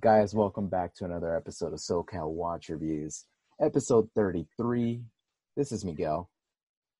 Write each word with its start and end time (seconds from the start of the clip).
Guys, 0.00 0.32
welcome 0.34 0.68
back 0.68 0.94
to 0.94 1.04
another 1.04 1.36
episode 1.36 1.72
of 1.72 1.80
SoCal 1.80 2.30
Watch 2.30 2.68
Reviews, 2.68 3.24
episode 3.60 4.08
33. 4.14 5.02
This 5.56 5.72
is 5.72 5.84
Miguel, 5.84 6.30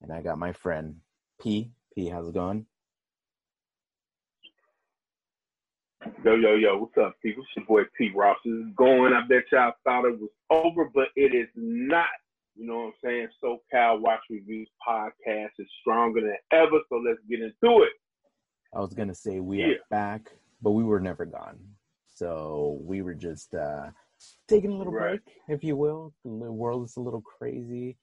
and 0.03 0.13
I 0.13 0.23
got 0.23 0.39
my 0.39 0.53
friend 0.53 0.97
P. 1.41 1.71
P, 1.95 2.09
how's 2.09 2.29
it 2.29 2.35
going? 2.35 2.67
Yo, 6.25 6.35
yo, 6.35 6.55
yo, 6.55 6.79
what's 6.79 6.97
up, 6.99 7.17
people? 7.23 7.43
It's 7.45 7.57
your 7.57 7.67
boy 7.67 7.89
P. 7.97 8.11
Ross. 8.15 8.39
This 8.45 8.55
is 8.55 8.75
going. 8.77 9.13
I 9.13 9.27
bet 9.29 9.45
y'all 9.53 9.73
thought 9.85 10.05
it 10.05 10.19
was 10.19 10.31
over, 10.51 10.91
but 10.93 11.09
it 11.17 11.35
is 11.35 11.49
not. 11.55 12.07
You 12.57 12.67
know 12.67 12.79
what 12.79 12.87
I'm 12.87 12.93
saying? 13.05 13.29
SoCal 13.43 14.01
Watch 14.01 14.21
Reviews 14.31 14.69
podcast 14.87 15.51
is 15.59 15.69
stronger 15.81 16.21
than 16.21 16.37
ever, 16.51 16.79
so 16.89 16.97
let's 16.97 17.21
get 17.29 17.41
into 17.41 17.83
it. 17.83 17.93
I 18.75 18.81
was 18.81 18.95
going 18.95 19.09
to 19.09 19.15
say 19.15 19.39
we 19.39 19.59
yeah. 19.59 19.67
are 19.67 19.77
back, 19.91 20.33
but 20.61 20.73
we 20.73 20.83
were 20.83 21.01
never 21.01 21.25
gone. 21.25 21.59
So 22.07 22.79
we 22.83 23.03
were 23.03 23.15
just 23.15 23.55
uh, 23.55 23.91
taking 24.49 24.73
a 24.73 24.77
little 24.77 24.93
right. 24.93 25.21
break, 25.25 25.37
if 25.49 25.65
you 25.65 25.77
will. 25.77 26.13
The 26.25 26.51
world 26.53 26.85
is 26.85 26.97
a 26.97 27.01
little 27.01 27.23
crazy. 27.23 27.97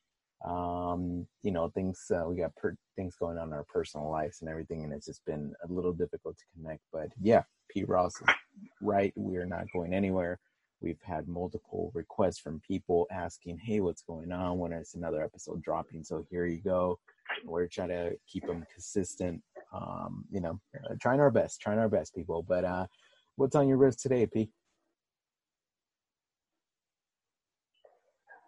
Um, 0.46 1.28
you 1.44 1.52
know, 1.52 1.70
things 1.70 2.00
uh, 2.14 2.24
we 2.28 2.38
got 2.38 2.56
per- 2.56 2.78
things 2.96 3.16
going 3.16 3.38
on 3.38 3.48
in 3.48 3.54
our 3.54 3.64
personal 3.64 4.10
lives 4.10 4.42
and 4.42 4.50
everything, 4.50 4.84
and 4.84 4.94
it's 4.94 5.08
just 5.08 5.26
been 5.26 5.54
a 5.68 5.72
little 5.72 5.94
difficult 5.94 6.38
to 6.38 6.44
connect. 6.56 6.82
But 6.92 7.10
yeah, 7.22 7.44
Pete 7.70 7.88
Ross 7.88 8.14
is 8.16 8.28
right. 8.82 9.14
We 9.16 9.38
are 9.38 9.46
not 9.46 9.66
going 9.74 9.94
anywhere. 9.94 10.40
We've 10.82 11.02
had 11.02 11.28
multiple 11.28 11.92
requests 11.96 12.40
from 12.40 12.62
people 12.68 13.08
asking, 13.12 13.60
"Hey, 13.64 13.80
what's 13.80 14.04
going 14.04 14.32
on? 14.32 14.60
When 14.60 14.72
is 14.74 14.94
another 14.94 15.24
episode 15.24 15.64
dropping?" 15.64 16.04
So 16.04 16.26
here 16.30 16.46
you 16.46 16.62
go. 16.62 17.00
We're 17.44 17.68
trying 17.68 17.90
to 17.90 18.12
keep 18.28 18.46
them 18.46 18.66
consistent. 18.72 19.42
Um, 19.74 20.26
you 20.32 20.42
know, 20.42 20.60
trying 21.02 21.20
our 21.20 21.32
best, 21.32 21.60
trying 21.60 21.80
our 21.80 21.90
best, 21.90 22.14
people. 22.14 22.46
But 22.48 22.66
uh, 22.66 22.86
What's 23.38 23.56
on 23.56 23.68
your 23.68 23.78
wrist 23.78 24.00
today, 24.00 24.26
P? 24.26 24.50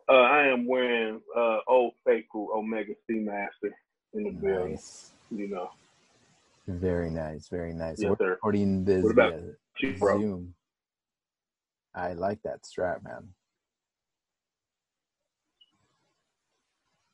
Uh, 0.10 0.14
I 0.14 0.48
am 0.48 0.66
wearing 0.66 1.20
uh, 1.36 1.58
Old 1.68 1.94
Faithful 2.06 2.50
Omega 2.56 2.94
Seamaster 3.10 3.72
in 4.14 4.24
the 4.24 4.32
nice. 4.32 4.42
building. 4.42 4.80
You 5.30 5.50
know. 5.50 5.70
Very 6.68 7.10
nice, 7.10 7.50
very 7.50 7.74
nice. 7.74 7.98
Yes, 8.00 8.16
We're 8.18 8.32
recording 8.32 8.86
this 8.86 9.04
what 9.04 9.12
about 9.12 9.34
you, 9.80 9.98
Zoom. 9.98 10.54
I 11.94 12.14
like 12.14 12.42
that 12.44 12.66
strap, 12.66 13.04
man. 13.04 13.30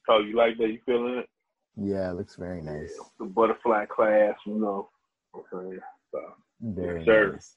Oh, 0.09 0.19
you 0.19 0.35
like 0.35 0.57
that? 0.57 0.67
You 0.67 0.79
feeling 0.85 1.19
it? 1.19 1.29
Yeah, 1.75 2.11
it 2.11 2.15
looks 2.15 2.35
very 2.35 2.61
nice. 2.61 2.93
The 3.19 3.25
butterfly 3.25 3.85
clasp, 3.85 4.37
you 4.45 4.59
know. 4.59 4.89
Okay. 5.35 5.79
So, 6.11 6.19
very 6.61 7.03
yes, 7.05 7.31
nice. 7.33 7.55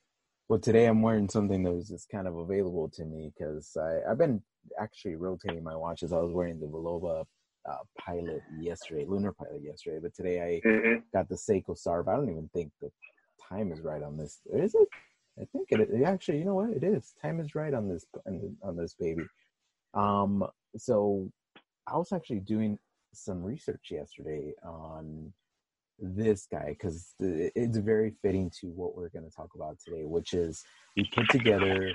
Well, 0.49 0.61
today 0.61 0.87
I'm 0.87 1.03
wearing 1.03 1.29
something 1.29 1.63
that 1.65 1.73
was 1.73 1.89
just 1.89 2.09
kind 2.09 2.27
of 2.27 2.37
available 2.37 2.89
to 2.95 3.05
me 3.05 3.33
because 3.37 3.77
I've 4.09 4.19
been 4.19 4.43
actually 4.79 5.17
rotating 5.17 5.63
my 5.63 5.77
watches. 5.77 6.13
I 6.13 6.19
was 6.19 6.33
wearing 6.33 6.61
the 6.61 6.67
Bulova 6.67 7.25
uh, 7.69 7.77
Pilot 7.99 8.43
yesterday, 8.59 9.05
Lunar 9.07 9.33
Pilot 9.33 9.63
yesterday, 9.63 9.99
but 10.01 10.15
today 10.15 10.41
I 10.41 10.69
mm-hmm. 10.69 11.01
got 11.13 11.29
the 11.29 11.35
Seiko 11.35 11.77
Sarb. 11.77 12.09
I 12.09 12.17
don't 12.17 12.31
even 12.31 12.49
think 12.55 12.71
the 12.81 12.91
time 13.49 13.73
is 13.73 13.81
right 13.81 14.03
on 14.03 14.17
this. 14.17 14.41
Is 14.53 14.75
it? 14.75 14.89
I 15.41 15.45
think 15.53 15.69
it, 15.71 15.81
it 15.81 16.03
actually. 16.05 16.39
You 16.39 16.45
know 16.47 16.55
what? 16.55 16.71
It 16.71 16.85
is. 16.85 17.15
Time 17.21 17.41
is 17.41 17.55
right 17.55 17.75
on 17.75 17.89
this 17.89 18.07
on 18.63 18.77
this 18.77 18.95
baby. 18.95 19.25
Um. 19.95 20.45
So 20.77 21.31
I 21.87 21.97
was 21.97 22.13
actually 22.13 22.41
doing 22.41 22.79
some 23.13 23.43
research 23.43 23.89
yesterday 23.91 24.53
on 24.65 25.33
this 25.99 26.47
guy 26.51 26.77
because 26.79 27.15
it's 27.19 27.79
very 27.79 28.15
fitting 28.23 28.51
to 28.61 28.67
what 28.69 28.95
we're 28.95 29.09
going 29.09 29.25
to 29.25 29.35
talk 29.35 29.51
about 29.55 29.79
today, 29.85 30.05
which 30.05 30.35
is 30.35 30.63
we 30.97 31.09
put 31.15 31.29
together 31.31 31.91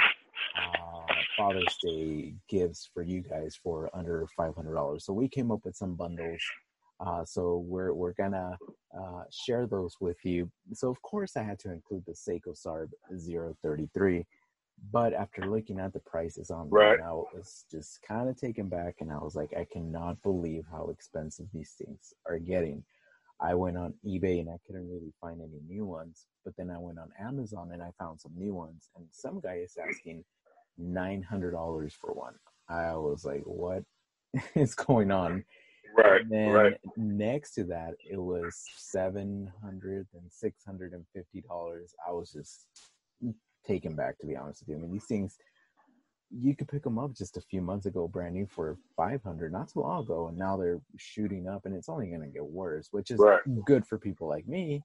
Father's 1.38 1.78
Day 1.82 2.34
gifts 2.50 2.90
for 2.94 3.04
you 3.04 3.22
guys 3.22 3.58
for 3.62 3.90
under 3.94 4.28
five 4.36 4.56
hundred 4.56 4.76
dollars. 4.76 5.06
So 5.06 5.14
we 5.14 5.28
came 5.28 5.52
up 5.52 5.60
with 5.64 5.76
some 5.76 5.96
bundles. 5.96 6.42
Uh, 7.00 7.26
so 7.26 7.64
we're 7.68 7.94
we're 7.94 8.14
gonna 8.14 8.58
uh, 8.98 9.24
share 9.32 9.66
those 9.66 9.96
with 10.00 10.18
you. 10.24 10.50
So 10.74 10.90
of 10.90 11.02
course 11.02 11.36
I 11.36 11.44
had 11.44 11.60
to 11.60 11.72
include 11.72 12.04
the 12.06 12.14
Seiko 12.14 12.56
Sarb 12.56 12.90
033, 13.10 14.26
but 14.92 15.14
after 15.14 15.46
looking 15.50 15.80
at 15.80 15.94
the 15.94 16.00
prices 16.02 16.52
on 16.52 16.70
right. 16.70 17.00
I 17.00 17.12
was 17.12 17.66
just 17.72 18.02
kind 18.08 18.30
of 18.30 18.38
taken 18.38 18.68
back, 18.68 18.96
and 19.00 19.12
I 19.12 19.18
was 19.18 19.36
like, 19.36 19.54
I 19.58 19.66
cannot 19.72 20.22
believe 20.22 20.66
how 20.72 20.90
expensive 20.90 21.48
these 21.54 21.74
things 21.78 22.14
are 22.28 22.38
getting. 22.38 22.84
I 23.42 23.56
went 23.56 23.76
on 23.76 23.96
eBay 24.06 24.40
and 24.40 24.50
I 24.50 24.58
couldn't 24.66 24.88
really 24.88 25.14
find 25.20 25.42
any 25.42 25.60
new 25.68 25.86
ones. 25.86 26.28
But 26.46 26.56
then 26.58 26.70
I 26.70 26.78
went 26.78 27.00
on 27.00 27.10
Amazon 27.20 27.72
and 27.74 27.82
I 27.82 27.90
found 27.98 28.22
some 28.22 28.34
new 28.36 28.54
ones. 28.54 28.90
And 28.96 29.08
some 29.12 29.40
guy 29.40 29.56
is 29.56 29.78
asking 29.78 30.24
nine 30.82 31.22
hundred 31.22 31.52
dollars 31.52 31.94
for 32.00 32.14
one. 32.14 32.34
I 32.70 32.96
was 32.96 33.26
like, 33.26 33.44
what 33.46 33.84
is 34.56 34.76
going 34.76 35.12
on? 35.12 35.44
Right. 35.96 36.22
And 36.22 36.32
then 36.32 36.52
right. 36.52 36.74
next 36.96 37.54
to 37.56 37.64
that, 37.66 37.96
it 38.10 38.18
was 38.18 38.64
seven 38.78 39.52
hundred 39.64 40.08
and 40.14 40.32
six 40.32 40.64
hundred 40.66 40.94
and 40.94 41.06
fifty 41.14 41.42
dollars. 41.42 41.94
I 42.08 42.12
was 42.12 42.32
just 42.32 42.68
taken 43.66 43.96
back, 43.96 44.18
to 44.20 44.26
be 44.26 44.36
honest 44.36 44.62
with 44.62 44.70
you. 44.70 44.76
I 44.76 44.80
mean, 44.80 44.94
these 44.94 45.06
things 45.06 45.38
you 46.34 46.56
could 46.56 46.68
pick 46.68 46.84
them 46.84 46.98
up 46.98 47.14
just 47.14 47.38
a 47.38 47.42
few 47.42 47.62
months 47.62 47.86
ago, 47.86 48.08
brand 48.08 48.34
new 48.34 48.48
for 48.48 48.78
500, 48.96 49.52
not 49.52 49.70
too 49.70 49.82
long 49.82 50.04
ago, 50.04 50.28
and 50.28 50.38
now 50.38 50.56
they're 50.56 50.80
shooting 50.98 51.48
up, 51.48 51.66
and 51.66 51.76
it's 51.76 51.90
only 51.90 52.08
going 52.08 52.22
to 52.22 52.28
get 52.28 52.46
worse, 52.46 52.88
which 52.92 53.12
is 53.12 53.20
right. 53.20 53.42
good 53.66 53.86
for 53.86 53.98
people 53.98 54.28
like 54.28 54.48
me, 54.48 54.82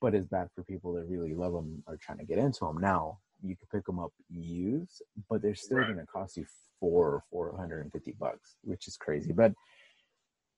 but 0.00 0.14
it's 0.14 0.26
bad 0.26 0.48
for 0.54 0.62
people 0.64 0.94
that 0.94 1.04
really 1.06 1.34
love 1.34 1.52
them 1.52 1.82
or 1.86 1.98
trying 1.98 2.18
to 2.18 2.24
get 2.24 2.38
into 2.38 2.64
them. 2.64 2.78
Now 2.78 3.18
you 3.42 3.56
can 3.56 3.66
pick 3.72 3.86
them 3.86 3.98
up 3.98 4.12
used, 4.30 5.02
but 5.28 5.42
they're 5.42 5.54
still 5.54 5.78
right. 5.78 5.86
going 5.86 5.98
to 5.98 6.06
cost 6.06 6.36
you 6.36 6.46
four 6.80 7.06
or 7.06 7.24
450 7.30 8.14
bucks, 8.18 8.56
which 8.62 8.88
is 8.88 8.96
crazy. 8.96 9.32
But 9.32 9.52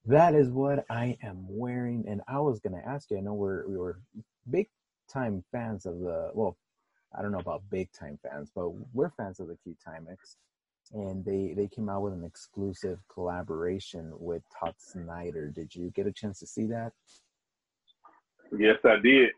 that 0.07 0.35
is 0.35 0.49
what 0.49 0.85
I 0.91 1.17
am 1.23 1.45
wearing, 1.49 2.05
and 2.09 2.23
I 2.27 2.39
was 2.41 2.61
going 2.61 2.81
to 2.81 2.89
ask 2.89 3.11
you. 3.11 3.19
I 3.19 3.21
know 3.21 3.35
we're 3.35 3.67
we 3.69 3.77
were 3.77 4.01
big 4.49 4.69
time 5.13 5.45
fans 5.53 5.87
of 5.87 5.99
the 6.01 6.31
well 6.35 6.57
I 7.17 7.23
don't 7.23 7.33
know 7.33 7.39
about 7.39 7.63
big 7.71 7.91
time 7.93 8.19
fans, 8.23 8.51
but 8.55 8.71
we're 8.95 9.11
fans 9.11 9.41
of 9.41 9.49
the 9.49 9.57
Q 9.57 9.77
Timex. 9.87 10.37
And 10.93 11.25
they, 11.25 11.55
they 11.57 11.69
came 11.69 11.89
out 11.89 12.03
with 12.03 12.15
an 12.15 12.25
exclusive 12.25 12.99
collaboration 13.13 14.13
with 14.19 14.43
Todd 14.59 14.75
Snyder. 14.79 15.49
Did 15.49 15.75
you 15.75 15.91
get 15.95 16.07
a 16.07 16.13
chance 16.13 16.41
to 16.41 16.47
see 16.47 16.67
that? 16.67 16.93
Yes, 18.57 18.79
I 18.85 18.97
did. 18.97 19.31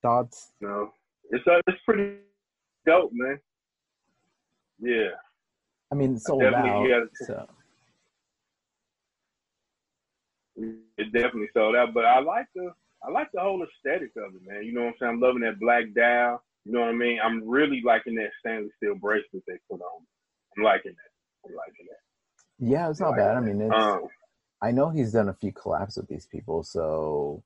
Thoughts? 0.00 0.52
No, 0.60 0.92
it's 1.30 1.46
uh, 1.46 1.60
it's 1.66 1.80
pretty 1.84 2.16
dope, 2.86 3.10
man. 3.12 3.38
Yeah. 4.80 5.10
I 5.92 5.94
mean, 5.94 6.18
sold 6.18 6.42
out. 6.42 7.08
so. 7.14 7.46
It 10.56 11.12
definitely 11.12 11.48
sold 11.52 11.76
out, 11.76 11.92
but 11.92 12.04
I 12.04 12.20
like 12.20 12.46
the 12.54 12.72
I 13.06 13.10
like 13.10 13.28
the 13.32 13.40
whole 13.40 13.62
aesthetic 13.62 14.10
of 14.16 14.34
it, 14.34 14.40
man. 14.46 14.64
You 14.64 14.72
know 14.72 14.82
what 14.82 14.88
I'm 14.88 14.94
saying? 14.98 15.12
I'm 15.12 15.20
loving 15.20 15.42
that 15.42 15.60
black 15.60 15.84
dial. 15.94 16.42
You 16.64 16.72
know 16.72 16.80
what 16.80 16.88
I 16.88 16.92
mean? 16.92 17.18
I'm 17.22 17.46
really 17.48 17.82
liking 17.84 18.14
that 18.16 18.30
stainless 18.40 18.72
steel 18.76 18.96
bracelet 18.96 19.44
they 19.46 19.58
put 19.70 19.80
on. 19.80 20.06
I'm 20.56 20.64
liking 20.64 20.92
that. 20.92 21.48
I'm 21.48 21.54
liking 21.54 21.86
that. 21.88 22.00
Yeah, 22.58 22.90
it's 22.90 23.00
not 23.00 23.10
like 23.10 23.18
bad. 23.18 23.36
I 23.36 23.40
mean, 23.40 23.60
it's, 23.60 23.74
um, 23.74 24.08
I 24.62 24.72
know 24.72 24.90
he's 24.90 25.12
done 25.12 25.28
a 25.28 25.34
few 25.34 25.52
collabs 25.52 25.96
with 25.96 26.08
these 26.08 26.26
people, 26.26 26.64
so 26.64 27.44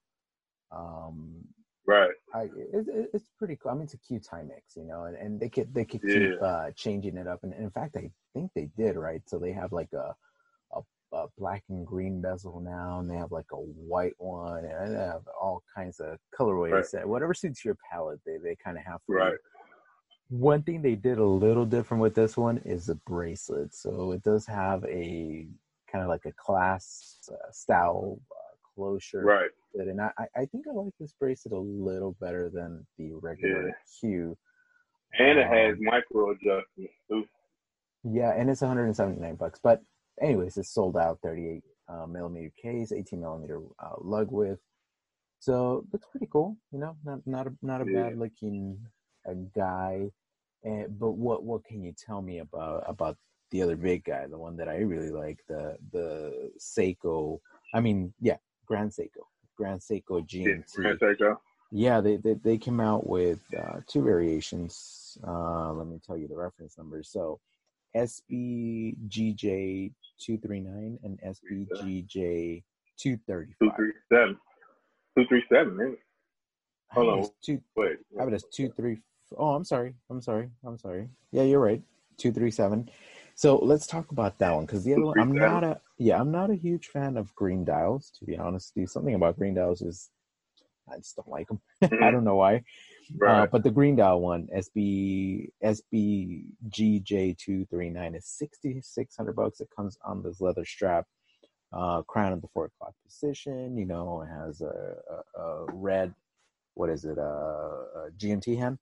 um, 0.71 1.45
right. 1.91 2.11
I, 2.35 2.43
it, 2.43 3.11
it's 3.15 3.31
pretty 3.39 3.57
cool. 3.57 3.73
I 3.73 3.75
mean, 3.75 3.85
it's 3.85 3.95
a 3.95 3.99
cute 3.99 4.27
Timex, 4.31 4.77
you 4.77 4.85
know, 4.85 5.05
and, 5.05 5.17
and 5.17 5.41
they 5.41 5.49
could 5.49 5.73
they 5.75 5.85
could 5.85 6.03
keep 6.03 6.43
uh, 6.43 6.71
changing 6.77 7.17
it 7.17 7.27
up, 7.27 7.41
and, 7.43 7.53
and 7.53 7.65
in 7.65 7.71
fact, 7.71 7.97
I 7.97 8.11
think 8.35 8.51
they 8.55 8.69
did 8.77 8.97
right. 8.97 9.23
So 9.27 9.39
they 9.39 9.53
have 9.53 9.73
like 9.73 9.93
a 9.93 10.15
a 11.13 11.27
black 11.37 11.65
and 11.69 11.87
green 11.87 12.21
bezel 12.21 12.61
now, 12.61 13.01
and 13.01 13.11
they 13.11 13.17
have 13.17 13.33
like 13.33 13.51
a 13.53 13.57
white 13.57 14.15
one, 14.19 14.65
and 14.65 14.95
they 14.95 14.99
have 14.99 15.23
all 15.41 15.63
kinds 15.75 16.01
of 16.01 16.19
colorways. 16.39 16.95
Right. 16.95 17.09
Whatever 17.09 17.35
suits 17.35 17.65
your 17.65 17.77
palette, 17.91 18.21
they 18.25 18.37
they 18.39 18.57
kind 18.63 18.77
of 18.79 18.85
have. 18.85 19.01
For 19.07 19.17
right. 19.17 19.35
One 20.29 20.63
thing 20.63 20.83
they 20.83 20.95
did 20.95 21.19
a 21.19 21.25
little 21.25 21.67
different 21.67 22.01
with 22.01 22.15
this 22.15 22.37
one 22.37 22.59
is 22.65 22.87
the 22.87 22.95
bracelet. 22.95 23.75
So 23.75 24.13
it 24.13 24.23
does 24.23 24.47
have 24.47 24.85
a 24.85 25.49
kind 25.91 26.05
of 26.05 26.09
like 26.09 26.25
a 26.27 26.33
class 26.33 27.17
uh, 27.29 27.51
style 27.51 28.21
closure. 28.75 29.23
Right. 29.23 29.51
And 29.75 30.01
I, 30.01 30.11
I 30.37 30.45
think 30.47 30.67
I 30.69 30.73
like 30.73 30.93
this 30.99 31.15
bracelet 31.19 31.55
a 31.55 31.59
little 31.59 32.17
better 32.21 32.51
than 32.53 32.87
the 32.99 33.13
regular 33.15 33.69
yeah. 33.69 33.73
Q. 34.01 34.37
And 35.19 35.39
it 35.39 35.47
has 35.47 35.75
um, 35.75 35.85
micro 35.85 36.31
adjustments 36.31 36.95
too. 37.09 37.25
Yeah, 38.05 38.33
and 38.37 38.49
it's 38.49 38.63
179 38.63 39.35
bucks. 39.37 39.61
But 39.63 39.83
anyways, 40.21 40.57
it's 40.57 40.73
sold 40.73 40.97
out 40.97 41.19
38 41.23 41.63
uh, 41.89 42.07
millimeter 42.07 42.53
case, 42.61 42.93
18 42.93 43.21
millimeter 43.21 43.61
uh, 43.79 43.97
lug 44.01 44.31
width. 44.31 44.61
So 45.41 45.85
looks 45.93 46.07
pretty 46.11 46.29
cool, 46.31 46.57
you 46.71 46.79
know, 46.79 46.97
not 47.05 47.27
not 47.27 47.47
a 47.47 47.53
not 47.63 47.81
a 47.81 47.91
yeah. 47.91 48.03
bad 48.03 48.19
looking 48.19 48.79
a 49.27 49.35
guy. 49.35 50.11
And 50.63 50.99
but 50.99 51.13
what 51.13 51.45
what 51.45 51.65
can 51.65 51.83
you 51.83 51.95
tell 51.97 52.21
me 52.21 52.41
about 52.41 52.85
about 52.87 53.17
the 53.51 53.63
other 53.63 53.77
big 53.77 54.05
guy, 54.05 54.27
the 54.27 54.39
one 54.39 54.57
that 54.57 54.69
I 54.69 54.79
really 54.79 55.11
like, 55.11 55.41
the 55.49 55.77
the 55.93 56.51
Seiko. 56.59 57.41
I 57.75 57.81
mean, 57.81 58.13
yeah, 58.21 58.37
Grand 58.71 58.91
Seiko, 58.93 59.27
Grand 59.57 59.81
Seiko 59.81 60.25
GMT. 60.25 60.75
Grand 60.77 61.01
Seiko. 61.01 61.39
Yeah, 61.73 62.01
they, 62.01 62.17
they 62.17 62.35
they 62.35 62.57
came 62.57 62.79
out 62.81 63.09
with 63.09 63.41
uh, 63.59 63.81
two 63.89 64.03
variations. 64.03 65.19
Uh, 65.27 65.73
let 65.73 65.89
me 65.89 66.01
tell 66.07 66.17
you 66.17 66.29
the 66.29 66.37
reference 66.37 66.79
numbers. 66.79 67.09
So 67.09 67.41
SBGJ 67.97 69.93
two 70.21 70.39
three 70.39 70.61
nine 70.61 71.01
and 71.03 71.19
SBGJ 71.21 72.63
two 72.97 73.19
thirty 73.27 73.55
five. 73.59 73.71
Two 73.71 73.77
three 73.77 73.93
seven. 74.13 74.39
Two 75.19 75.27
three 75.27 75.43
seven. 75.53 75.97
Hold 76.93 77.09
on. 77.09 77.29
Two. 77.43 77.61
Wait. 77.77 77.99
I 78.17 78.21
have 78.21 78.29
it 78.29 78.35
as 78.35 78.45
two 78.53 78.69
three. 78.77 78.99
Oh, 79.37 79.55
I'm 79.55 79.65
sorry. 79.65 79.95
I'm 80.11 80.21
sorry. 80.21 80.49
I'm 80.65 80.79
sorry. 80.79 81.09
Yeah, 81.33 81.43
you're 81.43 81.61
right. 81.61 81.83
Two 82.19 82.31
three 82.31 82.53
seven. 82.53 82.89
So 83.41 83.57
let's 83.57 83.87
talk 83.87 84.11
about 84.11 84.39
that 84.41 84.55
one 84.55 84.67
because 84.67 84.85
the 84.85 84.93
other 84.93 85.07
one, 85.07 85.19
I'm 85.19 85.33
not 85.33 85.65
a 85.65 85.81
yeah, 85.97 86.21
I'm 86.21 86.31
not 86.31 86.51
a 86.51 86.55
huge 86.55 86.89
fan 86.89 87.17
of 87.17 87.35
green 87.35 87.65
dials. 87.65 88.13
To 88.19 88.27
be 88.27 88.37
honest, 88.37 88.73
with 88.77 88.83
you. 88.83 88.87
something 88.87 89.15
about 89.15 89.39
green 89.39 89.55
dials 89.55 89.81
is 89.81 90.11
I 90.93 90.99
just 90.99 91.17
don't 91.17 91.27
like 91.27 91.49
them. 91.49 91.59
I 92.03 92.11
don't 92.11 92.25
know 92.25 92.37
why. 92.37 92.57
Uh, 92.57 92.61
right. 93.17 93.43
Uh, 93.45 93.47
but 93.47 93.63
the 93.63 93.71
green 93.71 93.97
dial 93.97 94.21
one, 94.21 94.47
SB 94.55 95.49
SBGJ 95.65 97.39
two 97.39 97.65
three 97.71 97.89
nine 97.89 98.15
is 98.15 98.27
sixty 98.27 98.83
six 98.83 99.17
hundred 99.17 99.37
bucks. 99.37 99.63
It 99.63 99.69
comes 99.75 99.97
on 100.05 100.23
this 100.23 100.43
leather 100.43 100.67
strap, 100.67 101.07
uh, 101.73 102.03
crown 102.03 102.35
at 102.35 102.43
the 102.43 102.49
four 102.53 102.67
o'clock 102.67 102.93
position. 103.07 103.79
You 103.79 103.87
know, 103.87 104.21
it 104.21 104.27
has 104.27 104.61
a, 104.61 104.97
a, 105.39 105.41
a 105.41 105.67
red, 105.73 106.13
what 106.75 106.91
is 106.91 107.07
it, 107.07 107.17
uh, 107.17 107.23
a 107.23 108.11
GMT 108.19 108.59
hem 108.59 108.79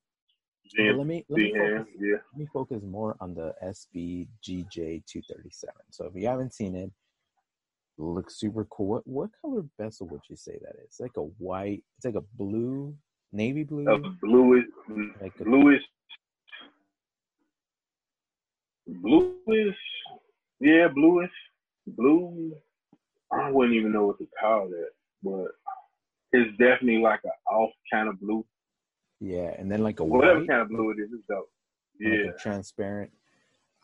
let 0.77 1.07
me 1.07 1.25
let 1.29 1.39
me, 1.39 1.53
focus, 1.53 1.87
yeah. 2.01 2.17
let 2.33 2.39
me 2.39 2.47
focus 2.53 2.83
more 2.83 3.17
on 3.21 3.35
the 3.35 3.55
SBGJ 3.65 5.05
two 5.07 5.23
thirty 5.31 5.51
seven. 5.51 5.83
So 5.91 6.07
if 6.07 6.15
you 6.15 6.27
haven't 6.29 6.55
seen 6.55 6.75
it, 6.75 6.91
it 7.99 8.03
looks 8.03 8.39
super 8.39 8.65
cool. 8.71 8.87
What 8.87 9.07
what 9.07 9.31
color 9.41 9.65
bezel 9.79 10.09
would 10.09 10.23
you 10.29 10.37
say 10.37 10.59
that 10.63 10.77
is? 10.87 10.97
Like 11.01 11.17
a 11.17 11.23
white. 11.23 11.83
It's 11.97 12.05
like 12.05 12.15
a 12.15 12.25
blue, 12.37 12.95
navy 13.33 13.65
blue. 13.65 13.89
A 13.89 13.99
bluish, 14.21 14.65
like 15.21 15.33
a, 15.41 15.45
bluish, 15.45 15.83
bluish. 18.87 19.77
Yeah, 20.61 20.89
bluish, 20.89 21.31
blue. 21.87 22.53
I 23.33 23.51
wouldn't 23.51 23.77
even 23.77 23.93
know 23.93 24.07
what 24.07 24.19
to 24.19 24.29
call 24.41 24.69
that, 24.69 24.91
but 25.23 25.49
it's 26.33 26.51
definitely 26.59 26.99
like 26.99 27.21
an 27.25 27.31
off 27.51 27.71
kind 27.93 28.09
of 28.09 28.21
blue. 28.21 28.45
Yeah, 29.21 29.55
and 29.59 29.71
then 29.71 29.83
like 29.83 30.01
a 30.01 30.05
whatever 30.05 30.41
white, 30.41 30.49
kind 30.49 30.63
of 30.63 30.69
blue 30.69 30.91
it 30.91 31.01
is, 31.01 31.11
it's 31.13 31.27
dope. 31.29 31.51
Yeah, 31.99 32.27
like 32.27 32.39
transparent. 32.39 33.11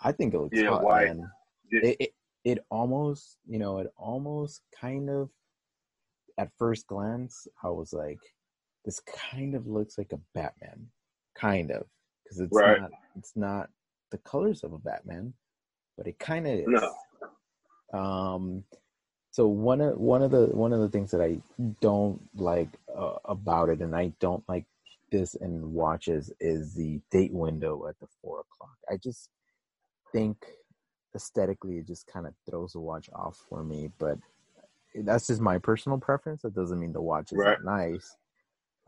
I 0.03 0.13
think 0.13 0.35
it 0.35 0.39
looks 0.39 0.59
yeah, 0.59 0.69
hot, 0.69 0.85
white. 0.85 1.09
Man. 1.09 1.31
It, 1.71 1.97
it 1.99 2.15
it 2.45 2.59
almost 2.71 3.39
you 3.49 3.59
know 3.59 3.79
it 3.79 3.93
almost 3.97 4.63
kind 4.81 5.11
of 5.11 5.31
at 6.39 6.51
first 6.59 6.87
glance 6.87 7.47
I 7.63 7.69
was 7.69 7.93
like, 7.93 8.21
this 8.85 9.01
kind 9.01 9.55
of 9.55 9.67
looks 9.67 9.99
like 9.99 10.13
a 10.13 10.21
Batman, 10.35 10.89
kind 11.35 11.71
of 11.71 11.85
because 12.23 12.41
it's 12.41 12.57
right. 12.57 12.81
not 12.81 12.91
it's 13.17 13.33
not 13.35 13.71
the 14.11 14.19
colors 14.19 14.63
of 14.63 14.73
a 14.73 14.79
Batman, 14.79 15.35
but 15.97 16.07
it 16.07 16.19
kind 16.19 16.47
of 16.47 16.55
is. 16.55 16.67
No. 16.69 17.99
Um, 17.99 18.65
so 19.31 19.47
one 19.47 19.81
of 19.81 19.99
one 19.99 20.23
of 20.23 20.31
the 20.31 20.47
one 20.47 20.73
of 20.73 20.81
the 20.81 20.89
things 20.89 21.11
that 21.11 21.21
I 21.21 21.39
don't 21.81 22.21
like 22.37 22.69
uh, 22.97 23.17
about 23.25 23.69
it, 23.69 23.81
and 23.81 23.95
I 23.95 24.13
don't 24.21 24.45
like 24.49 24.65
this 25.15 25.35
in 25.37 25.73
watches 25.73 26.33
is 26.41 26.75
the 26.75 27.01
date 27.13 27.33
window 27.33 27.87
at 27.89 27.99
the 28.01 28.07
four 28.21 28.41
o'clock. 28.41 28.77
I 28.91 28.97
just 28.97 29.31
think 30.13 30.37
aesthetically 31.15 31.79
it 31.79 31.87
just 31.87 32.07
kind 32.09 32.27
of 32.27 32.35
throws 32.49 32.73
the 32.73 32.81
watch 32.81 33.09
off 33.15 33.39
for 33.49 33.63
me, 33.63 33.91
but 33.99 34.19
that's 34.97 35.29
just 35.29 35.41
my 35.41 35.59
personal 35.59 35.99
preference. 35.99 36.43
That 36.43 36.55
doesn't 36.55 36.81
mean 36.81 36.93
the 36.93 37.01
watch 37.01 37.31
is 37.31 37.39
right. 37.39 37.63
nice. 37.65 38.17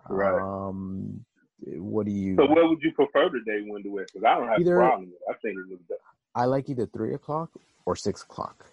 Right. 0.08 0.40
Um, 0.40 1.24
what 1.64 2.06
do 2.06 2.12
you? 2.12 2.34
So, 2.36 2.46
what 2.46 2.68
would 2.68 2.82
you 2.82 2.92
prefer 2.92 3.28
the 3.28 3.40
day 3.46 3.64
window 3.64 3.90
with? 3.90 4.08
Because 4.12 4.24
I 4.24 4.34
don't 4.34 4.48
have 4.48 4.60
either, 4.60 4.80
a 4.80 4.88
problem 4.88 5.10
with 5.10 5.14
it. 5.14 5.30
I 5.30 5.34
think 5.40 5.58
it 5.58 5.70
looks. 5.70 6.02
I 6.34 6.44
like 6.44 6.68
either 6.68 6.86
three 6.86 7.14
o'clock 7.14 7.50
or 7.86 7.94
six 7.94 8.22
o'clock, 8.22 8.66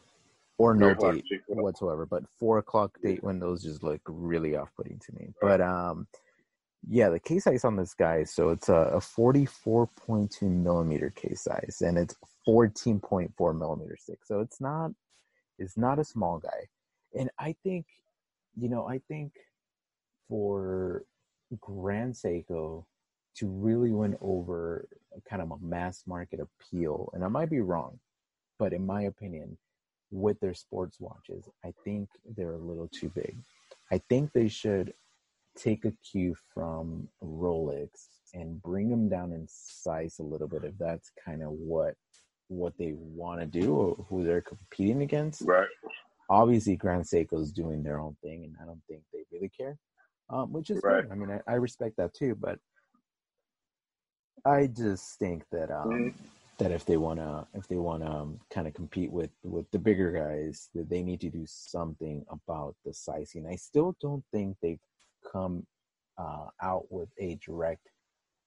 or 0.57 0.73
no 0.73 0.93
date 0.95 1.23
whatsoever. 1.47 2.05
But 2.07 2.23
four 2.39 2.57
o'clock 2.57 2.97
date 3.03 3.23
windows 3.23 3.63
just 3.63 3.83
look 3.83 4.01
really 4.07 4.55
off-putting 4.55 4.99
to 4.99 5.13
me. 5.13 5.33
Right. 5.41 5.57
But 5.57 5.61
um, 5.61 6.07
yeah, 6.89 7.09
the 7.09 7.19
case 7.19 7.45
size 7.45 7.63
on 7.63 7.75
this 7.75 7.93
guy, 7.93 8.23
so 8.23 8.49
it's 8.49 8.69
a, 8.69 8.73
a 8.73 8.97
44.2 8.97 10.41
millimeter 10.43 11.09
case 11.11 11.41
size, 11.41 11.81
and 11.81 11.97
it's 11.97 12.15
14.4 12.47 13.57
millimeter 13.57 13.97
thick. 14.05 14.19
So 14.25 14.41
it's 14.41 14.59
not, 14.59 14.91
it's 15.57 15.77
not 15.77 15.99
a 15.99 16.03
small 16.03 16.39
guy, 16.39 16.67
and 17.17 17.29
I 17.39 17.55
think, 17.63 17.85
you 18.55 18.69
know, 18.69 18.87
I 18.87 18.99
think 19.07 19.33
for 20.27 21.03
Grand 21.61 22.13
Seiko 22.13 22.85
to 23.35 23.47
really 23.47 23.91
win 23.91 24.15
over 24.21 24.87
kind 25.29 25.41
of 25.41 25.51
a 25.51 25.57
mass 25.59 26.03
market 26.05 26.39
appeal, 26.39 27.09
and 27.13 27.23
I 27.23 27.27
might 27.27 27.49
be 27.49 27.61
wrong, 27.61 27.99
but 28.59 28.73
in 28.73 28.85
my 28.85 29.03
opinion, 29.03 29.57
with 30.11 30.39
their 30.39 30.53
sports 30.53 30.99
watches, 30.99 31.49
I 31.65 31.73
think 31.83 32.09
they're 32.37 32.53
a 32.53 32.57
little 32.57 32.87
too 32.87 33.09
big. 33.09 33.37
I 33.91 33.97
think 34.09 34.31
they 34.31 34.47
should 34.47 34.93
take 35.55 35.85
a 35.85 35.93
cue 36.11 36.35
from 36.53 37.07
Rolex 37.23 37.89
and 38.33 38.61
bring 38.61 38.89
them 38.89 39.09
down 39.09 39.31
in 39.31 39.45
size 39.47 40.17
a 40.19 40.23
little 40.23 40.47
bit 40.47 40.63
if 40.63 40.77
that's 40.77 41.11
kind 41.23 41.43
of 41.43 41.51
what 41.51 41.95
what 42.47 42.73
they 42.77 42.93
want 42.95 43.39
to 43.39 43.45
do 43.45 43.75
or 43.75 44.05
who 44.09 44.23
they're 44.23 44.41
competing 44.41 45.01
against. 45.01 45.41
Right. 45.41 45.67
Obviously, 46.29 46.75
Grand 46.75 47.03
Seiko's 47.03 47.51
doing 47.51 47.83
their 47.83 47.99
own 47.99 48.15
thing, 48.23 48.43
and 48.43 48.55
I 48.61 48.65
don't 48.65 48.81
think 48.87 49.01
they 49.11 49.23
really 49.31 49.49
care, 49.49 49.77
um, 50.29 50.51
which 50.51 50.69
is 50.69 50.81
right. 50.83 51.03
Good. 51.03 51.11
I 51.11 51.15
mean, 51.15 51.31
I, 51.31 51.51
I, 51.51 51.55
respect 51.55 51.97
that 51.97 52.13
too, 52.13 52.35
but 52.39 52.59
I 54.45 54.67
just 54.67 55.19
think 55.19 55.43
that 55.51 55.71
um, 55.71 55.89
mm-hmm. 55.89 56.17
that 56.59 56.71
if 56.71 56.85
they 56.85 56.97
wanna 56.97 57.47
if 57.53 57.67
they 57.67 57.75
wanna 57.75 58.09
um, 58.09 58.39
kind 58.51 58.67
of 58.67 58.73
compete 58.73 59.11
with 59.11 59.31
with 59.43 59.69
the 59.71 59.79
bigger 59.79 60.11
guys, 60.11 60.69
that 60.75 60.89
they 60.89 61.03
need 61.03 61.21
to 61.21 61.29
do 61.29 61.43
something 61.45 62.25
about 62.29 62.75
the 62.85 62.93
sizing. 62.93 63.45
I 63.47 63.55
still 63.55 63.95
don't 64.01 64.23
think 64.31 64.57
they've 64.61 64.79
come 65.31 65.65
uh, 66.17 66.47
out 66.61 66.85
with 66.91 67.09
a 67.19 67.39
direct 67.45 67.89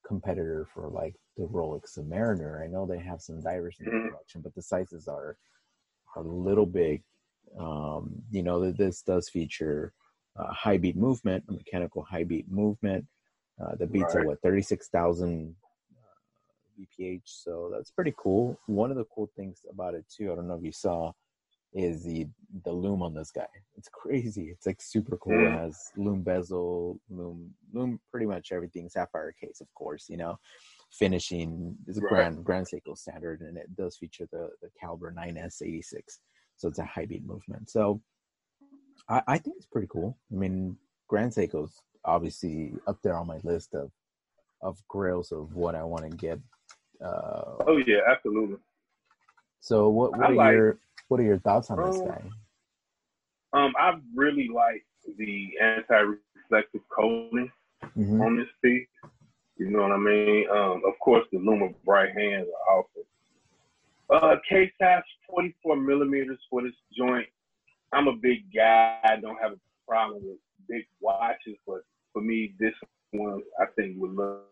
competitor 0.06 0.66
for 0.73 0.88
like 0.88 1.14
the 1.37 1.45
Rolex 1.45 1.99
Submariner. 1.99 2.62
I 2.62 2.66
know 2.66 2.87
they 2.87 2.99
have 2.99 3.21
some 3.21 3.40
divers 3.40 3.76
in 3.80 3.87
the 3.87 3.90
mm-hmm. 3.90 4.09
production, 4.09 4.40
but 4.40 4.54
the 4.54 4.62
sizes 4.62 5.09
are, 5.09 5.37
are 6.14 6.23
a 6.23 6.28
little 6.28 6.66
big. 6.66 7.02
Um, 7.59 8.23
you 8.30 8.42
know, 8.42 8.61
that 8.61 8.76
this 8.76 9.02
does 9.02 9.28
feature 9.28 9.92
uh, 10.38 10.52
high 10.52 10.76
beat 10.76 10.97
movement, 10.97 11.45
a 11.49 11.52
mechanical 11.52 12.02
high 12.02 12.25
beat 12.25 12.50
movement. 12.50 13.06
Uh, 13.61 13.75
the 13.76 13.87
beats 13.87 14.14
right. 14.14 14.25
are 14.25 14.26
what 14.26 14.42
36,000 14.42 15.54
uh, 15.95 16.80
BPH, 16.80 17.23
so 17.25 17.71
that's 17.73 17.90
pretty 17.90 18.14
cool. 18.18 18.59
One 18.66 18.90
of 18.90 18.97
the 18.97 19.06
cool 19.14 19.30
things 19.37 19.61
about 19.71 19.95
it 19.95 20.04
too, 20.14 20.33
I 20.33 20.35
don't 20.35 20.49
know 20.49 20.56
if 20.56 20.64
you 20.64 20.73
saw, 20.73 21.12
is 21.76 22.02
the 22.04 22.26
the 22.64 22.73
lume 22.73 23.02
on 23.02 23.14
this 23.14 23.30
guy. 23.30 23.47
It's 23.76 23.88
crazy. 23.88 24.45
It's 24.45 24.66
like 24.66 24.80
super 24.80 25.18
cool. 25.18 25.47
It 25.47 25.52
has 25.52 25.90
lume 25.97 26.23
bezel, 26.23 26.99
loom 27.11 27.50
lume, 27.73 28.00
pretty 28.11 28.26
much 28.26 28.50
everything. 28.50 28.88
Sapphire 28.88 29.35
case, 29.38 29.61
of 29.61 29.73
course. 29.75 30.06
You 30.09 30.16
know, 30.16 30.38
finishing 30.90 31.76
is 31.87 31.99
a 31.99 32.00
right. 32.00 32.09
grand 32.09 32.45
grand 32.45 32.66
Seiko 32.66 32.97
standard, 32.97 33.42
and 33.42 33.59
it 33.59 33.76
does 33.76 33.97
feature 33.99 34.26
the 34.33 34.49
the 34.62 34.71
caliber 34.80 35.12
9S86. 35.12 36.00
So 36.56 36.68
it's 36.68 36.78
a 36.78 36.85
high 36.85 37.04
beat 37.04 37.26
movement. 37.26 37.68
So 37.68 38.00
I, 39.11 39.23
I 39.28 39.38
think 39.38 39.56
it's 39.59 39.66
pretty 39.66 39.88
cool. 39.88 40.16
I 40.33 40.37
mean, 40.37 40.78
Grand 41.09 41.33
Seiko's 41.33 41.83
obviously 42.06 42.73
up 42.87 42.99
there 43.02 43.16
on 43.16 43.26
my 43.26 43.38
list 43.45 43.75
of 43.75 43.90
of 44.62 44.78
grails 44.88 45.30
of 45.33 45.54
what 45.54 45.75
I 45.75 45.85
want 45.85 46.11
to 46.11 46.16
get. 46.16 46.40
Uh, 47.04 47.56
oh 47.66 47.83
yeah, 47.87 47.99
absolutely. 48.09 48.56
So 49.66 49.88
what, 49.88 50.12
what 50.12 50.30
are 50.30 50.35
like, 50.35 50.52
your 50.52 50.78
what 51.08 51.18
are 51.18 51.25
your 51.25 51.40
thoughts 51.40 51.70
on 51.70 51.90
this 51.90 52.00
um, 52.00 52.06
guy? 52.06 52.23
Um, 53.52 53.73
I 53.76 53.94
really 54.14 54.49
like 54.54 54.87
the 55.18 55.49
anti-reflective 55.61 56.82
coating 56.88 57.50
mm-hmm. 57.99 58.20
on 58.20 58.37
this 58.37 58.46
piece. 58.62 58.87
You 59.56 59.70
know 59.70 59.82
what 59.82 59.90
I 59.90 59.96
mean? 59.96 60.46
Um, 60.52 60.82
of 60.87 60.96
course, 61.02 61.26
the 61.32 61.38
Luma 61.38 61.70
bright 61.85 62.16
hands 62.16 62.46
are 62.68 62.78
awesome. 62.78 63.02
Uh, 64.08 64.37
case 64.49 64.70
size 64.80 65.02
44 65.28 65.75
millimeters 65.75 66.38
for 66.49 66.62
this 66.62 66.70
joint. 66.96 67.26
I'm 67.92 68.06
a 68.06 68.14
big 68.14 68.44
guy. 68.54 69.00
I 69.02 69.16
don't 69.16 69.42
have 69.42 69.50
a 69.50 69.58
problem 69.88 70.23
with 70.23 70.38
big 70.68 70.87
watches, 71.00 71.56
but 71.66 71.80
for 72.12 72.23
me, 72.23 72.54
this 72.61 72.75
one 73.11 73.42
I 73.61 73.64
think 73.75 73.96
would 73.99 74.14
look 74.14 74.46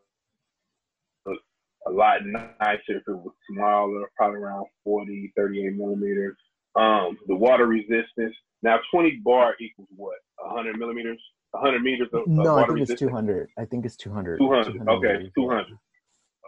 a 1.87 1.91
lot 1.91 2.25
nicer 2.25 2.97
if 2.97 3.03
it 3.07 3.17
was 3.17 3.35
smaller, 3.51 4.11
probably 4.17 4.41
around 4.41 4.67
40, 4.85 5.33
38 5.37 5.75
millimeters. 5.75 6.37
Um, 6.77 7.19
the 7.27 7.37
water 7.37 7.67
resistance. 7.67 8.35
Now, 8.63 8.79
20 8.91 9.21
bar 9.25 9.55
equals 9.61 9.89
what? 9.95 10.17
100 10.39 10.79
millimeters? 10.79 11.21
100 11.51 11.83
meters 11.83 12.09
of, 12.13 12.27
no, 12.27 12.43
of 12.43 12.49
I 12.49 12.61
water 12.63 12.75
think 12.75 12.91
it's 12.91 13.01
200. 13.01 13.49
I 13.59 13.65
think 13.65 13.85
it's 13.85 13.97
200. 13.97 14.39
200. 14.39 14.89
Okay, 14.89 15.31
200. 15.37 15.67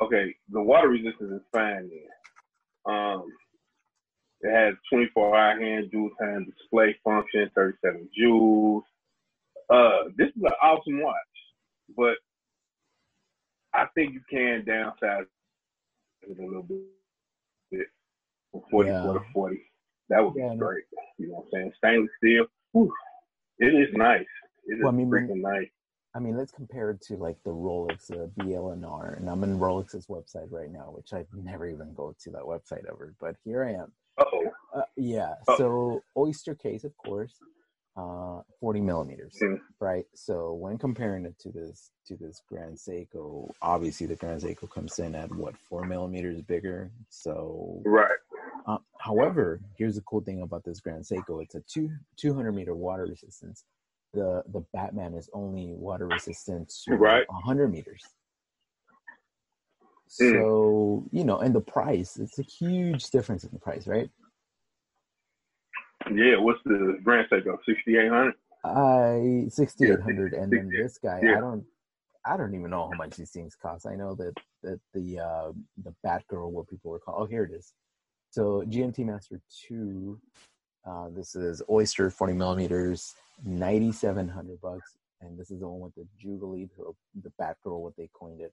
Okay, 0.02 0.34
the 0.50 0.60
water 0.60 0.88
resistance 0.88 1.32
is 1.32 1.40
fine 1.52 1.88
then. 1.88 2.94
Um, 2.94 3.26
it 4.40 4.52
has 4.54 4.74
24 4.92 5.36
hour 5.36 5.60
hand 5.60 5.90
dual 5.90 6.10
time 6.20 6.44
display 6.44 6.96
function, 7.04 7.50
37 7.54 8.08
joules. 8.18 8.82
Uh, 9.70 10.10
this 10.16 10.28
is 10.28 10.42
an 10.42 10.52
awesome 10.62 11.02
watch, 11.02 11.14
but 11.96 12.16
I 13.76 13.86
think 13.94 14.14
you 14.14 14.20
can 14.30 14.62
downsize 14.66 15.26
it 16.22 16.38
a 16.38 16.42
little 16.42 16.62
bit 16.62 17.86
from 18.52 18.62
44 18.70 18.84
Yeah. 18.86 19.12
to 19.12 19.20
40. 19.32 19.60
That 20.08 20.24
would 20.24 20.34
be 20.34 20.40
Yeah, 20.40 20.46
I 20.50 20.54
know. 20.54 20.66
great. 20.66 20.84
You 21.18 21.28
know 21.28 21.34
what 21.34 21.44
I'm 21.44 21.50
saying? 21.52 21.72
Stainless 21.78 22.10
steel. 22.18 22.46
whew, 22.72 22.92
it 23.58 23.74
is 23.74 23.88
nice. 23.94 24.26
It 24.66 24.74
is 24.74 24.82
Well, 24.82 24.92
I 24.92 24.96
mean, 24.96 25.08
when- 25.10 25.28
freaking 25.28 25.40
nice. 25.40 25.70
I 26.14 26.18
mean, 26.18 26.36
let's 26.36 26.52
compare 26.52 26.90
it 26.90 27.02
to 27.02 27.16
like 27.18 27.42
the 27.42 27.50
Rolex 27.50 28.10
uh, 28.10 28.26
BLNR, 28.42 29.18
and 29.18 29.28
I'm 29.28 29.44
in 29.44 29.58
Rolex's 29.58 30.06
website 30.06 30.50
right 30.50 30.70
now, 30.70 30.90
which 30.90 31.12
I've 31.12 31.32
never 31.34 31.66
even 31.66 31.92
go 31.92 32.14
to 32.20 32.30
that 32.30 32.42
website 32.42 32.86
ever, 32.88 33.14
but 33.20 33.36
here 33.44 33.64
I 33.64 33.72
am. 33.72 33.92
Uh-oh. 34.16 34.50
Uh, 34.74 34.82
yeah, 34.96 35.34
Oh. 35.48 35.56
so 35.58 36.02
oyster 36.16 36.54
case, 36.54 36.84
of 36.84 36.96
course, 36.96 37.38
uh, 37.96 38.42
40 38.60 38.80
millimeters, 38.80 39.36
Mm. 39.42 39.60
right? 39.80 40.06
So 40.14 40.54
when 40.54 40.78
comparing 40.78 41.26
it 41.26 41.38
to 41.40 41.50
this 41.50 41.90
to 42.06 42.16
this 42.16 42.42
Grand 42.48 42.76
Seiko, 42.76 43.50
obviously 43.62 44.06
the 44.06 44.16
Grand 44.16 44.42
Seiko 44.42 44.70
comes 44.70 44.98
in 44.98 45.14
at 45.14 45.32
what 45.32 45.56
four 45.58 45.84
millimeters 45.86 46.42
bigger. 46.42 46.90
So, 47.10 47.82
Right. 47.84 48.18
uh, 48.66 48.78
however, 49.00 49.60
here's 49.78 49.96
the 49.96 50.02
cool 50.02 50.22
thing 50.22 50.42
about 50.42 50.64
this 50.64 50.80
Grand 50.80 51.04
Seiko: 51.04 51.42
it's 51.42 51.54
a 51.54 51.62
two 51.62 51.90
200 52.16 52.52
meter 52.52 52.74
water 52.74 53.06
resistance. 53.06 53.64
The 54.14 54.44
the 54.48 54.62
Batman 54.72 55.14
is 55.14 55.30
only 55.32 55.74
water 55.74 56.06
resistant 56.08 56.72
to 56.86 56.94
Right. 56.96 57.26
100 57.28 57.68
meters. 57.72 58.04
Mm. 60.20 60.48
So 60.48 61.04
you 61.12 61.24
know, 61.24 61.38
and 61.38 61.54
the 61.54 61.60
price, 61.60 62.16
it's 62.18 62.38
a 62.38 62.42
huge 62.42 63.10
difference 63.10 63.44
in 63.44 63.50
the 63.52 63.60
price, 63.60 63.86
right? 63.86 64.10
Yeah, 66.12 66.38
what's 66.38 66.60
the 66.64 66.98
Grand 67.02 67.28
Seiko? 67.30 67.58
6800 67.64 68.34
I 68.66 69.46
sixty 69.48 69.86
eight 69.86 70.00
hundred, 70.00 70.32
and 70.32 70.52
then 70.52 70.70
this 70.70 70.98
guy, 70.98 71.20
yeah. 71.22 71.36
I 71.36 71.40
don't, 71.40 71.64
I 72.24 72.36
don't 72.36 72.54
even 72.54 72.70
know 72.70 72.90
how 72.90 72.96
much 72.96 73.16
these 73.16 73.30
things 73.30 73.54
cost. 73.54 73.86
I 73.86 73.94
know 73.94 74.14
that 74.16 74.34
that 74.62 74.80
the 74.92 75.20
uh, 75.20 75.52
the 75.84 75.94
Batgirl, 76.04 76.50
what 76.50 76.68
people 76.68 76.90
were 76.90 76.98
called. 76.98 77.18
Oh, 77.20 77.26
here 77.26 77.44
it 77.44 77.52
is. 77.52 77.72
So 78.30 78.64
GMT 78.66 79.06
Master 79.06 79.40
Two, 79.68 80.20
uh, 80.84 81.08
this 81.10 81.36
is 81.36 81.62
Oyster 81.70 82.10
forty 82.10 82.32
millimeters, 82.32 83.14
ninety 83.44 83.92
seven 83.92 84.28
hundred 84.28 84.60
bucks, 84.60 84.96
and 85.20 85.38
this 85.38 85.50
is 85.50 85.60
the 85.60 85.68
one 85.68 85.80
with 85.80 85.94
the 85.94 86.06
Jubilee, 86.20 86.68
the, 86.76 86.92
the 87.22 87.32
Batgirl, 87.40 87.80
what 87.80 87.96
they 87.96 88.10
coined 88.12 88.40
it. 88.40 88.52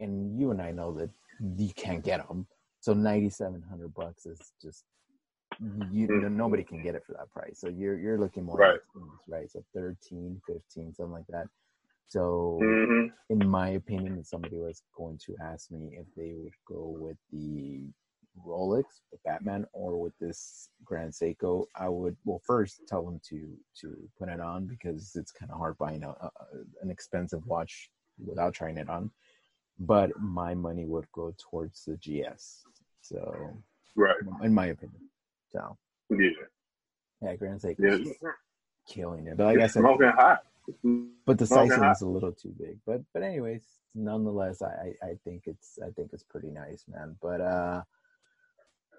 And 0.00 0.38
you 0.38 0.50
and 0.50 0.60
I 0.60 0.72
know 0.72 0.92
that 0.92 1.08
you 1.56 1.72
can't 1.74 2.04
get 2.04 2.26
them, 2.28 2.46
so 2.80 2.92
ninety 2.92 3.30
seven 3.30 3.62
hundred 3.62 3.94
bucks 3.94 4.26
is 4.26 4.38
just 4.60 4.84
you 5.90 6.08
Mhm. 6.08 6.32
nobody 6.32 6.62
can 6.62 6.82
get 6.82 6.94
it 6.94 7.04
for 7.04 7.12
that 7.14 7.30
price. 7.30 7.58
So 7.60 7.68
you're 7.68 7.98
you're 7.98 8.18
looking 8.18 8.44
more 8.44 8.58
Right. 8.58 8.74
at 8.74 8.80
teens, 8.92 9.20
right? 9.28 9.50
So 9.50 9.64
13, 9.74 10.40
15, 10.46 10.94
something 10.94 11.12
like 11.12 11.26
that. 11.28 11.48
So 12.06 12.60
Mm-hmm. 12.60 13.08
in 13.30 13.46
my 13.46 13.70
opinion, 13.70 14.18
if 14.18 14.26
somebody 14.26 14.58
was 14.58 14.82
going 14.96 15.18
to 15.26 15.36
ask 15.42 15.70
me 15.70 15.96
if 15.98 16.06
they 16.16 16.34
would 16.36 16.52
go 16.66 16.96
with 16.98 17.16
the 17.32 17.90
Rolex, 18.46 18.84
the 19.10 19.18
Batman, 19.24 19.66
or 19.72 19.96
with 20.00 20.12
this 20.18 20.68
Grand 20.84 21.12
Seiko, 21.12 21.66
I 21.74 21.88
would 21.88 22.16
well 22.24 22.40
first 22.44 22.82
tell 22.86 23.04
them 23.04 23.20
to 23.30 23.56
to 23.80 23.96
put 24.18 24.28
it 24.28 24.40
on 24.40 24.66
because 24.66 25.16
it's 25.16 25.32
kind 25.32 25.50
of 25.50 25.58
hard 25.58 25.78
buying 25.78 26.04
a, 26.04 26.10
a, 26.10 26.30
an 26.82 26.90
expensive 26.90 27.44
watch 27.46 27.90
without 28.24 28.52
trying 28.54 28.76
it 28.76 28.88
on. 28.90 29.10
But 29.78 30.18
my 30.20 30.54
money 30.54 30.84
would 30.86 31.10
go 31.12 31.34
towards 31.38 31.84
the 31.84 31.96
GS. 31.96 32.64
So, 33.00 33.56
Right. 33.94 34.16
in 34.42 34.54
my 34.54 34.66
opinion, 34.66 35.00
so 35.52 35.76
Yeah. 36.10 36.30
yeah, 37.22 37.36
Grand 37.36 37.60
Seiko 37.60 37.78
Yeah. 37.80 38.12
killing 38.88 39.26
it. 39.26 39.36
But 39.36 39.44
like 39.46 39.58
I 39.58 39.64
It's 39.64 39.74
said, 39.74 39.82
smoking 39.82 40.08
hot. 40.08 40.42
but 41.26 41.38
the 41.38 41.46
sizing 41.46 41.84
is 41.84 42.02
a 42.02 42.06
little 42.06 42.32
too 42.32 42.54
big. 42.58 42.78
But 42.86 43.02
but 43.12 43.22
anyways, 43.22 43.64
nonetheless, 43.94 44.62
I, 44.62 44.94
I 45.02 45.06
I 45.10 45.18
think 45.24 45.44
it's 45.46 45.78
I 45.84 45.90
think 45.90 46.10
it's 46.12 46.22
pretty 46.24 46.50
nice, 46.50 46.84
man. 46.88 47.16
But 47.20 47.40
uh, 47.40 47.82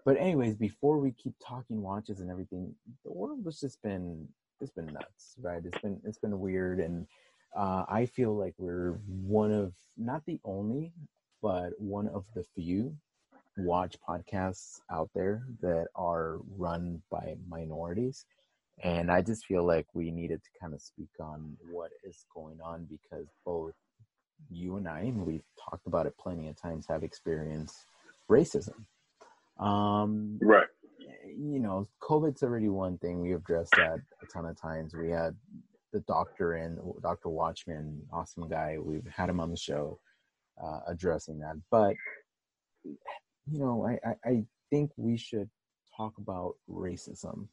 but 0.06 0.18
anyways, 0.18 0.56
before 0.56 0.98
we 0.98 1.12
keep 1.12 1.34
talking 1.46 1.82
watches 1.82 2.20
and 2.20 2.30
everything, 2.32 2.74
the 3.06 3.12
world 3.12 3.42
has 3.46 3.60
just 3.60 3.82
been 3.82 4.28
it's 4.62 4.72
been 4.72 4.94
nuts, 4.94 5.36
right? 5.42 5.64
It's 5.64 5.78
been 5.82 6.02
it's 6.06 6.18
been 6.20 6.40
weird, 6.40 6.80
and 6.80 7.08
uh, 7.56 7.86
I 7.88 8.06
feel 8.06 8.36
like 8.36 8.56
we're 8.58 8.94
one 9.08 9.52
of 9.52 9.74
not 9.98 10.26
the 10.26 10.40
only, 10.44 10.94
but 11.42 11.72
one 11.80 12.08
of 12.08 12.26
the 12.36 12.44
few 12.56 12.96
watch 13.58 13.96
podcasts 14.08 14.80
out 14.92 15.10
there 15.16 15.44
that 15.62 15.88
are 15.96 16.40
run 16.58 17.02
by 17.10 17.36
minorities 17.50 18.26
and 18.84 19.12
I 19.12 19.22
just 19.22 19.46
feel 19.46 19.66
like 19.66 19.88
we 19.94 20.12
needed 20.12 20.42
to 20.44 20.50
kind 20.60 20.74
of 20.74 20.82
speak 20.82 21.10
on 21.20 21.58
what 21.72 21.92
is 22.04 22.26
going 22.34 22.60
on 22.64 22.86
because 22.86 23.26
both 23.44 23.74
you 24.52 24.78
and 24.78 24.88
I, 24.88 25.00
and 25.00 25.26
we've 25.26 25.44
talked 25.60 25.88
about 25.88 26.06
it 26.06 26.14
plenty 26.20 26.48
of 26.48 26.62
times, 26.62 26.86
have 26.88 27.04
experienced 27.04 27.86
racism. 28.30 28.86
Um, 29.60 30.38
Right. 30.42 30.68
you 31.26 31.60
know, 31.60 31.88
COVID's 32.02 32.44
already 32.44 32.70
one 32.70 33.00
thing. 33.00 33.22
We 33.22 33.32
have 33.32 33.42
addressed 33.42 33.72
that 33.72 34.00
a 34.22 34.26
ton 34.32 34.46
of 34.46 34.60
times. 34.60 34.94
We 34.94 35.10
had 35.10 35.36
the 35.92 36.02
doctor 36.02 36.54
and 36.54 36.80
Dr. 37.02 37.30
Watchman, 37.30 38.04
awesome 38.14 38.48
guy. 38.48 38.78
We've 38.80 39.08
had 39.08 39.30
him 39.30 39.40
on 39.40 39.50
the 39.50 39.58
show 39.58 40.00
uh, 40.64 40.82
addressing 40.88 41.40
that. 41.40 41.56
But, 41.72 41.96
you 43.52 43.60
know, 43.60 43.86
I, 43.86 44.00
I, 44.08 44.30
I 44.30 44.44
think 44.70 44.92
we 44.98 45.18
should 45.18 45.50
talk 45.96 46.18
about 46.18 46.56
racism. 46.70 47.48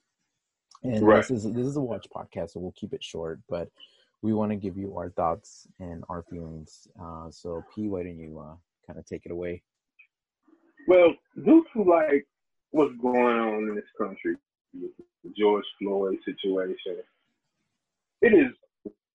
And 0.82 1.02
Right. 1.06 1.16
this 1.16 1.30
is 1.30 1.44
this 1.54 1.66
is 1.66 1.76
a 1.76 1.80
watch 1.80 2.06
podcast, 2.14 2.50
so 2.50 2.60
we'll 2.60 2.72
keep 2.72 2.92
it 2.92 3.02
short. 3.02 3.40
But 3.48 3.70
we 4.22 4.32
want 4.34 4.50
to 4.52 4.56
give 4.56 4.76
you 4.76 4.96
our 4.96 5.10
thoughts 5.10 5.66
and 5.80 6.04
our 6.08 6.22
feelings. 6.24 6.86
Uh, 7.00 7.30
so, 7.30 7.64
P, 7.74 7.88
why 7.88 8.02
don't 8.02 8.18
you 8.18 8.38
uh, 8.38 8.56
kind 8.86 8.98
of 8.98 9.06
take 9.06 9.24
it 9.24 9.32
away? 9.32 9.62
Well, 10.86 11.14
due 11.44 11.64
to 11.72 11.82
like 11.82 12.26
what's 12.70 12.94
going 13.00 13.16
on 13.38 13.68
in 13.68 13.74
this 13.74 13.84
country 13.96 14.36
with 14.74 14.90
the 15.22 15.32
George 15.38 15.64
Floyd 15.78 16.18
situation, 16.24 17.02
it 18.20 18.34
is 18.34 18.52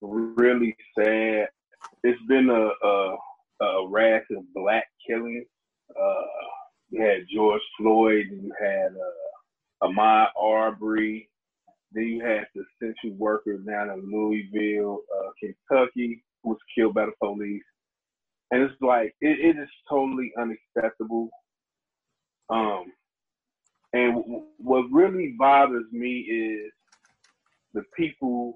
really 0.02 0.76
sad. 0.98 1.50
It's 2.04 2.22
been 2.28 2.50
a 2.50 2.88
a, 2.88 3.16
a 3.62 3.88
rash 3.90 4.26
of 4.32 4.44
black 4.56 4.88
killings. 5.06 5.46
Uh, 6.00 6.22
you 6.89 7.01
had 7.01 7.27
George 7.34 7.62
Floyd, 7.77 8.27
and 8.31 8.43
you 8.43 8.53
had 8.60 8.91
uh, 8.93 9.88
Ahmaud 9.88 10.27
Arbery. 10.41 11.29
Then 11.93 12.05
you 12.05 12.25
had 12.25 12.48
the 12.55 12.63
essential 12.88 13.17
worker 13.17 13.58
down 13.58 13.89
in 13.91 14.12
Louisville, 14.12 15.00
uh, 15.17 15.29
Kentucky, 15.39 16.24
who 16.43 16.51
was 16.51 16.60
killed 16.75 16.96
by 16.96 17.05
the 17.08 17.13
police. 17.22 17.63
And 18.51 18.63
it's 18.63 18.81
like 18.81 19.15
it, 19.22 19.39
it 19.58 19.62
is 19.62 19.69
totally 19.89 20.31
unacceptable. 20.39 21.29
Um, 22.50 22.93
and 23.93 24.15
w- 24.15 24.46
what 24.58 24.86
really 24.91 25.36
bothers 25.39 25.86
me 25.91 26.19
is 26.19 26.72
the 27.74 27.84
people 27.98 28.55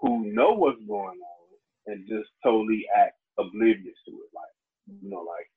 who 0.00 0.32
know 0.32 0.52
what's 0.52 0.80
going 0.86 1.18
on 1.20 1.46
and 1.86 2.08
just 2.08 2.30
totally 2.44 2.84
act 2.96 3.16
oblivious 3.38 3.96
to 4.06 4.12
it. 4.12 4.30
Like, 4.34 5.02
you 5.02 5.10
know, 5.10 5.20
like 5.20 5.48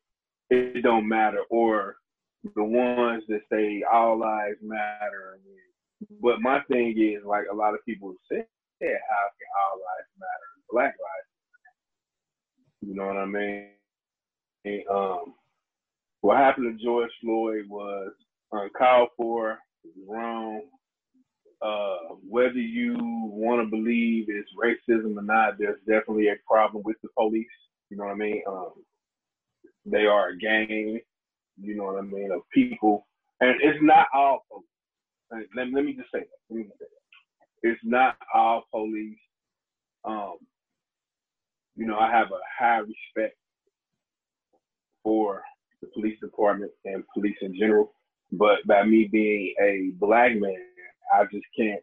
it 0.51 0.83
don't 0.83 1.07
matter, 1.07 1.39
or 1.49 1.95
the 2.55 2.63
ones 2.63 3.23
that 3.29 3.41
say 3.51 3.83
all 3.91 4.17
lives 4.19 4.57
matter. 4.61 5.39
But 6.21 6.41
my 6.41 6.61
thing 6.69 6.97
is, 6.97 7.23
like 7.25 7.45
a 7.51 7.55
lot 7.55 7.73
of 7.73 7.85
people 7.85 8.13
say, 8.29 8.45
yeah, 8.81 8.97
how 9.09 9.25
can 9.37 9.49
all 9.61 9.77
lives 9.77 10.11
matter? 10.19 10.49
Black 10.71 10.95
lives. 10.97 11.29
Matter. 12.81 12.87
You 12.87 12.95
know 12.95 13.07
what 13.07 13.17
I 13.17 13.25
mean? 13.25 13.67
And, 14.65 14.87
um, 14.89 15.35
what 16.21 16.37
happened 16.37 16.77
to 16.77 16.83
George 16.83 17.11
Floyd 17.21 17.65
was 17.67 18.11
uncalled 18.51 19.09
for, 19.17 19.59
wrong. 20.07 20.61
Uh, 21.61 22.15
whether 22.27 22.59
you 22.59 22.95
want 22.99 23.61
to 23.61 23.69
believe 23.69 24.25
it's 24.27 24.49
racism 24.59 25.15
or 25.15 25.21
not, 25.21 25.59
there's 25.59 25.79
definitely 25.87 26.27
a 26.29 26.35
problem 26.47 26.81
with 26.83 26.97
the 27.03 27.09
police. 27.15 27.45
You 27.89 27.97
know 27.97 28.05
what 28.05 28.13
I 28.13 28.15
mean? 28.15 28.41
Um, 28.47 28.73
they 29.85 30.05
are 30.05 30.29
a 30.29 30.37
gang. 30.37 30.99
You 31.61 31.75
know 31.75 31.85
what 31.85 31.99
I 31.99 32.01
mean? 32.01 32.31
Of 32.31 32.41
people, 32.53 33.07
and 33.39 33.55
it's 33.61 33.79
not 33.81 34.07
all 34.13 34.45
police. 34.49 35.47
Let, 35.55 35.73
let, 35.73 35.85
me 35.85 35.93
just 35.93 36.11
say 36.13 36.19
that. 36.19 36.27
Let 36.49 36.57
me 36.57 36.65
say 36.65 36.85
that. 36.85 37.69
It's 37.69 37.81
not 37.83 38.15
all 38.33 38.63
police. 38.71 39.17
Um, 40.03 40.37
you 41.75 41.85
know, 41.85 41.97
I 41.97 42.11
have 42.11 42.27
a 42.31 42.39
high 42.59 42.79
respect 42.79 43.37
for 45.03 45.43
the 45.81 45.87
police 45.93 46.19
department 46.19 46.71
and 46.85 47.03
police 47.13 47.37
in 47.41 47.55
general. 47.57 47.93
But 48.31 48.65
by 48.65 48.83
me 48.83 49.09
being 49.11 49.53
a 49.61 49.91
black 49.99 50.31
man, 50.35 50.55
I 51.13 51.23
just 51.25 51.45
can't 51.57 51.81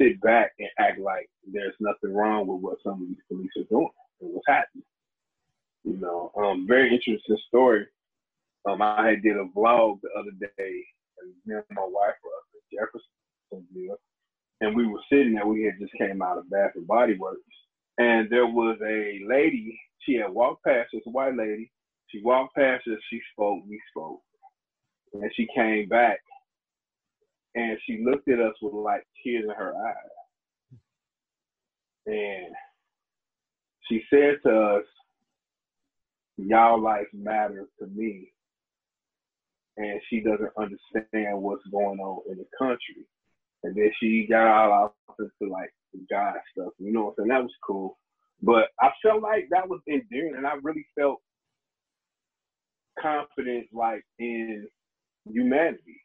sit 0.00 0.20
back 0.20 0.52
and 0.58 0.68
act 0.78 0.98
like 0.98 1.28
there's 1.52 1.74
nothing 1.80 2.14
wrong 2.14 2.46
with 2.46 2.60
what 2.60 2.78
some 2.82 3.02
of 3.02 3.08
these 3.08 3.24
police 3.28 3.50
are 3.56 3.68
doing 3.70 3.88
and 4.20 4.32
what's 4.32 4.46
happening. 4.48 4.84
You 5.84 5.96
know, 5.96 6.30
um, 6.36 6.66
very 6.68 6.94
interesting 6.94 7.38
story. 7.48 7.86
Um, 8.68 8.82
I 8.82 9.14
did 9.22 9.36
a 9.36 9.46
vlog 9.56 10.00
the 10.02 10.10
other 10.18 10.32
day, 10.40 10.84
and 11.20 11.32
me 11.46 11.54
and 11.54 11.64
my 11.70 11.82
wife 11.82 12.14
were 12.22 12.30
up 12.36 12.46
in 12.54 12.78
Jeffersonville, 12.78 13.98
and 14.60 14.76
we 14.76 14.86
were 14.86 15.00
sitting 15.10 15.34
there. 15.34 15.46
We 15.46 15.64
had 15.64 15.78
just 15.80 15.92
came 15.94 16.20
out 16.20 16.36
of 16.36 16.50
Bath 16.50 16.72
and 16.74 16.86
Body 16.86 17.16
Works, 17.16 17.40
and 17.98 18.28
there 18.28 18.46
was 18.46 18.78
a 18.82 19.20
lady. 19.26 19.80
She 20.00 20.14
had 20.14 20.30
walked 20.30 20.64
past 20.64 20.90
us, 20.94 21.02
a 21.06 21.10
white 21.10 21.36
lady. 21.36 21.72
She 22.08 22.20
walked 22.22 22.54
past 22.56 22.86
us. 22.86 22.98
She 23.08 23.20
spoke. 23.32 23.62
We 23.66 23.80
spoke, 23.90 24.20
and 25.14 25.30
she 25.34 25.48
came 25.54 25.88
back, 25.88 26.18
and 27.54 27.78
she 27.86 28.04
looked 28.04 28.28
at 28.28 28.40
us 28.40 28.54
with 28.60 28.74
like 28.74 29.06
tears 29.24 29.44
in 29.44 29.50
her 29.50 29.72
eyes, 29.74 30.78
and 32.06 32.54
she 33.88 34.02
said 34.10 34.36
to 34.44 34.54
us, 34.54 34.84
"Y'all 36.48 36.80
life 36.80 37.08
matters 37.12 37.68
to 37.78 37.86
me." 37.86 38.32
And 39.76 40.00
she 40.08 40.20
doesn't 40.20 40.50
understand 40.58 41.40
what's 41.40 41.66
going 41.68 42.00
on 42.00 42.22
in 42.30 42.38
the 42.38 42.46
country 42.58 43.06
and 43.62 43.74
then 43.74 43.90
she 44.00 44.26
got 44.28 44.46
all 44.46 44.72
off 45.08 45.16
into 45.18 45.52
like 45.52 45.70
the 45.92 46.00
God 46.10 46.34
stuff. 46.52 46.72
You 46.78 46.92
know 46.92 47.04
what 47.04 47.08
I'm 47.10 47.14
saying? 47.18 47.28
That 47.28 47.42
was 47.42 47.54
cool. 47.66 47.98
But 48.42 48.68
I 48.80 48.90
felt 49.02 49.22
like 49.22 49.48
that 49.50 49.68
was 49.68 49.80
endearing, 49.88 50.34
and 50.36 50.46
I 50.46 50.54
really 50.62 50.86
felt 50.98 51.18
confident, 52.98 53.66
like 53.72 54.02
in 54.18 54.66
humanity, 55.30 56.00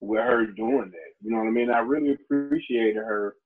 with 0.00 0.20
her 0.20 0.46
doing 0.46 0.90
that. 0.90 1.12
You 1.22 1.30
know 1.30 1.38
what 1.38 1.48
I 1.48 1.50
mean? 1.50 1.70
I 1.70 1.80
really 1.80 2.14
appreciated 2.14 2.96
her 2.96 3.36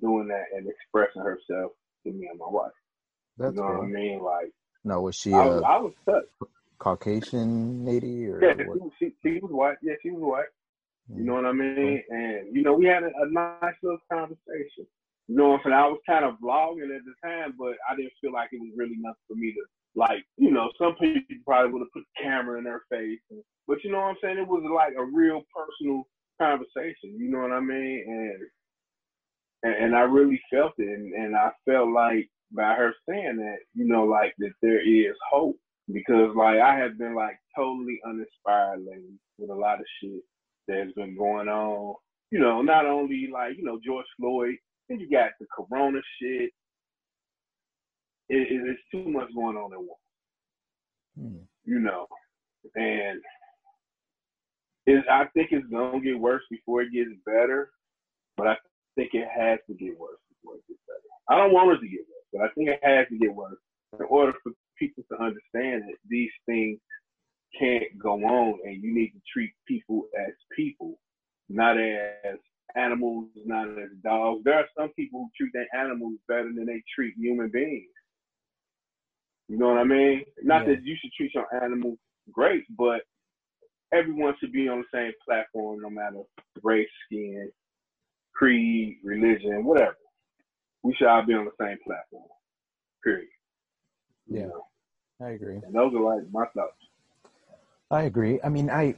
doing 0.00 0.28
that 0.28 0.44
and 0.56 0.68
expressing 0.68 1.22
herself 1.22 1.72
to 2.04 2.12
me 2.12 2.28
and 2.30 2.38
my 2.38 2.46
wife. 2.48 2.70
That's 3.36 3.56
you 3.56 3.62
know 3.62 3.68
cool. 3.68 3.78
what 3.78 3.84
I 3.84 3.88
mean? 3.88 4.22
Like, 4.22 4.52
no, 4.88 5.02
was 5.02 5.16
she? 5.16 5.32
I, 5.34 5.44
was, 5.44 5.62
I 5.66 5.76
was 5.76 5.92
touched. 6.04 6.52
Caucasian 6.78 7.84
lady, 7.84 8.26
or 8.26 8.42
yeah, 8.42 8.54
she, 8.98 9.12
she, 9.22 9.38
was 9.40 9.50
white. 9.50 9.76
Yeah, 9.82 9.94
she 10.02 10.10
was 10.10 10.22
white. 10.22 10.52
You 11.14 11.24
know 11.24 11.34
mm, 11.34 11.42
what 11.42 11.46
I 11.46 11.52
mean? 11.52 12.02
And 12.08 12.56
you 12.56 12.62
know, 12.62 12.72
we 12.72 12.86
had 12.86 13.02
a, 13.02 13.08
a 13.08 13.30
nice 13.30 13.74
little 13.82 13.98
conversation. 14.10 14.86
You 15.26 15.36
know 15.36 15.50
what 15.50 15.60
I'm 15.60 15.60
saying? 15.64 15.74
I 15.74 15.86
was 15.88 16.00
kind 16.08 16.24
of 16.24 16.36
vlogging 16.42 16.96
at 16.96 17.04
the 17.04 17.14
time, 17.22 17.54
but 17.58 17.76
I 17.88 17.96
didn't 17.96 18.12
feel 18.20 18.32
like 18.32 18.48
it 18.52 18.60
was 18.60 18.72
really 18.76 18.96
nothing 18.98 19.28
for 19.28 19.34
me 19.34 19.52
to 19.52 19.62
like. 19.94 20.24
You 20.38 20.50
know, 20.50 20.70
some 20.78 20.94
people 20.94 21.22
probably 21.44 21.72
would 21.72 21.80
have 21.82 21.92
put 21.92 22.04
the 22.04 22.22
camera 22.22 22.56
in 22.56 22.64
their 22.64 22.82
face, 22.90 23.20
and, 23.30 23.42
but 23.66 23.84
you 23.84 23.92
know 23.92 23.98
what 23.98 24.16
I'm 24.16 24.16
saying? 24.22 24.38
It 24.38 24.48
was 24.48 24.64
like 24.72 24.94
a 24.96 25.04
real 25.04 25.42
personal 25.52 26.08
conversation. 26.40 27.18
You 27.18 27.28
know 27.28 27.40
what 27.40 27.52
I 27.52 27.60
mean? 27.60 28.04
And 28.06 28.48
and, 29.64 29.84
and 29.84 29.96
I 29.96 30.02
really 30.02 30.40
felt 30.50 30.72
it, 30.78 30.88
and, 30.88 31.12
and 31.12 31.36
I 31.36 31.50
felt 31.66 31.90
like 31.90 32.30
by 32.52 32.74
her 32.74 32.94
saying 33.08 33.36
that, 33.36 33.58
you 33.74 33.86
know, 33.86 34.04
like 34.04 34.34
that 34.38 34.52
there 34.62 34.80
is 34.80 35.14
hope 35.30 35.56
because 35.92 36.34
like 36.36 36.58
I 36.60 36.76
have 36.78 36.98
been 36.98 37.14
like 37.14 37.38
totally 37.56 38.00
uninspired 38.06 38.80
lately 38.80 39.18
with 39.38 39.50
a 39.50 39.54
lot 39.54 39.80
of 39.80 39.86
shit 40.00 40.22
that's 40.66 40.92
been 40.92 41.16
going 41.16 41.48
on. 41.48 41.94
You 42.30 42.40
know, 42.40 42.62
not 42.62 42.86
only 42.86 43.28
like, 43.32 43.56
you 43.56 43.64
know, 43.64 43.80
George 43.84 44.06
Floyd, 44.18 44.56
then 44.88 45.00
you 45.00 45.10
got 45.10 45.30
the 45.40 45.46
corona 45.54 46.00
shit. 46.20 46.50
It, 48.28 48.52
it, 48.52 48.60
it's 48.66 48.80
too 48.92 49.10
much 49.10 49.28
going 49.34 49.56
on 49.56 49.72
at 49.72 49.78
once. 49.78 50.00
Hmm. 51.18 51.44
You 51.64 51.80
know. 51.80 52.06
And 52.74 53.20
it, 54.86 55.04
I 55.10 55.24
think 55.34 55.48
it's 55.52 55.66
gonna 55.70 56.00
get 56.00 56.18
worse 56.18 56.42
before 56.50 56.82
it 56.82 56.92
gets 56.92 57.10
better. 57.24 57.70
But 58.36 58.48
I 58.48 58.56
think 58.94 59.10
it 59.14 59.28
has 59.28 59.58
to 59.68 59.74
get 59.74 59.98
worse 59.98 60.20
before 60.28 60.56
it 60.56 60.66
gets 60.68 60.80
better. 60.86 61.08
I 61.28 61.36
don't 61.36 61.52
want 61.52 61.76
it 61.76 61.80
to 61.80 61.88
get 61.88 62.00
worse, 62.08 62.17
but 62.32 62.42
I 62.42 62.48
think 62.54 62.68
it 62.68 62.80
has 62.82 63.06
to 63.08 63.18
get 63.18 63.34
worse 63.34 63.58
in 63.98 64.06
order 64.06 64.32
for 64.42 64.52
people 64.78 65.04
to 65.10 65.22
understand 65.22 65.82
that 65.82 65.96
these 66.08 66.30
things 66.46 66.78
can't 67.58 67.98
go 67.98 68.14
on 68.14 68.58
and 68.64 68.82
you 68.82 68.94
need 68.94 69.10
to 69.10 69.20
treat 69.32 69.52
people 69.66 70.04
as 70.18 70.34
people, 70.54 70.98
not 71.48 71.78
as 71.78 72.38
animals, 72.76 73.28
not 73.44 73.68
as 73.70 73.90
dogs. 74.04 74.42
There 74.44 74.54
are 74.54 74.68
some 74.78 74.90
people 74.90 75.20
who 75.20 75.30
treat 75.36 75.52
their 75.52 75.80
animals 75.80 76.18
better 76.28 76.50
than 76.54 76.66
they 76.66 76.82
treat 76.94 77.14
human 77.16 77.50
beings. 77.50 77.88
You 79.48 79.58
know 79.58 79.68
what 79.68 79.78
I 79.78 79.84
mean? 79.84 80.24
Not 80.42 80.66
yeah. 80.66 80.74
that 80.74 80.84
you 80.84 80.96
should 81.00 81.12
treat 81.12 81.34
your 81.34 81.46
animals 81.62 81.98
great, 82.30 82.64
but 82.76 83.00
everyone 83.92 84.34
should 84.38 84.52
be 84.52 84.68
on 84.68 84.84
the 84.92 84.98
same 84.98 85.12
platform 85.26 85.80
no 85.80 85.88
matter 85.88 86.20
race, 86.62 86.88
skin, 87.06 87.50
creed, 88.34 88.98
religion, 89.02 89.64
whatever. 89.64 89.96
We 90.82 90.94
should 90.94 91.08
all 91.08 91.24
be 91.24 91.34
on 91.34 91.44
the 91.44 91.50
same 91.60 91.78
platform. 91.84 92.24
Period. 93.02 93.28
Yeah. 94.26 94.40
You 94.40 94.46
know? 94.46 94.64
I 95.20 95.30
agree. 95.30 95.56
And 95.56 95.74
those 95.74 95.92
are 95.94 96.00
like 96.00 96.30
my 96.32 96.46
thoughts. 96.46 96.76
I 97.90 98.02
agree. 98.02 98.38
I 98.44 98.48
mean, 98.48 98.70
I 98.70 98.94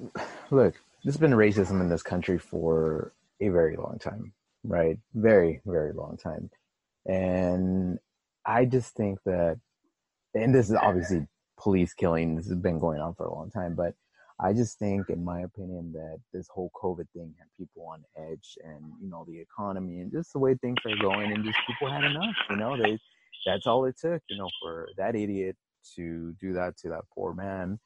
look, 0.50 0.74
there's 1.04 1.16
been 1.16 1.30
racism 1.30 1.80
in 1.80 1.88
this 1.88 2.02
country 2.02 2.38
for 2.38 3.12
a 3.40 3.48
very 3.48 3.76
long 3.76 3.98
time, 3.98 4.32
right? 4.64 4.98
Very, 5.14 5.60
very 5.64 5.92
long 5.92 6.16
time. 6.16 6.50
And 7.06 7.98
I 8.44 8.64
just 8.66 8.94
think 8.94 9.20
that, 9.24 9.58
and 10.34 10.54
this 10.54 10.68
is 10.68 10.76
obviously 10.76 11.26
police 11.58 11.94
killings 11.94 12.48
has 12.48 12.56
been 12.56 12.78
going 12.78 13.00
on 13.00 13.14
for 13.14 13.26
a 13.26 13.34
long 13.34 13.50
time, 13.50 13.74
but 13.74 13.94
I 14.42 14.53
just 14.53 14.79
think, 14.79 15.11
in 15.11 15.24
my 15.24 15.42
opinion, 15.42 15.92
that 15.92 16.18
this 16.33 16.48
whole 16.48 16.70
COVID 16.83 17.07
thing 17.14 17.35
had 17.38 17.48
people 17.59 17.87
on 17.92 18.05
edge, 18.16 18.57
and 18.64 18.92
you 19.03 19.11
know, 19.11 19.24
the 19.29 19.38
economy 19.38 20.00
and 20.00 20.11
just 20.11 20.33
the 20.33 20.38
way 20.38 20.55
things 20.55 20.79
are 20.87 20.96
going, 21.00 21.33
and 21.33 21.44
just 21.44 21.59
people 21.66 21.90
had 21.90 22.05
enough. 22.05 22.35
You 22.48 22.57
know, 22.57 22.76
they 22.76 22.98
that's 23.46 23.66
all 23.66 23.85
it 23.87 23.96
took, 24.00 24.22
you 24.29 24.38
know, 24.38 24.50
for 24.62 24.88
that 24.96 25.14
idiot 25.16 25.57
to 25.96 26.35
do 26.40 26.53
that 26.55 26.76
to 26.79 26.88
that 26.90 27.03
poor 27.14 27.35
man 27.35 27.79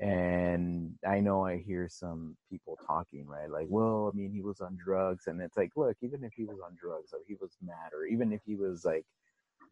and 0.00 0.94
I 1.06 1.20
know 1.20 1.44
I 1.44 1.58
hear 1.58 1.88
some 1.88 2.36
people 2.50 2.78
talking, 2.86 3.26
right? 3.26 3.50
Like, 3.50 3.66
well, 3.68 4.10
I 4.12 4.16
mean, 4.16 4.32
he 4.32 4.40
was 4.40 4.60
on 4.60 4.76
drugs, 4.82 5.24
and 5.26 5.40
it's 5.40 5.56
like, 5.56 5.70
look, 5.76 5.96
even 6.02 6.24
if 6.24 6.32
he 6.34 6.44
was 6.44 6.58
on 6.64 6.76
drugs, 6.80 7.10
or 7.12 7.20
he 7.28 7.36
was 7.40 7.56
mad, 7.62 7.92
or 7.92 8.04
even 8.04 8.32
if 8.32 8.40
he 8.44 8.56
was 8.56 8.84
like 8.84 9.04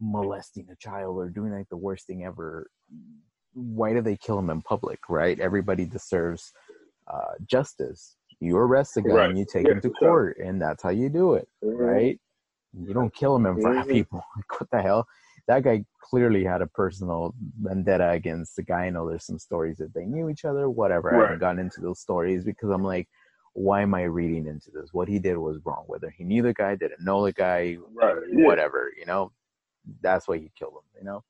molesting 0.01 0.69
a 0.71 0.77
child 0.77 1.17
or 1.17 1.29
doing 1.29 1.53
like 1.53 1.69
the 1.71 1.77
worst 1.77 2.07
thing 2.07 2.25
ever, 2.25 2.69
why 3.55 3.93
do 3.93 4.01
they 4.01 4.17
kill 4.17 4.39
him 4.39 4.51
in 4.51 4.63
public, 4.63 5.01
right? 5.09 5.39
Everybody 5.39 5.85
deserves 5.85 6.53
uh, 7.13 7.35
justice. 7.47 8.17
You 8.41 8.57
arrest 8.57 8.95
the 8.95 9.03
guy 9.03 9.15
right. 9.15 9.31
and 9.31 9.39
you 9.39 9.47
take 9.51 9.67
yeah, 9.67 9.75
him 9.75 9.81
to 9.83 9.91
court, 9.91 10.39
and 10.39 10.61
that's 10.61 10.83
how 10.83 10.91
you 10.91 11.09
do 11.09 11.35
it, 11.35 11.49
mm-hmm. 11.65 11.77
right? 11.77 12.21
You 12.73 12.95
don't 12.95 13.15
kill 13.15 13.37
him 13.37 13.47
in 13.47 13.61
front 13.61 13.79
mm-hmm. 13.79 13.91
of 13.91 13.95
people. 13.95 14.25
Like, 14.37 14.61
what 14.61 14.71
the 14.71 14.83
hell? 14.83 15.07
that 15.49 15.63
guy 15.65 15.85
clearly 16.01 16.45
had 16.45 16.63
a 16.63 16.67
personal 16.67 17.35
vendetta 17.61 18.11
against 18.11 18.57
the 18.57 18.63
guy. 18.63 18.87
I 18.87 18.91
know 18.91 19.09
there's 19.09 19.27
some 19.27 19.39
stories 19.39 19.79
that 19.79 19.95
they 19.95 20.05
knew 20.05 20.29
each 20.29 20.45
other, 20.45 20.71
whatever. 20.71 21.11
Right. 21.11 21.19
I 21.19 21.23
haven't 21.23 21.41
gotten 21.41 21.59
into 21.59 21.81
those 21.81 22.01
stories 22.01 22.45
because 22.45 22.71
I'm 22.71 22.85
like, 22.85 23.09
why 23.55 23.83
am 23.83 23.95
I 23.95 24.05
reading 24.05 24.47
into 24.47 24.71
this? 24.71 24.91
What 24.93 25.09
he 25.09 25.19
did 25.19 25.37
was 25.37 25.59
wrong. 25.65 25.85
Whether 25.87 26.11
he 26.11 26.25
knew 26.25 26.43
the 26.43 26.55
guy, 26.55 26.75
didn't 26.75 27.05
know 27.05 27.25
the 27.25 27.33
guy, 27.33 27.77
right. 27.95 28.17
whatever, 28.31 28.93
you 28.99 29.05
know, 29.05 29.33
that's 30.01 30.29
why 30.29 30.39
he 30.39 30.51
killed 30.59 30.75
him, 30.75 31.01
you 31.01 31.05
know. 31.05 31.23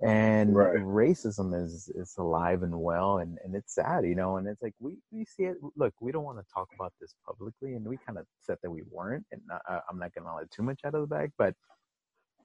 And 0.00 0.54
right. 0.54 0.76
racism 0.76 1.60
is 1.60 1.90
is 1.94 2.14
alive 2.18 2.62
and 2.62 2.80
well, 2.80 3.18
and 3.18 3.36
and 3.44 3.56
it's 3.56 3.74
sad, 3.74 4.04
you 4.04 4.14
know. 4.14 4.36
And 4.36 4.46
it's 4.46 4.62
like 4.62 4.74
we 4.78 4.98
we 5.10 5.24
see 5.24 5.44
it. 5.44 5.56
Look, 5.76 5.92
we 6.00 6.12
don't 6.12 6.22
want 6.22 6.38
to 6.38 6.44
talk 6.54 6.68
about 6.78 6.92
this 7.00 7.14
publicly, 7.26 7.74
and 7.74 7.84
we 7.84 7.98
kind 8.06 8.16
of 8.16 8.24
said 8.38 8.58
that 8.62 8.70
we 8.70 8.82
weren't. 8.90 9.26
And 9.32 9.40
not, 9.48 9.60
I'm 9.68 9.98
not 9.98 10.14
gonna 10.14 10.36
let 10.36 10.50
too 10.52 10.62
much 10.62 10.80
out 10.84 10.94
of 10.94 11.00
the 11.00 11.08
bag, 11.08 11.32
but 11.36 11.54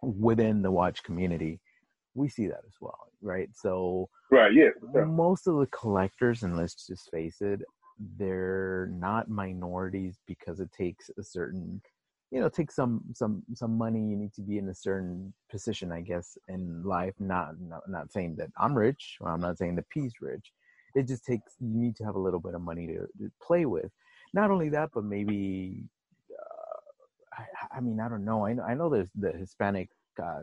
within 0.02 0.62
the 0.62 0.72
watch 0.72 1.04
community, 1.04 1.60
we 2.16 2.28
see 2.28 2.48
that 2.48 2.62
as 2.68 2.76
well, 2.82 3.08
right? 3.22 3.50
So, 3.54 4.10
right, 4.32 4.54
yeah, 4.54 4.70
most 5.06 5.48
of 5.48 5.58
the 5.58 5.68
collectors, 5.68 6.44
and 6.44 6.58
let's 6.58 6.88
just 6.88 7.10
face 7.12 7.42
it, 7.42 7.62
they're 8.18 8.90
not 8.92 9.30
minorities 9.30 10.20
because 10.28 10.60
it 10.60 10.72
takes 10.72 11.10
a 11.18 11.24
certain, 11.24 11.82
you 12.34 12.42
know, 12.42 12.50
take 12.50 12.72
some 12.72 13.04
some 13.14 13.44
some 13.54 13.78
money. 13.78 14.00
You 14.00 14.18
need 14.18 14.34
to 14.34 14.42
be 14.42 14.58
in 14.58 14.70
a 14.70 14.76
certain 14.76 15.34
position, 15.52 15.92
I 15.92 16.02
guess, 16.02 16.38
in 16.48 16.84
life. 16.84 17.14
Not 17.20 17.62
not, 17.62 17.84
not 17.88 18.12
saying 18.12 18.36
that 18.38 18.50
I'm 18.58 18.76
rich. 18.76 19.18
I'm 19.24 19.40
not 19.42 19.58
saying 19.58 19.76
that 19.76 19.90
P's 19.90 20.14
rich. 20.22 20.52
It 20.96 21.08
just 21.08 21.26
takes 21.26 21.54
you 21.60 21.78
need 21.86 21.96
to 21.98 22.06
have 22.06 22.16
a 22.16 22.20
little 22.20 22.40
bit 22.40 22.56
of 22.56 22.62
money 22.62 22.88
to, 22.88 23.08
to 23.20 23.32
play 23.42 23.66
with. 23.66 23.92
Not 24.34 24.52
only 24.52 24.70
that, 24.70 24.90
but 24.94 25.04
maybe 25.04 25.86
I, 27.38 27.78
I 27.78 27.80
mean, 27.80 28.00
I 28.00 28.10
don't 28.10 28.26
know. 28.26 28.46
I 28.46 28.54
know, 28.54 28.64
I 28.64 28.74
know 28.74 28.90
there's 28.90 29.10
the 29.16 29.32
Hispanic 29.32 29.90
uh, 30.22 30.42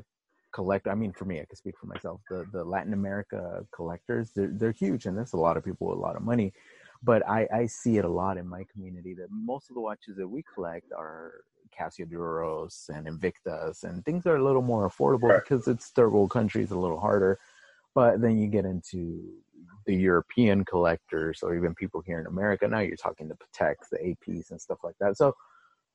collector. 0.53 0.91
I 0.91 0.95
mean, 0.95 1.13
for 1.13 1.25
me, 1.25 1.41
I 1.41 1.45
can 1.45 1.57
speak 1.57 1.75
for 1.79 1.87
myself. 1.87 2.21
The 2.31 2.47
the 2.53 2.65
Latin 2.65 2.93
America 2.93 3.65
collectors, 3.75 4.31
they're 4.35 4.53
they're 4.53 4.73
huge, 4.73 5.07
and 5.07 5.17
there's 5.17 5.33
a 5.33 5.39
lot 5.39 5.57
of 5.57 5.65
people 5.65 5.89
with 5.89 5.99
a 5.99 6.01
lot 6.01 6.17
of 6.17 6.23
money. 6.23 6.53
But 7.03 7.27
I, 7.27 7.49
I 7.53 7.67
see 7.67 7.97
it 7.97 8.05
a 8.05 8.09
lot 8.09 8.37
in 8.37 8.47
my 8.47 8.65
community 8.71 9.15
that 9.15 9.29
most 9.31 9.71
of 9.71 9.75
the 9.75 9.81
watches 9.81 10.17
that 10.17 10.29
we 10.29 10.45
collect 10.55 10.93
are 10.93 11.45
Casio 11.79 12.07
Duros 12.11 12.89
and 12.89 13.07
Invictas, 13.07 13.85
and 13.85 14.05
things 14.05 14.27
are 14.27 14.37
a 14.37 14.45
little 14.45 14.63
more 14.63 14.89
affordable 14.89 15.31
right. 15.31 15.43
because 15.43 15.69
it's 15.69 15.89
third 15.89 16.11
world 16.11 16.31
countries, 16.31 16.71
a 16.71 16.79
little 16.79 17.01
harder. 17.01 17.39
But 17.95 18.21
then 18.21 18.39
you 18.39 18.47
get 18.47 18.65
into 18.65 19.23
the 19.87 19.95
European 19.95 20.65
collectors 20.65 21.41
or 21.43 21.57
even 21.57 21.75
people 21.75 22.03
here 22.07 22.21
in 22.21 22.27
America. 22.27 22.69
Now 22.69 22.81
you're 22.81 22.97
talking 22.97 23.29
the 23.29 23.37
Pateks, 23.37 23.89
the 23.91 23.99
APs, 23.99 24.51
and 24.51 24.61
stuff 24.61 24.79
like 24.85 24.95
that. 25.01 25.17
So 25.17 25.35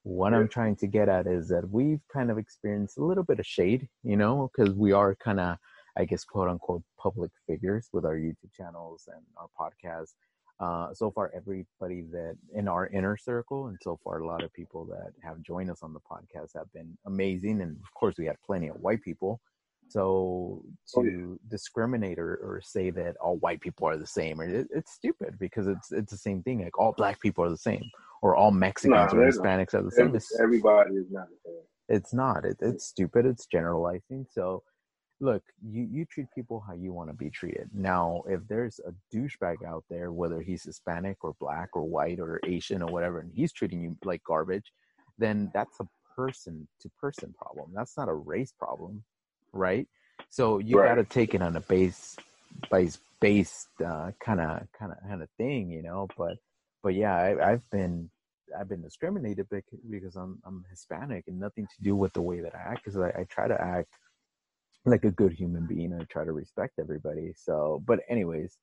what 0.04 0.34
I'm 0.34 0.48
trying 0.48 0.76
to 0.78 0.88
get 0.88 1.10
at 1.10 1.26
is 1.26 1.48
that 1.48 1.70
we've 1.70 2.02
kind 2.14 2.30
of 2.30 2.38
experienced 2.38 2.98
a 2.98 3.04
little 3.04 3.24
bit 3.24 3.40
of 3.40 3.46
shade, 3.46 3.88
you 4.04 4.18
know, 4.18 4.52
because 4.56 4.74
we 4.76 4.92
are 4.92 5.16
kind 5.16 5.40
of, 5.40 5.58
I 5.98 6.06
guess, 6.06 6.24
quote 6.24 6.48
unquote, 6.48 6.84
public 7.00 7.32
figures 7.48 7.90
with 7.92 8.06
our 8.06 8.16
YouTube 8.16 8.54
channels 8.56 9.10
and 9.12 9.24
our 9.38 9.48
podcast. 9.60 10.14
Uh, 10.60 10.94
so 10.94 11.12
far, 11.12 11.32
everybody 11.36 12.02
that 12.12 12.38
in 12.54 12.68
our 12.68 12.88
inner 12.88 13.18
circle, 13.18 13.68
and 13.68 13.78
so 13.82 14.00
far, 14.04 14.20
a 14.20 14.28
lot 14.28 14.44
of 14.44 14.54
people 14.54 14.86
that 14.86 15.12
have 15.22 15.42
joined 15.42 15.70
us 15.70 15.84
on 15.84 15.94
the 15.94 16.00
podcast 16.00 16.52
have 16.56 16.72
been 16.74 16.98
amazing. 17.06 17.62
And 17.62 17.76
of 17.76 17.94
course, 17.94 18.16
we 18.18 18.26
had 18.26 18.38
plenty 18.46 18.70
of 18.70 18.78
white 18.78 19.02
people. 19.02 19.42
So 19.90 20.64
to 20.94 21.00
oh, 21.00 21.04
yeah. 21.04 21.36
discriminate 21.50 22.18
or, 22.18 22.36
or 22.36 22.62
say 22.64 22.90
that 22.92 23.18
all 23.18 23.38
white 23.38 23.62
people 23.62 23.88
are 23.88 23.98
the 23.98 24.08
same, 24.08 24.40
it, 24.40 24.68
it's 24.74 24.94
stupid 24.94 25.36
because 25.40 25.68
it's 25.68 25.92
it's 25.92 26.12
the 26.12 26.18
same 26.18 26.42
thing. 26.42 26.64
Like 26.64 26.80
all 26.80 26.94
black 26.94 27.20
people 27.20 27.44
are 27.44 27.50
the 27.50 27.58
same, 27.58 27.84
or 28.22 28.36
all 28.36 28.52
Mexicans 28.52 29.14
no, 29.14 29.20
or 29.20 29.30
Hispanics 29.30 29.74
are 29.74 29.84
the 29.84 29.92
same. 29.92 30.18
everybody 30.42 30.96
is 30.96 31.12
not 31.12 31.28
the 31.28 31.38
same. 31.46 31.62
It's 31.88 32.14
not. 32.14 32.46
It, 32.46 32.58
it's 32.62 32.86
stupid. 32.86 33.26
It's 33.26 33.46
generalizing. 33.46 34.26
So 34.32 34.64
look, 35.20 35.44
you 35.64 35.88
you 35.90 36.06
treat 36.06 36.28
people 36.36 36.64
how 36.66 36.74
you 36.74 36.94
want 36.94 37.10
to 37.10 37.16
be 37.16 37.30
treated. 37.30 37.70
Now, 37.74 38.24
if 38.28 38.42
there's 38.48 38.80
a 38.80 38.94
douchebag 39.16 39.64
out 39.66 39.84
there, 39.90 40.12
whether 40.12 40.42
he's 40.42 40.64
Hispanic 40.64 41.18
or 41.24 41.36
black 41.40 41.70
or 41.74 41.84
white 41.84 42.20
or 42.20 42.40
Asian 42.46 42.82
or 42.82 42.92
whatever, 42.92 43.20
and 43.20 43.32
he's 43.34 43.54
treating 43.54 43.82
you 43.82 43.98
like 44.04 44.24
garbage, 44.24 44.72
then 45.18 45.52
that's 45.54 45.80
a 45.80 45.88
person 46.16 46.68
to 46.82 46.90
person 47.00 47.34
problem. 47.38 47.72
That's 47.74 47.98
not 47.98 48.10
a 48.10 48.14
race 48.14 48.54
problem, 48.58 49.04
right? 49.54 49.88
So 50.30 50.60
you 50.60 50.80
right. 50.80 50.90
got 50.90 50.96
to 50.96 51.04
take 51.04 51.34
it 51.34 51.42
on 51.42 51.56
a 51.56 51.62
base 51.62 52.18
base 52.72 53.00
based 53.20 53.70
uh, 53.86 54.12
kind 54.20 54.40
of 54.40 54.68
kind 54.78 54.92
of 54.92 54.98
kind 55.08 55.22
of 55.22 55.30
thing, 55.38 55.72
you 55.72 55.82
know. 55.82 56.08
But 56.18 56.38
but 56.84 56.94
yeah, 56.94 57.16
I, 57.16 57.52
I've 57.52 57.70
been 57.70 58.10
I've 58.58 58.70
been 58.70 58.82
discriminated 58.82 59.48
because 59.90 60.16
I'm 60.16 60.40
I'm 60.46 60.64
Hispanic 60.70 61.26
and 61.28 61.40
nothing 61.40 61.68
to 61.68 61.84
do 61.84 61.96
with 61.96 62.14
the 62.14 62.22
way 62.22 62.42
that 62.42 62.54
I 62.54 62.72
act. 62.72 62.84
Because 62.84 63.00
I, 63.00 63.10
I 63.10 63.26
try 63.30 63.48
to 63.48 63.60
act 63.60 63.90
like 64.86 65.06
a 65.06 65.12
good 65.12 65.34
human 65.34 65.66
being. 65.66 65.94
I 65.94 66.04
try 66.06 66.26
to 66.26 66.32
respect 66.32 66.80
everybody. 66.80 67.34
So, 67.36 67.84
but 67.86 68.00
anyways, 68.10 68.58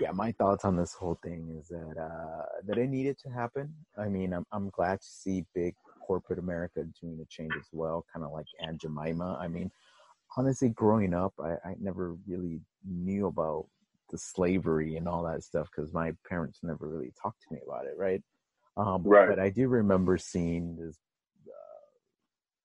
yeah, 0.00 0.12
my 0.12 0.32
thoughts 0.32 0.64
on 0.64 0.76
this 0.76 0.94
whole 0.94 1.18
thing 1.22 1.56
is 1.58 1.68
that 1.68 2.00
uh, 2.00 2.44
that 2.66 2.78
it 2.78 2.88
needed 2.88 3.18
to 3.24 3.30
happen. 3.30 3.74
I 3.98 4.08
mean, 4.08 4.32
I'm 4.32 4.46
I'm 4.52 4.70
glad 4.70 5.00
to 5.00 5.06
see 5.06 5.44
big 5.54 5.74
corporate 6.06 6.38
America 6.38 6.84
doing 7.00 7.18
a 7.20 7.26
change 7.28 7.52
as 7.58 7.68
well, 7.72 8.04
kind 8.12 8.24
of 8.24 8.32
like 8.32 8.46
Aunt 8.60 8.80
Jemima. 8.80 9.36
I 9.40 9.48
mean, 9.48 9.70
honestly, 10.36 10.68
growing 10.68 11.14
up, 11.14 11.32
I, 11.42 11.52
I 11.68 11.74
never 11.80 12.16
really 12.26 12.60
knew 12.84 13.26
about 13.26 13.66
the 14.10 14.18
slavery 14.18 14.96
and 14.96 15.08
all 15.08 15.24
that 15.24 15.42
stuff 15.42 15.68
because 15.74 15.92
my 15.92 16.12
parents 16.28 16.60
never 16.62 16.88
really 16.88 17.12
talked 17.20 17.42
to 17.42 17.54
me 17.54 17.60
about 17.66 17.86
it, 17.86 17.94
right? 17.96 18.22
Um, 18.76 19.02
right. 19.04 19.28
But 19.28 19.38
I 19.38 19.50
do 19.50 19.68
remember 19.68 20.18
seeing 20.18 20.76
this 20.76 20.98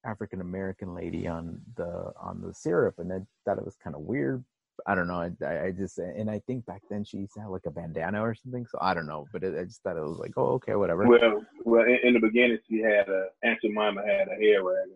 African 0.06 0.42
American 0.42 0.96
lady 0.96 1.28
on 1.28 1.62
the 1.76 2.12
on 2.20 2.42
the 2.42 2.54
syrup, 2.54 2.96
and 3.00 3.12
I 3.12 3.20
thought 3.46 3.58
it 3.58 3.66
was 3.66 3.78
kind 3.84 3.96
of 3.96 4.02
weird. 4.02 4.44
I 4.86 4.96
don't 4.96 5.08
know. 5.08 5.30
I, 5.46 5.66
I 5.66 5.72
just 5.72 5.98
and 5.98 6.30
I 6.32 6.40
think 6.48 6.66
back 6.66 6.82
then 6.90 7.04
she 7.04 7.28
have 7.38 7.50
like 7.50 7.66
a 7.66 7.72
bandana 7.72 8.22
or 8.22 8.34
something. 8.34 8.66
So 8.66 8.78
I 8.82 8.94
don't 8.94 9.08
know, 9.08 9.28
but 9.34 9.44
it, 9.44 9.60
I 9.60 9.66
just 9.66 9.84
thought 9.84 9.98
it 9.98 10.02
was 10.02 10.20
like, 10.20 10.32
oh, 10.38 10.52
okay, 10.54 10.76
whatever. 10.76 11.06
Well, 11.06 11.44
well, 11.66 11.84
in, 11.84 12.00
in 12.04 12.14
the 12.14 12.20
beginning, 12.20 12.60
she 12.70 12.80
had 12.80 13.10
a 13.10 13.28
Aunt 13.44 13.60
Jemima 13.62 14.02
had 14.06 14.30
a 14.30 14.36
hair 14.36 14.64
rag. 14.64 14.88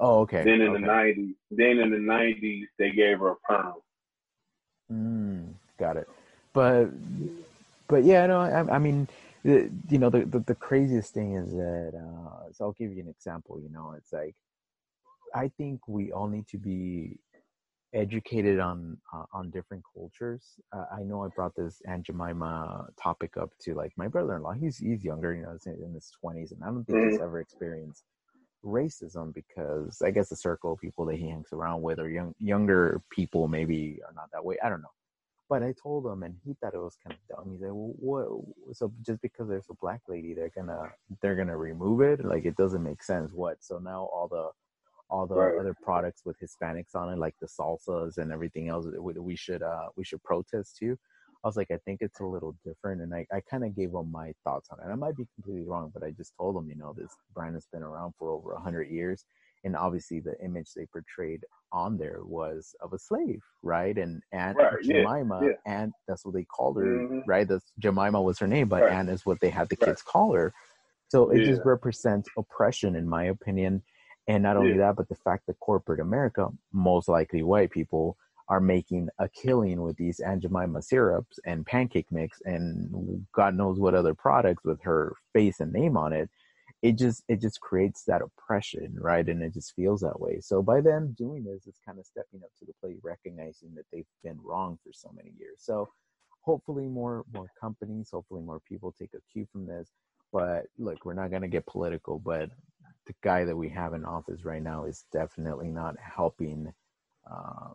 Oh, 0.00 0.20
okay. 0.20 0.42
Then 0.42 0.62
in 0.62 0.70
okay. 0.70 0.80
the 0.80 0.86
nineties, 0.86 1.34
then 1.50 1.78
in 1.78 1.90
the 1.90 1.98
nineties, 1.98 2.66
they 2.78 2.90
gave 2.90 3.18
her 3.20 3.32
a 3.32 3.36
perm. 3.36 3.74
Mm, 4.90 5.52
got 5.78 5.96
it. 5.96 6.08
But 6.52 6.86
but 7.86 8.04
yeah, 8.04 8.26
no, 8.26 8.40
I, 8.40 8.76
I 8.76 8.78
mean, 8.78 9.08
you 9.44 9.98
know, 9.98 10.10
the, 10.10 10.24
the, 10.24 10.40
the 10.40 10.54
craziest 10.54 11.14
thing 11.14 11.34
is 11.36 11.52
that. 11.52 11.92
Uh, 11.94 12.52
so 12.52 12.66
I'll 12.66 12.72
give 12.72 12.92
you 12.92 13.02
an 13.02 13.08
example. 13.08 13.60
You 13.60 13.70
know, 13.70 13.94
it's 13.96 14.12
like 14.12 14.34
I 15.34 15.48
think 15.48 15.86
we 15.88 16.12
all 16.12 16.28
need 16.28 16.46
to 16.48 16.58
be 16.58 17.18
educated 17.92 18.60
on 18.60 18.98
uh, 19.12 19.24
on 19.32 19.50
different 19.50 19.82
cultures. 19.94 20.42
Uh, 20.72 20.84
I 20.96 21.02
know 21.02 21.24
I 21.24 21.28
brought 21.34 21.56
this 21.56 21.80
Aunt 21.86 22.06
Jemima 22.06 22.86
topic 23.02 23.36
up 23.36 23.50
to 23.62 23.74
like 23.74 23.92
my 23.96 24.08
brother-in-law. 24.08 24.52
He's 24.52 24.78
he's 24.78 25.04
younger, 25.04 25.34
you 25.34 25.42
know, 25.42 25.56
in 25.66 25.94
his 25.94 26.10
twenties, 26.20 26.52
and 26.52 26.62
I 26.62 26.66
don't 26.66 26.84
think 26.84 26.98
mm-hmm. 26.98 27.10
he's 27.10 27.20
ever 27.20 27.40
experienced 27.40 28.04
racism 28.64 29.32
because 29.32 30.02
I 30.04 30.10
guess 30.10 30.28
the 30.28 30.36
circle 30.36 30.72
of 30.72 30.80
people 30.80 31.06
that 31.06 31.16
he 31.16 31.28
hangs 31.28 31.48
around 31.52 31.82
with 31.82 31.98
or 31.98 32.08
young 32.08 32.34
younger 32.38 33.00
people 33.10 33.48
maybe 33.48 34.00
are 34.06 34.12
not 34.14 34.30
that 34.32 34.44
way. 34.44 34.56
I 34.62 34.68
don't 34.68 34.82
know. 34.82 34.88
But 35.50 35.64
I 35.64 35.74
told 35.82 36.06
him, 36.06 36.22
and 36.22 36.36
he 36.46 36.54
thought 36.54 36.74
it 36.74 36.78
was 36.78 36.96
kind 37.04 37.16
of 37.18 37.36
dumb. 37.36 37.52
He 37.52 37.58
said, 37.58 37.72
"Well, 37.72 37.92
what? 37.98 38.76
So 38.76 38.92
just 39.02 39.20
because 39.20 39.48
there's 39.48 39.68
a 39.70 39.74
black 39.82 40.00
lady, 40.08 40.32
they're 40.32 40.52
gonna 40.56 40.92
they're 41.20 41.36
gonna 41.36 41.58
remove 41.58 42.00
it? 42.02 42.24
Like 42.24 42.46
it 42.46 42.56
doesn't 42.56 42.84
make 42.84 43.02
sense. 43.02 43.32
What? 43.34 43.58
So 43.62 43.78
now 43.78 44.08
all 44.14 44.28
the 44.28 44.50
all 45.10 45.26
the 45.26 45.34
right. 45.34 45.60
other 45.60 45.74
products 45.82 46.22
with 46.24 46.36
Hispanics 46.40 46.94
on 46.94 47.12
it, 47.12 47.18
like 47.18 47.34
the 47.40 47.48
salsas 47.48 48.18
and 48.18 48.32
everything 48.32 48.68
else, 48.68 48.86
we 49.00 49.36
should 49.36 49.62
uh, 49.62 49.88
we 49.96 50.04
should 50.04 50.22
protest 50.22 50.76
too. 50.78 50.96
I 51.42 51.48
was 51.48 51.56
like, 51.56 51.70
I 51.70 51.78
think 51.84 52.02
it's 52.02 52.20
a 52.20 52.26
little 52.26 52.54
different, 52.64 53.00
and 53.00 53.14
I, 53.14 53.26
I 53.32 53.40
kind 53.40 53.64
of 53.64 53.74
gave 53.74 53.90
him 53.90 54.12
my 54.12 54.34
thoughts 54.44 54.68
on 54.70 54.78
it. 54.78 54.92
I 54.92 54.94
might 54.94 55.16
be 55.16 55.26
completely 55.34 55.66
wrong, 55.66 55.90
but 55.92 56.04
I 56.04 56.10
just 56.10 56.34
told 56.36 56.56
him, 56.56 56.68
you 56.68 56.76
know, 56.76 56.94
this 56.96 57.10
brand 57.34 57.54
has 57.54 57.66
been 57.72 57.82
around 57.82 58.12
for 58.18 58.30
over 58.30 58.52
a 58.52 58.60
hundred 58.60 58.90
years, 58.90 59.24
and 59.64 59.76
obviously 59.76 60.20
the 60.20 60.34
image 60.42 60.70
they 60.74 60.86
portrayed 60.86 61.44
on 61.72 61.98
there 61.98 62.20
was 62.22 62.74
of 62.80 62.92
a 62.92 62.98
slave, 62.98 63.40
right? 63.62 63.96
And 63.96 64.22
Aunt 64.32 64.56
right, 64.58 64.72
Jemima, 64.82 65.40
yeah, 65.42 65.48
yeah. 65.48 65.72
Aunt, 65.72 65.92
that's 66.08 66.24
what 66.24 66.34
they 66.34 66.44
called 66.44 66.76
her, 66.76 66.84
mm-hmm. 66.84 67.20
right? 67.26 67.46
That's 67.46 67.72
Jemima 67.78 68.20
was 68.20 68.38
her 68.38 68.46
name, 68.46 68.68
but 68.68 68.82
right. 68.82 68.92
Aunt 68.92 69.10
is 69.10 69.26
what 69.26 69.40
they 69.40 69.50
had 69.50 69.68
the 69.68 69.76
kids 69.76 70.02
call 70.02 70.34
her. 70.34 70.52
So 71.08 71.30
it 71.30 71.40
yeah. 71.40 71.46
just 71.46 71.62
represents 71.64 72.28
oppression, 72.38 72.96
in 72.96 73.08
my 73.08 73.24
opinion 73.24 73.82
and 74.30 74.42
not 74.42 74.56
only 74.56 74.76
that, 74.78 74.94
but 74.96 75.08
the 75.08 75.16
fact 75.16 75.46
that 75.46 75.58
corporate 75.58 75.98
America, 75.98 76.48
most 76.72 77.08
likely 77.08 77.42
white 77.42 77.70
people, 77.70 78.16
are 78.48 78.60
making 78.60 79.08
a 79.18 79.28
killing 79.28 79.80
with 79.82 79.96
these 79.96 80.20
Aunt 80.20 80.42
Jemima 80.42 80.82
syrups 80.82 81.38
and 81.46 81.66
pancake 81.66 82.06
mix 82.10 82.40
and 82.44 83.24
God 83.32 83.54
knows 83.54 83.78
what 83.78 83.94
other 83.94 84.14
products 84.14 84.64
with 84.64 84.80
her 84.82 85.14
face 85.32 85.60
and 85.60 85.72
name 85.72 85.96
on 85.96 86.12
it. 86.12 86.28
It 86.82 86.96
just 86.96 87.22
it 87.28 87.40
just 87.40 87.60
creates 87.60 88.04
that 88.06 88.22
oppression, 88.22 88.96
right? 88.98 89.28
And 89.28 89.42
it 89.42 89.52
just 89.52 89.74
feels 89.74 90.00
that 90.00 90.18
way. 90.20 90.40
So 90.40 90.62
by 90.62 90.80
them 90.80 91.14
doing 91.18 91.44
this, 91.44 91.66
it's 91.66 91.80
kind 91.86 91.98
of 91.98 92.06
stepping 92.06 92.40
up 92.42 92.50
to 92.58 92.64
the 92.64 92.72
plate, 92.80 92.98
recognizing 93.02 93.74
that 93.74 93.84
they've 93.92 94.06
been 94.24 94.38
wrong 94.42 94.78
for 94.82 94.92
so 94.92 95.10
many 95.14 95.32
years. 95.38 95.58
So 95.58 95.88
hopefully 96.42 96.86
more 96.88 97.24
more 97.34 97.50
companies, 97.60 98.08
hopefully 98.12 98.42
more 98.42 98.60
people 98.68 98.94
take 98.98 99.12
a 99.14 99.20
cue 99.32 99.46
from 99.52 99.66
this. 99.66 99.90
But 100.32 100.66
look, 100.78 101.04
we're 101.04 101.14
not 101.14 101.30
gonna 101.30 101.48
get 101.48 101.66
political, 101.66 102.18
but 102.18 102.50
the 103.06 103.14
guy 103.22 103.44
that 103.44 103.56
we 103.56 103.68
have 103.70 103.94
in 103.94 104.04
office 104.04 104.44
right 104.44 104.62
now 104.62 104.84
is 104.84 105.04
definitely 105.12 105.68
not 105.68 105.96
helping 105.98 106.72
uh, 107.30 107.70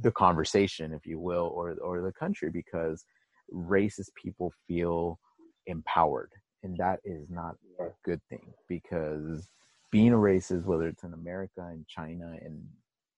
the 0.00 0.10
conversation, 0.10 0.92
if 0.92 1.06
you 1.06 1.18
will, 1.20 1.52
or 1.54 1.76
or 1.82 2.00
the 2.02 2.12
country 2.12 2.50
because 2.50 3.04
racist 3.52 4.10
people 4.20 4.52
feel 4.66 5.18
empowered, 5.66 6.32
and 6.62 6.76
that 6.78 7.00
is 7.04 7.28
not 7.30 7.56
a 7.80 7.88
good 8.04 8.20
thing 8.28 8.52
because 8.68 9.48
being 9.90 10.12
a 10.12 10.16
racist, 10.16 10.64
whether 10.64 10.88
it's 10.88 11.04
in 11.04 11.12
America, 11.12 11.68
in 11.72 11.84
China, 11.88 12.36
in 12.44 12.66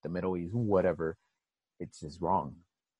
the 0.02 0.08
Middle 0.08 0.36
East, 0.36 0.54
whatever, 0.54 1.16
it's 1.80 2.00
just 2.00 2.20
wrong. 2.20 2.56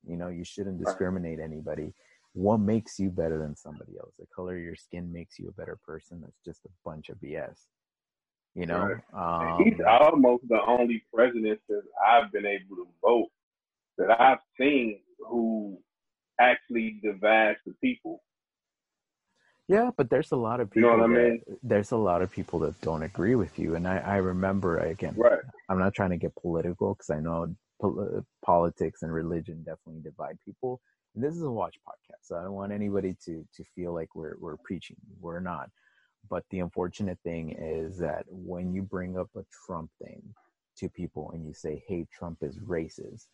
You 0.07 0.17
know, 0.17 0.29
you 0.29 0.45
shouldn't 0.45 0.83
discriminate 0.85 1.41
anybody. 1.41 1.93
What 2.35 2.59
makes 2.59 2.99
you 2.99 3.11
better 3.11 3.39
than 3.39 3.57
somebody 3.57 3.93
else? 3.99 4.15
The 4.19 4.27
color 4.35 4.57
of 4.57 4.63
your 4.63 4.77
skin 4.77 5.13
makes 5.13 5.39
you 5.39 5.49
a 5.49 5.53
better 5.53 5.79
person. 5.87 6.21
That's 6.21 6.41
just 6.45 6.65
a 6.65 6.69
bunch 6.85 7.09
of 7.09 7.17
BS. 7.19 7.59
You 8.55 8.67
know, 8.67 8.97
um, 9.13 9.65
he's 9.65 9.81
almost 9.85 10.45
the 10.49 10.61
only 10.67 11.03
president 11.13 11.61
that 11.69 11.83
I've 12.07 12.31
been 12.31 12.47
able 12.47 12.77
to 12.77 12.87
vote 13.03 13.29
that 13.99 14.21
I've 14.21 14.39
seen 14.61 15.01
who 15.19 15.79
actually 16.41 17.01
divides 17.03 17.59
the 17.67 17.75
people. 17.83 18.23
Yeah, 19.68 19.90
but 19.96 20.11
there's 20.11 20.33
a 20.33 20.37
lot 20.37 20.61
of 20.61 20.70
people. 20.70 20.90
You 20.90 20.96
know 20.96 21.03
what 21.03 21.18
I 21.18 21.22
mean? 21.22 21.42
There's 21.62 21.92
a 21.92 21.96
lot 21.96 22.20
of 22.20 22.31
people 22.31 22.59
that 22.61 22.79
don't 22.83 23.03
agree 23.03 23.35
with 23.35 23.59
you, 23.59 23.77
and 23.77 23.88
I, 23.88 23.98
I 23.98 24.16
remember 24.16 24.79
again. 24.79 25.14
Right. 25.16 25.40
I'm 25.70 25.79
not 25.79 25.94
trying 25.94 26.11
to 26.11 26.18
get 26.18 26.35
political 26.37 26.94
because 26.94 27.11
I 27.11 27.20
know 27.20 27.55
pol- 27.81 28.24
politics 28.44 29.03
and 29.03 29.12
religion 29.12 29.64
definitely 29.64 30.03
divide 30.03 30.38
people. 30.44 30.81
And 31.14 31.24
this 31.24 31.35
is 31.35 31.42
a 31.42 31.50
watch 31.50 31.77
podcast, 31.88 32.22
so 32.22 32.37
I 32.37 32.42
don't 32.42 32.53
want 32.53 32.72
anybody 32.72 33.16
to 33.24 33.44
to 33.57 33.64
feel 33.74 33.94
like 33.94 34.14
we're 34.14 34.37
we're 34.38 34.59
preaching. 34.59 34.96
We're 35.20 35.40
not. 35.40 35.70
But 36.29 36.44
the 36.50 36.61
unfortunate 36.61 37.18
thing 37.22 37.53
is 37.59 37.98
that 37.98 38.24
when 38.29 38.72
you 38.74 38.83
bring 38.83 39.18
up 39.18 39.29
a 39.37 39.44
Trump 39.66 39.90
thing 40.03 40.22
to 40.79 40.88
people 40.88 41.31
and 41.33 41.46
you 41.46 41.55
say, 41.55 41.83
hey, 41.87 42.07
Trump 42.12 42.38
is 42.42 42.59
racist, 42.59 43.27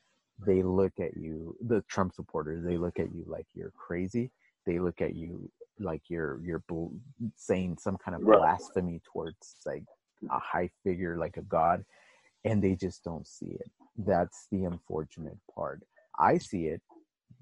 they 0.47 0.63
look 0.63 0.93
at 1.01 1.17
you, 1.17 1.57
the 1.61 1.83
Trump 1.89 2.15
supporters, 2.15 2.65
they 2.65 2.77
look 2.77 2.99
at 2.99 3.15
you 3.15 3.25
like 3.27 3.47
you're 3.55 3.73
crazy. 3.77 4.31
They 4.67 4.79
look 4.79 5.01
at 5.01 5.15
you 5.15 5.51
like 5.79 6.03
you're 6.09 6.41
you're 6.45 6.63
bl- 6.69 6.89
saying 7.37 7.79
some 7.81 7.97
kind 7.97 8.15
of 8.15 8.23
blasphemy 8.23 9.01
towards 9.13 9.57
like 9.65 9.85
a 10.31 10.39
high 10.39 10.69
figure 10.85 11.17
like 11.17 11.39
a 11.39 11.43
god 11.43 11.85
and 12.45 12.63
they 12.63 12.75
just 12.75 13.03
don't 13.03 13.27
see 13.27 13.47
it 13.47 13.71
that's 13.97 14.47
the 14.53 14.65
unfortunate 14.65 15.39
part 15.55 15.81
i 16.19 16.37
see 16.37 16.67
it 16.67 16.83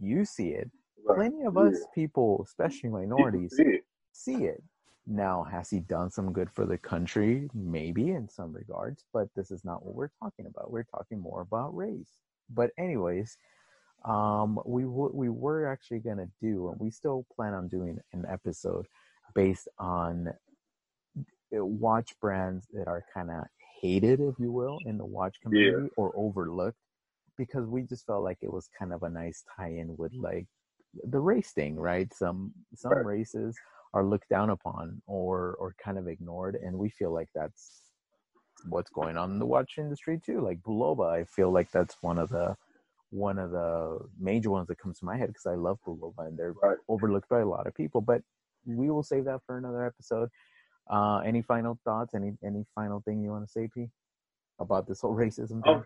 You 0.01 0.25
see 0.25 0.51
it. 0.51 0.71
Right. 1.05 1.17
Plenty 1.17 1.45
of 1.45 1.55
Yeah. 1.57 1.63
us 1.71 1.87
people, 1.95 2.43
especially 2.45 2.91
minorities, 2.91 3.55
See 3.57 3.63
it. 3.79 3.85
see 4.13 4.45
it. 4.45 4.63
Now, 5.07 5.43
has 5.45 5.71
he 5.71 5.81
done 5.81 6.11
some 6.11 6.33
good 6.33 6.51
for 6.51 6.67
the 6.67 6.79
country? 6.79 7.49
Maybe 7.55 8.11
in 8.11 8.29
some 8.29 8.53
regards, 8.53 9.05
but 9.13 9.27
this 9.35 9.51
is 9.51 9.65
not 9.65 9.85
what 9.85 9.95
we're 9.97 10.15
talking 10.23 10.47
about. 10.47 10.71
We're 10.71 10.85
talking 10.97 11.19
more 11.19 11.41
about 11.41 11.75
race. 11.75 12.13
But 12.51 12.71
anyways, 12.79 13.37
um, 14.05 14.61
we 14.65 14.83
w- 14.83 15.11
we 15.13 15.29
were 15.29 15.67
actually 15.67 16.01
gonna 16.01 16.29
do, 16.41 16.69
and 16.71 16.81
we 16.81 16.91
still 16.91 17.27
plan 17.35 17.55
on 17.55 17.69
doing 17.69 17.99
an 18.13 18.25
episode 18.29 18.87
based 19.35 19.69
on 19.79 20.29
uh, 21.57 21.65
watch 21.65 22.19
brands 22.21 22.67
that 22.73 22.87
are 22.89 23.05
kind 23.13 23.31
of 23.31 23.45
hated, 23.81 24.21
if 24.21 24.35
you 24.39 24.53
will, 24.53 24.81
in 24.87 24.99
the 24.99 25.05
watch 25.05 25.41
community 25.43 25.89
or 25.97 26.13
overlooked, 26.17 26.79
because 27.37 27.67
we 27.67 27.83
just 27.83 28.07
felt 28.07 28.25
like 28.25 28.39
it 28.43 28.53
was 28.53 28.69
kind 28.79 28.93
of 28.93 29.03
a 29.03 29.09
nice 29.11 29.45
tie-in 29.57 29.97
with 29.97 30.13
like 30.15 30.47
the 31.05 31.21
race 31.21 31.53
thing, 31.53 31.77
right? 31.77 32.13
Some 32.15 32.53
some 32.75 32.93
Right. 32.93 33.07
races 33.07 33.57
are 33.95 34.05
looked 34.05 34.29
down 34.29 34.51
upon 34.51 35.03
or 35.07 35.57
or 35.59 35.75
kind 35.83 35.99
of 35.99 36.09
ignored, 36.09 36.57
and 36.57 36.79
we 36.79 36.89
feel 36.91 37.13
like 37.13 37.29
that's 37.35 37.83
what's 38.69 38.91
going 38.91 39.17
on 39.17 39.31
in 39.33 39.39
the 39.39 39.47
watch 39.47 39.79
industry 39.79 40.21
too. 40.25 40.41
Like 40.41 40.61
Bulova, 40.63 41.11
I 41.11 41.25
feel 41.25 41.51
like 41.51 41.71
that's 41.71 41.97
one 42.03 42.19
of 42.19 42.31
the 42.31 42.57
one 43.11 43.39
of 43.39 43.51
the 43.51 43.99
major 44.19 44.51
ones 44.51 44.69
that 44.69 44.79
comes 44.79 44.99
to 44.99 45.05
my 45.05 45.17
head 45.17 45.29
because 45.29 45.47
I 45.47 45.55
love 45.55 45.79
Bulova 45.87 46.27
and 46.27 46.37
they're 46.39 46.53
Right. 46.53 46.77
overlooked 46.89 47.29
by 47.29 47.41
a 47.41 47.47
lot 47.47 47.67
of 47.67 47.75
people. 47.75 48.01
But 48.01 48.23
we 48.67 48.91
will 48.91 49.03
save 49.03 49.25
that 49.25 49.43
for 49.47 49.57
another 49.57 49.85
episode. 49.85 50.29
Uh, 50.91 51.19
any 51.19 51.43
final 51.43 51.79
thoughts? 51.85 52.15
Any 52.15 52.37
any 52.43 52.65
final 52.75 53.01
thing 53.01 53.23
you 53.23 53.31
want 53.31 53.45
to 53.47 53.51
say, 53.51 53.69
P, 53.73 53.91
about 54.59 54.87
this 54.87 55.01
whole 55.01 55.15
racism 55.15 55.63
thing? 55.63 55.83
Oh, 55.83 55.85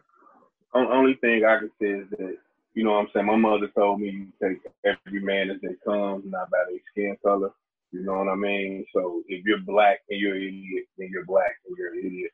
on- 0.75 0.87
only 0.87 1.15
thing 1.15 1.45
I 1.45 1.59
can 1.59 1.71
say 1.81 1.91
is 1.91 2.11
that, 2.11 2.37
you 2.75 2.83
know 2.85 2.93
what 2.93 3.01
I'm 3.01 3.09
saying? 3.13 3.27
My 3.27 3.37
mother 3.37 3.69
told 3.69 4.01
me 4.01 4.11
you 4.11 4.33
take 4.43 4.59
every 4.85 5.21
man 5.21 5.51
as 5.51 5.61
they 5.61 5.75
come, 5.85 6.23
not 6.29 6.51
by 6.51 6.65
their 6.69 6.79
skin 6.91 7.17
color. 7.23 7.53
You 7.93 8.03
know 8.03 8.19
what 8.19 8.29
I 8.29 8.35
mean? 8.37 8.87
So 8.95 9.23
if 9.29 9.45
you're 9.45 9.61
black 9.61 10.01
and 10.09 10.19
you're 10.19 10.35
an 10.37 10.43
idiot, 10.43 10.87
then 10.97 11.11
you're 11.13 11.27
black 11.27 11.55
and 11.67 11.77
you're 11.77 11.93
an 11.93 11.99
idiot. 12.07 12.31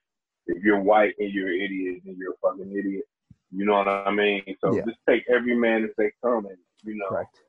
If 0.46 0.62
you're 0.62 0.81
white 0.81 1.14
and 1.18 1.33
you're 1.33 1.48
an 1.48 1.61
idiot, 1.61 2.03
then 2.05 2.16
you're 2.16 2.35
a 2.35 2.37
fucking 2.37 2.70
idiot. 2.70 3.05
You 3.51 3.65
know 3.65 3.75
what 3.75 3.89
I 3.89 4.11
mean? 4.11 4.43
So 4.61 4.75
Yeah. 4.75 4.85
just 4.85 4.99
take 5.09 5.25
every 5.29 5.57
man 5.57 5.85
as 5.85 5.91
they 5.97 6.13
come 6.23 6.47
and, 6.47 6.59
you 6.83 6.97
know, 6.97 7.09
Correct. 7.09 7.41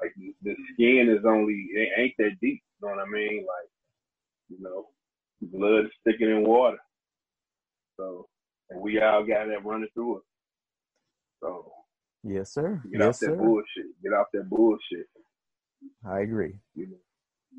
like 0.00 0.14
the 0.42 0.54
skin 0.74 1.08
is 1.08 1.24
only, 1.24 1.54
it 1.72 1.90
ain't 1.96 2.14
that 2.18 2.38
deep. 2.40 2.62
You 2.80 2.88
know 2.88 2.94
what 2.96 3.06
I 3.06 3.10
mean? 3.10 3.38
Like, 3.46 3.70
you 4.48 4.58
know, 4.60 4.88
blood 5.42 5.86
is 5.86 5.90
thicker 6.04 6.32
than 6.32 6.44
water. 6.44 6.78
So, 7.96 8.28
and 8.70 8.80
we 8.80 9.00
all 9.00 9.24
got 9.24 9.48
that 9.48 9.64
running 9.64 9.88
through 9.94 10.18
us. 10.18 10.22
So 11.42 11.72
Yes, 12.22 12.52
sir. 12.52 12.80
get 12.90 13.00
yes, 13.00 13.08
off 13.08 13.18
that 13.20 13.26
sir. 13.30 13.36
bullshit. 13.36 14.02
Get 14.02 14.12
off 14.12 14.26
that 14.34 14.48
bullshit. 14.48 15.06
I 16.06 16.20
agree. 16.20 16.54
You 16.74 16.88
know. 16.88 16.96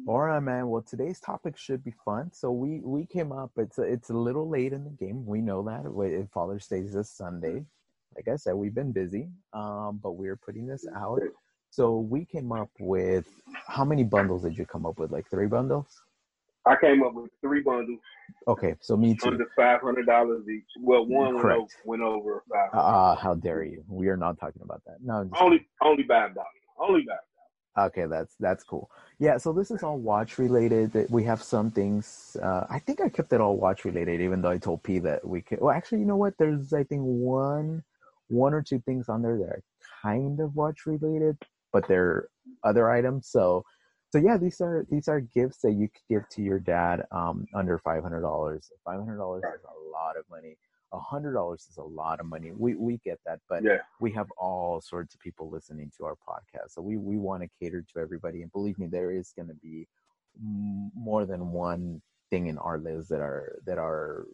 All 0.07 0.19
right, 0.19 0.39
man. 0.39 0.69
Well, 0.69 0.81
today's 0.81 1.19
topic 1.19 1.57
should 1.57 1.83
be 1.83 1.93
fun. 2.05 2.31
So 2.31 2.51
we 2.51 2.79
we 2.81 3.05
came 3.05 3.31
up. 3.31 3.51
It's 3.57 3.77
a, 3.77 3.83
it's 3.83 4.09
a 4.09 4.13
little 4.13 4.47
late 4.49 4.73
in 4.73 4.83
the 4.83 4.89
game. 4.91 5.25
We 5.25 5.41
know 5.41 5.63
that. 5.63 5.91
Wait, 5.91 6.27
Father's 6.31 6.67
Day 6.67 6.79
is 6.79 6.93
this 6.93 7.09
Sunday. 7.11 7.65
Like 8.15 8.27
I 8.27 8.35
said, 8.35 8.53
we've 8.55 8.73
been 8.75 8.91
busy, 8.91 9.29
um, 9.53 9.99
but 10.03 10.11
we're 10.13 10.35
putting 10.35 10.67
this 10.67 10.85
out. 10.95 11.21
So 11.69 11.99
we 11.99 12.25
came 12.25 12.51
up 12.51 12.69
with 12.79 13.25
how 13.67 13.85
many 13.85 14.03
bundles 14.03 14.43
did 14.43 14.57
you 14.57 14.65
come 14.65 14.85
up 14.85 14.99
with? 14.99 15.11
Like 15.11 15.29
three 15.29 15.47
bundles? 15.47 15.87
I 16.65 16.75
came 16.79 17.01
up 17.03 17.13
with 17.13 17.31
three 17.41 17.61
bundles 17.61 17.99
Okay, 18.47 18.75
so 18.81 18.97
me 18.97 19.15
too. 19.15 19.29
under 19.29 19.45
five 19.55 19.81
hundred 19.81 20.05
dollars 20.05 20.43
each. 20.49 20.63
Well, 20.79 21.05
one 21.05 21.33
went 21.33 21.41
Correct. 21.41 21.59
over, 21.59 21.69
went 21.85 22.01
over 22.01 22.43
five. 22.51 22.69
Ah, 22.73 23.15
how 23.15 23.35
dare 23.35 23.63
you? 23.63 23.83
We 23.87 24.07
are 24.09 24.17
not 24.17 24.39
talking 24.39 24.61
about 24.63 24.81
that. 24.85 24.97
No, 25.03 25.29
only 25.39 25.67
only 25.81 26.03
five 26.07 26.33
dollars. 26.35 26.47
Only 26.79 27.05
five. 27.05 27.85
Okay, 27.87 28.05
that's 28.05 28.35
that's 28.39 28.63
cool. 28.63 28.89
Yeah, 29.19 29.37
so 29.37 29.53
this 29.53 29.71
is 29.71 29.83
all 29.83 29.97
watch 29.97 30.37
related. 30.37 31.07
We 31.09 31.23
have 31.23 31.41
some 31.41 31.71
things. 31.71 32.35
Uh, 32.41 32.65
I 32.69 32.79
think 32.79 32.99
I 33.01 33.09
kept 33.09 33.31
it 33.33 33.41
all 33.41 33.57
watch 33.57 33.85
related, 33.85 34.21
even 34.21 34.41
though 34.41 34.49
I 34.49 34.57
told 34.57 34.83
P 34.83 34.99
that 34.99 35.25
we 35.25 35.41
could. 35.41 35.61
Well, 35.61 35.73
actually, 35.73 35.99
you 35.99 36.05
know 36.05 36.17
what? 36.17 36.37
There's 36.37 36.73
I 36.73 36.83
think 36.83 37.01
one, 37.03 37.83
one 38.31 38.53
or 38.53 38.61
two 38.61 38.79
things 38.85 39.09
on 39.09 39.21
there 39.21 39.37
that 39.37 39.49
are 39.49 39.63
kind 40.01 40.39
of 40.39 40.55
watch 40.55 40.85
related, 40.85 41.37
but 41.73 41.87
they're 41.87 42.27
other 42.63 42.89
items. 42.89 43.27
So, 43.27 43.63
so 44.11 44.17
yeah, 44.19 44.37
these 44.37 44.59
are 44.61 44.85
these 44.89 45.07
are 45.07 45.19
gifts 45.21 45.59
that 45.63 45.73
you 45.73 45.87
could 45.89 46.07
give 46.09 46.29
to 46.29 46.41
your 46.41 46.59
dad 46.59 47.03
um, 47.11 47.45
under 47.55 47.77
five 47.79 48.03
hundred 48.03 48.21
dollars. 48.21 48.69
Five 48.85 48.99
hundred 48.99 49.17
dollars 49.17 49.43
is 49.43 49.63
a 49.65 49.89
lot 49.91 50.17
of 50.17 50.25
money. 50.29 50.57
A 50.93 50.99
hundred 50.99 51.33
dollars 51.33 51.67
is 51.69 51.77
a 51.77 51.83
lot 51.83 52.19
of 52.19 52.25
money. 52.25 52.51
We 52.57 52.75
we 52.75 52.99
get 53.05 53.19
that, 53.25 53.39
but 53.47 53.63
Yeah. 53.63 53.77
we 54.01 54.11
have 54.13 54.27
all 54.37 54.81
sorts 54.81 55.15
of 55.15 55.21
people 55.21 55.49
listening 55.49 55.91
to 55.97 56.05
our 56.05 56.15
podcast 56.27 56.71
so 56.71 56.81
we 56.81 56.97
we 56.97 57.17
want 57.17 57.43
to 57.43 57.49
cater 57.59 57.81
to 57.93 57.99
everybody 57.99 58.41
and 58.41 58.51
believe 58.51 58.77
me 58.77 58.87
there 58.87 59.11
is 59.11 59.31
going 59.35 59.47
to 59.47 59.55
be 59.55 59.87
more 60.39 61.25
than 61.25 61.51
one 61.51 62.01
thing 62.29 62.47
in 62.47 62.57
our 62.57 62.77
lives 62.77 63.07
that 63.09 63.21
are 63.21 63.59
that 63.65 63.77
are 63.77 64.25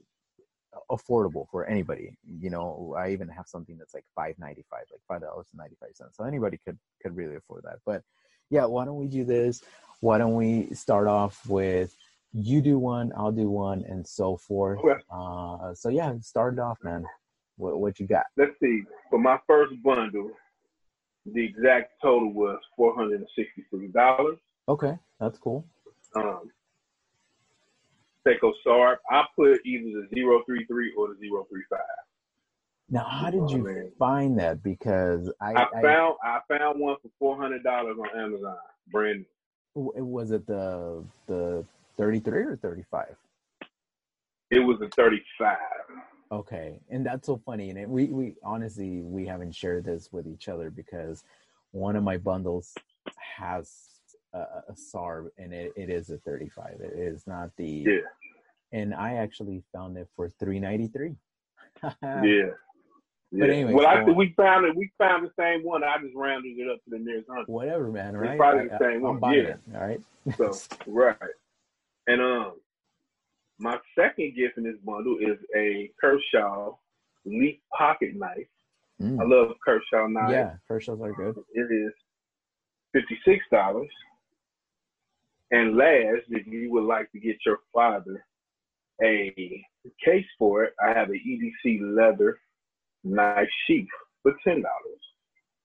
affordable 0.92 1.46
for 1.50 1.66
anybody 1.66 2.18
you 2.26 2.50
know 2.50 2.96
i 2.98 3.10
even 3.12 3.28
have 3.28 3.48
something 3.48 3.78
that's 3.78 3.94
like 3.94 4.06
595 4.16 4.80
like 4.92 5.02
five 5.08 5.22
dollars 5.22 5.48
and 5.52 5.60
95 5.60 5.90
cents 5.96 6.18
so 6.18 6.24
anybody 6.24 6.58
could 6.66 6.78
could 7.02 7.16
really 7.16 7.36
afford 7.36 7.64
that 7.64 7.78
but 7.86 8.02
yeah 8.50 8.66
why 8.66 8.86
don't 8.86 8.98
we 8.98 9.08
do 9.08 9.24
this 9.24 9.62
why 10.02 10.18
don't 10.18 10.36
we 10.36 10.68
start 10.74 11.08
off 11.08 11.46
with 11.48 11.96
you 12.34 12.62
do 12.62 12.78
one 12.78 13.12
i'll 13.18 13.32
do 13.32 13.50
one 13.50 13.84
and 13.88 14.06
so 14.06 14.38
forth 14.38 14.80
Okay. 14.80 15.02
uh 15.12 15.74
so 15.74 15.90
yeah 15.90 16.14
start 16.22 16.54
it 16.54 16.60
off 16.60 16.78
man 16.84 17.06
what, 17.58 17.80
what 17.80 18.00
you 18.00 18.06
got 18.08 18.26
Let's 18.38 18.52
see. 18.62 18.84
For 19.10 19.18
my 19.18 19.40
first 19.48 19.74
bundle, 19.84 20.30
the 21.26 21.44
exact 21.44 21.94
total 22.02 22.32
was 22.32 22.60
four 22.76 22.94
hundred 22.96 23.22
and 23.22 23.28
sixty 23.36 23.64
three 23.72 23.88
dollars. 23.88 24.38
okay 24.70 24.98
that's 25.20 25.40
cool 25.40 25.66
Um, 26.16 26.52
Seiko 28.28 28.52
Sarb. 28.66 28.98
I 29.10 29.24
put 29.36 29.60
either 29.66 30.06
the 30.12 30.42
033 30.48 30.94
or 30.98 31.10
the 31.10 31.16
035. 31.16 31.80
Now, 32.90 33.04
how 33.04 33.30
did 33.30 33.50
you 33.50 33.68
Oh, 33.68 33.92
find 34.00 34.40
that? 34.40 34.64
Because 34.64 35.32
I, 35.42 35.54
I, 35.54 35.68
I, 35.78 35.82
found 35.82 36.16
I 36.24 36.40
found 36.48 36.80
one 36.80 36.96
for 37.02 37.10
four 37.20 37.36
hundred 37.36 37.62
dollars 37.64 37.98
on 38.00 38.18
Amazon, 38.20 38.56
brand 38.90 39.26
new. 39.76 39.92
was 40.06 40.32
it 40.32 40.48
the 40.48 41.04
the 41.28 41.66
thirty 41.98 42.22
three 42.22 42.44
or 42.44 42.56
thirty 42.56 42.86
five? 42.90 43.16
It 44.52 44.60
was 44.60 44.80
a 44.82 44.88
thirty-five. 44.88 45.58
Okay, 46.32 46.80
and 46.90 47.06
that's 47.06 47.28
so 47.28 47.42
funny. 47.46 47.70
And 47.72 47.78
it, 47.78 47.90
we 47.90 48.06
we 48.06 48.36
honestly 48.42 49.02
we 49.02 49.26
haven't 49.26 49.54
shared 49.54 49.84
this 49.84 50.14
with 50.14 50.26
each 50.26 50.48
other 50.48 50.70
because 50.70 51.26
one 51.72 51.98
of 51.98 52.06
my 52.06 52.16
bundles 52.16 52.74
has 53.18 53.97
a, 54.38 54.64
a 54.70 54.74
SARB 54.74 55.30
and 55.38 55.54
it, 55.54 55.74
it 55.76 55.90
is 55.90 56.10
a 56.10 56.18
thirty 56.18 56.50
five. 56.50 56.78
It 56.80 56.94
is 56.98 57.26
not 57.28 57.50
the 57.58 57.68
Yeah, 57.88 57.98
and 58.72 58.94
I 58.94 59.16
actually 59.16 59.64
found 59.74 59.98
it 59.98 60.08
for 60.16 60.30
three 60.30 60.60
ninety 60.60 60.88
three. 60.88 61.16
yeah. 61.84 62.52
But 63.32 63.50
Yeah. 63.50 63.54
anyways, 63.54 63.76
well, 63.76 63.88
I 63.88 64.04
we 64.04 64.34
found 64.38 64.66
it. 64.66 64.76
We 64.76 64.90
found 64.98 65.26
the 65.26 65.32
same 65.38 65.64
one. 65.64 65.84
I 65.84 65.98
just 66.02 66.16
rounded 66.16 66.58
it 66.58 66.70
up 66.70 66.84
to 66.86 66.90
the 66.90 67.00
nearest 67.00 67.28
hundred. 67.30 67.48
Whatever, 67.48 67.92
man. 67.92 68.16
It's 68.16 68.22
Right? 68.22 68.38
probably 68.38 68.68
the 68.70 68.78
same 68.80 69.06
I, 69.06 69.10
one, 69.10 69.34
yeah. 69.34 69.40
it. 69.40 69.60
All 69.76 69.82
right. 69.82 70.02
So 70.38 70.54
right, 70.88 71.18
and 72.08 72.22
um, 72.22 72.54
my 73.60 73.78
second 73.98 74.36
gift 74.36 74.58
in 74.58 74.64
this 74.64 74.78
bundle 74.86 75.18
is 75.20 75.38
a 75.56 75.92
Kershaw 76.00 76.76
Leek 77.26 77.62
pocket 77.78 78.16
knife. 78.16 78.48
Mm. 79.02 79.20
I 79.22 79.26
love 79.26 79.56
Kershaw 79.64 80.08
knives. 80.08 80.32
Yeah, 80.32 80.56
Kershaws 80.70 81.02
are 81.02 81.14
good. 81.14 81.36
It 81.54 81.72
is 81.72 81.94
fifty-six 82.94 83.44
dollars. 83.52 83.90
And 85.52 85.76
last, 85.78 86.24
if 86.30 86.46
you 86.48 86.72
would 86.72 86.84
like 86.84 87.12
to 87.12 87.20
get 87.20 87.38
your 87.46 87.60
father 87.74 88.24
a 89.04 89.34
case 90.04 90.26
for 90.38 90.64
it, 90.66 90.74
I 90.86 90.90
have 90.90 91.10
an 91.10 91.22
EDC 91.26 91.96
leather 91.96 92.38
knife 93.04 93.48
sheath 93.66 93.88
for 94.24 94.34
ten 94.44 94.62
dollars. 94.62 95.02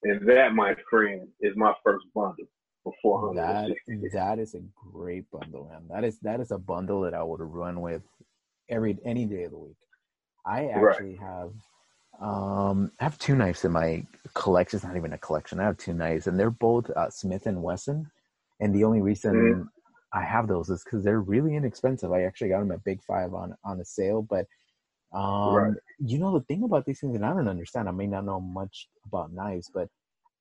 And 0.05 0.29
that, 0.29 0.55
my 0.55 0.75
friend, 0.90 1.29
is 1.40 1.57
my 1.57 1.73
first 1.85 2.05
bundle 2.14 2.47
for 2.85 2.92
four 3.03 3.29
hundred. 3.29 3.77
That 3.88 4.12
that 4.12 4.38
is 4.38 4.55
a 4.55 4.62
great 4.92 5.31
bundle, 5.31 5.68
man. 5.71 5.83
That 5.88 6.05
is 6.05 6.18
that 6.21 6.40
is 6.40 6.51
a 6.51 6.59
bundle 6.59 7.01
that 7.03 7.14
I 7.14 7.23
would 7.23 7.40
run 7.40 7.81
with 7.81 8.03
every 8.68 8.99
any 9.05 9.25
day 9.25 9.45
of 9.45 9.53
the 9.53 9.59
week. 9.59 9.77
I 10.47 10.66
Right. 10.73 10.95
actually 10.95 11.16
have 11.16 11.53
um 12.21 12.92
I 13.01 13.05
have 13.05 13.18
two 13.18 13.35
knives 13.37 13.64
in 13.64 13.73
my 13.73 14.05
collection. 14.35 14.77
It's 14.79 14.85
not 14.85 14.97
even 14.97 15.12
a 15.12 15.18
collection. 15.18 15.61
I 15.61 15.64
have 15.64 15.79
two 15.79 15.95
knives, 15.95 16.27
and 16.27 16.38
they're 16.38 16.51
both 16.51 16.90
uh, 16.90 17.11
Smith 17.11 17.47
and 17.47 17.62
Wesson. 17.62 18.11
And 18.62 18.75
the 18.75 18.85
only 18.85 19.03
reason 19.03 19.37
Mhm. 19.37 19.68
I 20.14 20.22
have 20.25 20.48
those 20.48 20.70
is 20.70 20.85
because 20.85 21.05
they're 21.05 21.20
really 21.22 21.57
inexpensive. 21.57 22.12
I 22.12 22.25
actually 22.25 22.51
got 22.51 22.61
them 22.61 22.72
at 22.72 22.85
Big 22.85 23.03
Five 23.05 23.35
on 23.35 23.57
on 23.64 23.81
a 23.81 23.87
sale, 23.87 24.22
but 24.22 24.46
um, 25.12 25.77
Right. 25.77 25.81
you 25.98 26.18
know 26.18 26.38
the 26.38 26.44
thing 26.46 26.64
about 26.64 26.87
these 26.87 27.01
things, 27.01 27.16
and 27.16 27.27
I 27.27 27.35
don't 27.35 27.48
understand. 27.48 27.88
I 27.88 27.92
may 27.92 28.07
not 28.09 28.25
know 28.27 28.40
much 28.40 28.88
about 29.07 29.33
knives, 29.33 29.70
but 29.75 29.88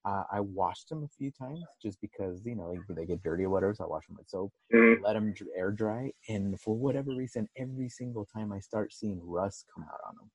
uh, 0.05 0.23
I 0.31 0.41
washed 0.41 0.89
them 0.89 1.03
a 1.03 1.09
few 1.09 1.31
times 1.31 1.69
just 1.81 2.01
because 2.01 2.41
you 2.45 2.55
know 2.55 2.75
they 2.89 3.05
get 3.07 3.23
dirty 3.23 3.45
or 3.45 3.51
whatever. 3.51 3.75
So 3.75 3.85
I 3.85 3.87
wash 3.87 4.07
them 4.07 4.17
with 4.17 4.29
soap, 4.29 4.53
Mhm. 4.73 5.03
let 5.03 5.13
them 5.13 5.33
air 5.57 5.71
dry, 5.71 6.13
and 6.29 6.59
for 6.61 6.75
whatever 6.75 7.13
reason, 7.13 7.49
every 7.57 7.89
single 7.89 8.25
time 8.25 8.53
I 8.53 8.59
start 8.61 8.93
seeing 8.93 9.21
rust 9.23 9.67
come 9.73 9.85
out 9.85 10.01
on 10.07 10.15
them, 10.17 10.31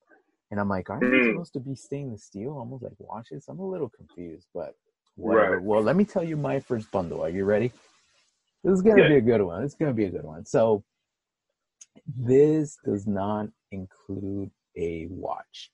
and 0.51 0.61
I'm 0.61 0.69
like, 0.71 0.91
aren't 0.91 1.11
they 1.11 1.21
Mm. 1.21 1.23
supposed 1.23 1.55
to 1.55 1.61
be 1.61 1.77
stainless 1.77 2.25
steel, 2.25 2.53
almost 2.53 2.85
like 2.85 2.95
washes? 2.99 3.47
I'm 3.49 3.61
a 3.61 3.69
little 3.69 3.91
confused, 3.91 4.49
but 4.55 4.75
whatever. 5.17 5.57
Right. 5.57 5.63
Well, 5.63 5.83
let 5.83 5.97
me 5.97 6.05
tell 6.05 6.25
you 6.25 6.37
my 6.37 6.61
first 6.61 6.91
bundle. 6.91 7.23
Are 7.23 7.29
you 7.29 7.45
ready? 7.45 7.73
This 8.63 8.75
is 8.75 8.83
gonna 8.83 9.03
yeah. 9.03 9.09
be 9.09 9.17
a 9.17 9.21
good 9.21 9.43
one. 9.43 9.63
It's 9.65 9.75
gonna 9.75 9.93
be 9.93 10.07
a 10.07 10.11
good 10.11 10.25
one. 10.25 10.45
So 10.45 10.85
this 12.17 12.79
does 12.85 13.07
not 13.07 13.49
include 13.71 14.51
a 14.77 15.07
watch. 15.09 15.71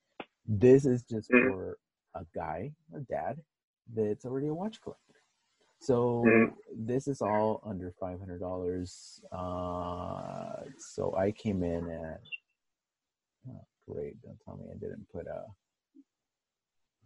This 0.47 0.85
is 0.85 1.03
just 1.03 1.31
mm-hmm. 1.31 1.53
for 1.53 1.79
a 2.15 2.25
guy, 2.35 2.73
a 2.95 3.01
dad, 3.01 3.39
that's 3.95 4.25
already 4.25 4.49
a 4.49 4.55
watch 4.55 4.81
collector. 4.81 5.01
So 5.81 6.25
mm-hmm. 6.27 6.55
this 6.77 7.09
is 7.09 7.21
all 7.21 7.63
under 7.67 7.93
five 7.99 8.19
hundred 8.19 8.41
dollars. 8.41 9.21
Uh, 9.33 10.63
so 10.79 11.15
I 11.17 11.33
came 11.33 11.63
in 11.63 11.91
at 11.91 12.21
oh, 13.49 13.67
great. 13.89 14.21
Don't 14.23 14.39
tell 14.45 14.57
me 14.57 14.67
I 14.71 14.79
didn't 14.79 15.07
put 15.13 15.27
a. 15.27 15.45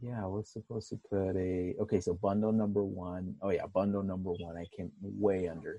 Yeah, 0.03 0.23
I 0.23 0.27
was 0.27 0.49
supposed 0.51 0.91
to 0.91 1.01
put 1.09 1.37
a. 1.37 1.75
Okay, 1.81 2.01
so 2.01 2.15
bundle 2.15 2.53
number 2.53 2.85
one. 2.85 3.35
Oh 3.41 3.51
yeah, 3.51 3.67
bundle 3.67 4.03
number 4.03 4.31
one. 4.31 4.57
I 4.57 4.67
came 4.77 4.91
way 5.01 5.49
under. 5.49 5.79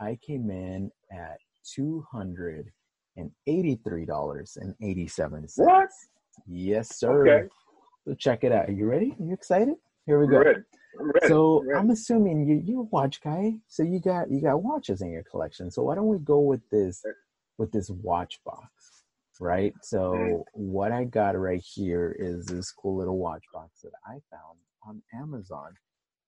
I 0.00 0.18
came 0.26 0.50
in 0.50 0.90
at 1.12 1.38
two 1.62 2.06
hundred 2.10 2.72
and 3.16 3.30
eighty-three 3.46 4.06
dollars 4.06 4.56
and 4.60 4.74
eighty-seven 4.82 5.46
cents. 5.48 5.68
What? 5.68 5.90
Yes, 6.48 6.96
sir. 6.96 7.28
Okay. 7.28 7.48
So 8.06 8.14
check 8.14 8.44
it 8.44 8.52
out. 8.52 8.68
Are 8.68 8.72
you 8.72 8.86
ready? 8.86 9.14
Are 9.20 9.24
you 9.24 9.34
excited? 9.34 9.74
Here 10.06 10.18
we 10.18 10.26
go. 10.26 10.38
I'm 10.38 10.46
ready. 10.46 10.60
I'm 10.98 11.10
ready. 11.12 11.28
So 11.28 11.60
I'm, 11.60 11.68
ready. 11.68 11.80
I'm 11.80 11.90
assuming 11.90 12.48
you 12.48 12.62
you're 12.64 12.80
a 12.80 12.84
watch 12.84 13.20
guy. 13.22 13.54
So 13.68 13.82
you 13.82 14.00
got 14.00 14.30
you 14.30 14.40
got 14.40 14.62
watches 14.62 15.02
in 15.02 15.10
your 15.10 15.22
collection. 15.22 15.70
So 15.70 15.82
why 15.82 15.94
don't 15.94 16.08
we 16.08 16.18
go 16.18 16.40
with 16.40 16.60
this 16.70 17.04
with 17.58 17.70
this 17.72 17.88
watch 17.90 18.40
box, 18.44 18.68
right? 19.40 19.74
So 19.82 20.12
mm-hmm. 20.12 20.40
what 20.54 20.92
I 20.92 21.04
got 21.04 21.38
right 21.38 21.62
here 21.62 22.16
is 22.18 22.46
this 22.46 22.70
cool 22.70 22.96
little 22.96 23.18
watch 23.18 23.44
box 23.52 23.80
that 23.82 23.92
I 24.06 24.18
found 24.30 24.58
on 24.86 25.02
Amazon. 25.14 25.74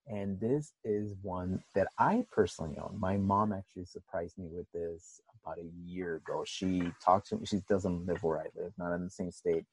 And 0.08 0.38
this 0.38 0.72
is 0.84 1.14
one 1.22 1.60
that 1.74 1.88
I 1.98 2.24
personally 2.30 2.76
own. 2.78 2.96
My 2.98 3.16
mom 3.16 3.52
actually 3.52 3.86
surprised 3.86 4.38
me 4.38 4.46
with 4.50 4.66
this 4.72 5.20
about 5.42 5.58
a 5.58 5.68
year 5.84 6.16
ago. 6.16 6.44
She 6.46 6.92
talked 7.04 7.28
to 7.28 7.36
me. 7.36 7.46
She 7.46 7.60
doesn't 7.68 8.06
live 8.06 8.22
where 8.22 8.38
I 8.38 8.46
live, 8.54 8.72
not 8.78 8.94
in 8.94 9.02
the 9.02 9.10
same 9.10 9.32
state. 9.32 9.64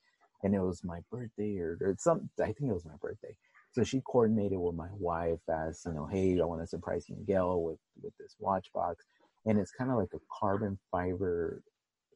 And 0.41 0.55
it 0.55 0.59
was 0.59 0.83
my 0.83 0.99
birthday 1.11 1.57
or, 1.59 1.77
or 1.81 1.95
some, 1.99 2.29
I 2.39 2.45
think 2.45 2.71
it 2.71 2.73
was 2.73 2.85
my 2.85 2.97
birthday 2.99 3.35
so 3.73 3.83
she 3.83 4.01
coordinated 4.01 4.59
with 4.59 4.75
my 4.75 4.89
wife 4.97 5.39
as 5.49 5.81
you 5.85 5.93
know 5.93 6.05
hey 6.05 6.39
i 6.39 6.45
want 6.45 6.61
to 6.61 6.67
surprise 6.67 7.05
miguel 7.09 7.61
with 7.63 7.79
with 8.01 8.13
this 8.19 8.35
watch 8.39 8.67
box 8.73 9.03
and 9.45 9.59
it's 9.59 9.71
kind 9.71 9.91
of 9.91 9.97
like 9.97 10.13
a 10.13 10.19
carbon 10.39 10.77
fiber 10.91 11.61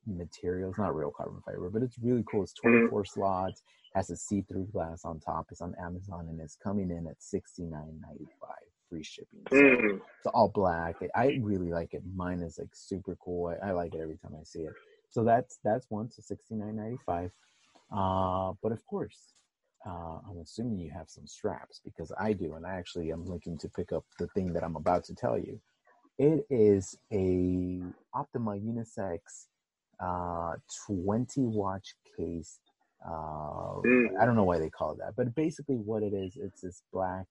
material. 0.08 0.70
It's 0.70 0.80
not 0.80 0.96
real 0.96 1.12
carbon 1.12 1.42
fiber 1.46 1.70
but 1.70 1.84
it's 1.84 1.98
really 2.00 2.24
cool. 2.30 2.44
It's 2.44 2.54
mm-hmm. 2.54 2.88
24 2.90 3.06
slots 3.06 3.64
has 3.96 4.10
a 4.10 4.18
see-through 4.18 4.68
glass 4.72 5.06
on 5.06 5.20
top 5.20 5.48
it's 5.50 5.62
on 5.62 5.74
amazon 5.82 6.28
and 6.30 6.40
it's 6.40 6.56
coming 6.56 6.92
in 6.92 7.08
at 7.08 7.18
69.95 7.20 8.28
free 8.90 9.04
shipping. 9.04 9.40
So 9.50 9.56
mm-hmm. 9.56 9.98
it's 9.98 10.28
all 10.34 10.50
black. 10.50 10.96
I 11.16 11.40
really 11.42 11.72
like 11.72 11.94
it. 11.94 12.04
Mine 12.16 12.40
is 12.40 12.58
like 12.58 12.70
super 12.74 13.18
cool. 13.24 13.56
I, 13.62 13.70
I 13.70 13.72
like 13.72 13.94
it 13.96 14.02
every 14.02 14.18
time 14.18 14.34
i 14.40 14.44
see 14.44 14.60
it. 14.60 14.74
So 15.10 15.24
that's 15.24 15.60
that's 15.64 15.88
one 15.90 16.10
to 16.10 16.22
69.95 16.22 17.32
uh 17.90 18.54
but 18.62 18.74
of 18.74 18.86
course 18.86 19.34
uh, 19.88 20.20
I'm 20.30 20.40
assuming 20.42 20.80
you 20.80 20.92
have 20.92 21.10
some 21.10 21.26
straps 21.28 21.80
because 21.84 22.12
I 22.20 22.34
do, 22.34 22.56
and 22.56 22.66
I 22.66 22.76
actually 22.76 23.12
am 23.12 23.26
looking 23.26 23.58
to 23.60 23.70
pick 23.70 23.92
up 23.92 24.04
the 24.20 24.28
thing 24.28 24.52
that 24.54 24.64
I'm 24.64 24.76
about 24.76 25.06
to 25.06 25.16
tell 25.16 25.38
you. 25.38 25.60
It 26.18 26.46
is 26.50 26.98
a 27.14 27.82
Optima 28.14 28.52
Unisex 28.52 29.20
uh, 30.00 30.54
20 30.88 31.42
watch 31.46 31.96
case. 32.18 32.60
Uh, 33.06 33.80
mm. 33.86 34.08
I 34.20 34.26
don't 34.26 34.36
know 34.36 34.44
why 34.44 34.60
they 34.60 34.70
call 34.70 34.92
it 34.92 35.00
that, 35.00 35.16
but 35.16 35.34
basically 35.36 35.76
what 35.76 36.04
it 36.04 36.14
is, 36.14 36.38
it's 36.38 36.62
this 36.62 36.82
black. 36.92 37.26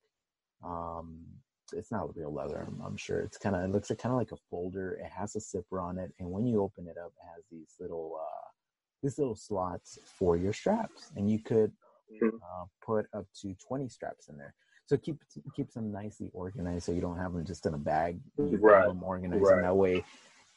Um, 0.64 1.24
it's 1.72 1.90
not 1.90 2.16
real 2.16 2.32
leather, 2.32 2.64
I'm, 2.66 2.80
I'm 2.84 2.96
sure. 2.96 3.20
It's 3.20 3.38
kind 3.38 3.56
of 3.56 3.64
it 3.64 3.72
looks 3.72 3.90
like 3.90 3.98
kind 3.98 4.12
of 4.12 4.18
like 4.18 4.32
a 4.32 4.36
folder. 4.50 4.98
It 5.04 5.10
has 5.10 5.34
a 5.36 5.40
zipper 5.40 5.80
on 5.80 5.98
it, 5.98 6.12
and 6.18 6.30
when 6.30 6.46
you 6.46 6.62
open 6.62 6.86
it 6.86 6.96
up, 6.96 7.12
it 7.20 7.26
has 7.34 7.44
these 7.50 7.74
little 7.80 8.18
uh, 8.20 8.48
these 9.02 9.18
little 9.18 9.34
slots 9.34 9.98
for 10.04 10.36
your 10.36 10.52
straps, 10.52 11.10
and 11.16 11.30
you 11.30 11.40
could 11.40 11.72
mm-hmm. 12.12 12.28
uh, 12.36 12.64
put 12.84 13.06
up 13.12 13.26
to 13.42 13.54
20 13.66 13.88
straps 13.88 14.28
in 14.28 14.38
there. 14.38 14.54
So 14.86 14.96
keep 14.96 15.18
keep 15.54 15.72
them 15.72 15.90
nicely 15.90 16.30
organized 16.32 16.84
so 16.84 16.92
you 16.92 17.00
don't 17.00 17.18
have 17.18 17.32
them 17.32 17.44
just 17.44 17.66
in 17.66 17.74
a 17.74 17.78
bag. 17.78 18.20
You 18.38 18.58
right. 18.58 18.82
have 18.82 18.88
them 18.88 19.02
organized 19.02 19.42
right. 19.42 19.62
that 19.62 19.76
way. 19.76 20.04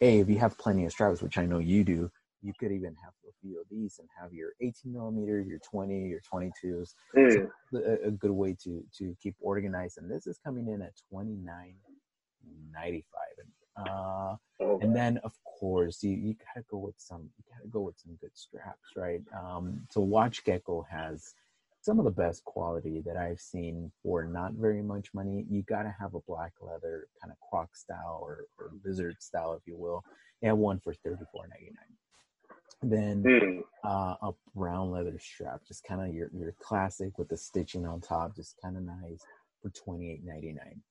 A, 0.01 0.19
if 0.19 0.29
you 0.29 0.37
have 0.39 0.57
plenty 0.57 0.85
of 0.85 0.91
straps, 0.91 1.21
which 1.21 1.37
I 1.37 1.45
know 1.45 1.59
you 1.59 1.83
do, 1.83 2.09
you 2.41 2.53
could 2.57 2.71
even 2.71 2.95
have 3.03 3.13
a 3.27 3.31
few 3.41 3.59
of 3.59 3.67
these 3.69 3.99
and 3.99 4.07
have 4.19 4.33
your 4.33 4.51
18 4.61 4.93
millimeter, 4.93 5.41
your 5.41 5.59
20, 5.59 6.07
your 6.07 6.21
22s. 6.21 6.93
Mm. 7.15 7.49
A, 7.73 8.07
a, 8.07 8.11
good 8.11 8.31
way 8.31 8.55
to 8.63 8.83
to 8.97 9.15
keep 9.21 9.35
organized. 9.41 9.97
And 9.97 10.09
this 10.09 10.25
is 10.25 10.37
coming 10.37 10.69
in 10.69 10.81
at 10.81 10.93
29.95. 11.13 13.03
Uh, 13.77 14.35
oh, 14.59 14.79
and 14.81 14.95
then 14.95 15.17
of 15.23 15.31
course 15.43 16.03
you, 16.03 16.11
you 16.11 16.35
gotta 16.35 16.65
go 16.69 16.77
with 16.77 16.95
some 16.97 17.29
you 17.37 17.43
gotta 17.53 17.69
go 17.69 17.81
with 17.81 17.97
some 17.97 18.15
good 18.19 18.35
straps, 18.35 18.95
right? 18.95 19.21
Um, 19.37 19.87
so 19.89 20.01
Watch 20.01 20.43
Gecko 20.43 20.85
has 20.89 21.33
some 21.81 21.99
of 21.99 22.05
the 22.05 22.11
best 22.11 22.43
quality 22.43 23.01
that 23.05 23.17
I've 23.17 23.39
seen 23.39 23.91
for 24.03 24.25
not 24.25 24.53
very 24.53 24.81
much 24.81 25.09
money. 25.13 25.45
You 25.49 25.63
gotta 25.63 25.93
have 25.99 26.13
a 26.13 26.19
black 26.27 26.53
leather 26.61 27.07
kind 27.21 27.31
of 27.31 27.37
croc 27.49 27.75
style 27.75 28.19
or, 28.21 28.45
or 28.57 28.71
lizard 28.85 29.15
style, 29.21 29.53
if 29.53 29.61
you 29.65 29.77
will. 29.77 30.03
They 30.41 30.47
have 30.47 30.57
one 30.57 30.79
for 30.79 30.93
thirty 30.93 31.23
four 31.31 31.47
ninety 31.47 31.71
nine. 31.75 31.95
Then 32.81 33.23
mm. 33.23 33.61
uh, 33.83 34.15
a 34.21 34.31
brown 34.55 34.91
leather 34.91 35.19
strap, 35.19 35.61
just 35.67 35.83
kind 35.83 36.01
of 36.01 36.13
your 36.13 36.29
your 36.33 36.53
classic 36.61 37.17
with 37.17 37.29
the 37.29 37.37
stitching 37.37 37.85
on 37.85 38.01
top, 38.01 38.35
just 38.35 38.55
kind 38.61 38.77
of 38.77 38.83
nice 38.83 39.21
for 39.61 39.69
twenty 39.71 40.11
eight 40.11 40.23
ninety 40.25 40.53
nine. 40.53 40.81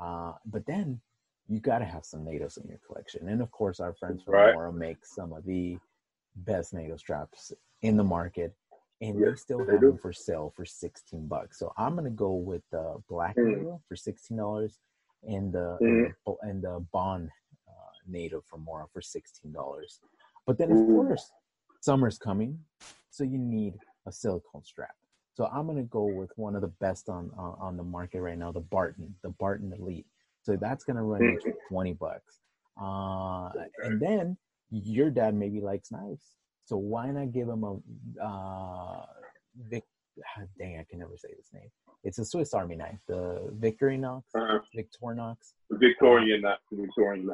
Uh, 0.00 0.32
but 0.46 0.66
then 0.66 1.00
you 1.48 1.60
got 1.60 1.78
to 1.78 1.84
have 1.84 2.04
some 2.04 2.24
NATOs 2.24 2.60
in 2.60 2.68
your 2.68 2.80
collection. 2.86 3.28
And 3.28 3.40
of 3.40 3.50
course, 3.50 3.78
our 3.78 3.94
friends 3.94 4.22
from 4.24 4.34
right. 4.34 4.54
Mora 4.54 4.72
make 4.72 5.04
some 5.04 5.32
of 5.32 5.44
the 5.44 5.78
best 6.34 6.74
NATO 6.74 6.96
straps 6.96 7.52
in 7.82 7.96
the 7.96 8.04
market, 8.04 8.54
and 9.00 9.18
yes, 9.18 9.28
they 9.28 9.36
still 9.36 9.64
they 9.64 9.72
have 9.72 9.80
do. 9.80 9.88
them 9.88 9.98
for 9.98 10.12
sale 10.12 10.52
for 10.56 10.64
16 10.64 11.26
bucks. 11.26 11.58
So 11.58 11.72
I'm 11.76 11.94
gonna 11.94 12.10
go 12.10 12.32
with 12.32 12.62
the 12.70 12.96
black 13.08 13.36
mm. 13.36 13.78
For 13.88 13.96
16 13.96 14.36
dollars, 14.36 14.78
and 15.24 15.52
the 15.52 15.78
mm. 15.82 16.36
and 16.42 16.62
the 16.62 16.84
Bond 16.92 17.30
uh, 17.68 17.92
NATO 18.08 18.42
from 18.48 18.64
Mora 18.64 18.86
for 18.92 19.02
16 19.02 19.52
dollars. 19.52 20.00
But 20.46 20.58
then 20.58 20.70
of 20.70 20.78
mm. 20.78 20.86
course, 20.86 21.30
summer's 21.80 22.18
coming, 22.18 22.58
so 23.10 23.24
you 23.24 23.38
need 23.38 23.74
a 24.06 24.12
silicone 24.12 24.64
strap. 24.64 24.94
So 25.34 25.46
I'm 25.52 25.66
gonna 25.66 25.82
go 25.82 26.04
with 26.04 26.30
one 26.36 26.54
of 26.54 26.62
the 26.62 26.72
best 26.80 27.08
on 27.08 27.30
uh, 27.38 27.62
on 27.62 27.76
the 27.76 27.84
market 27.84 28.20
right 28.22 28.38
now, 28.38 28.52
the 28.52 28.60
Barton, 28.60 29.14
the 29.22 29.30
Barton 29.30 29.72
Elite. 29.78 30.06
So 30.42 30.56
that's 30.56 30.84
gonna 30.84 31.02
run 31.02 31.22
you 31.22 31.38
mm-hmm. 31.38 31.74
20 31.74 31.92
bucks. 31.94 32.40
Uh, 32.80 33.50
and 33.82 34.00
then 34.00 34.36
your 34.70 35.10
dad 35.10 35.34
maybe 35.34 35.60
likes 35.60 35.90
knives. 35.90 36.36
So 36.66 36.76
why 36.76 37.10
not 37.10 37.32
give 37.32 37.48
him 37.48 37.64
a 37.64 38.22
uh, 38.22 39.06
Vic? 39.70 39.84
Dang, 40.58 40.78
I 40.78 40.86
can 40.88 40.98
never 40.98 41.16
say 41.16 41.28
this 41.36 41.50
name. 41.52 41.70
It's 42.02 42.18
a 42.18 42.24
Swiss 42.24 42.54
Army 42.54 42.76
knife, 42.76 42.98
the 43.06 43.50
Victorinox, 43.58 44.22
uh-huh. 44.34 44.58
Victorinox, 44.76 45.36
Victorian, 45.70 46.42
not 46.42 46.58
Victorian. 46.72 47.30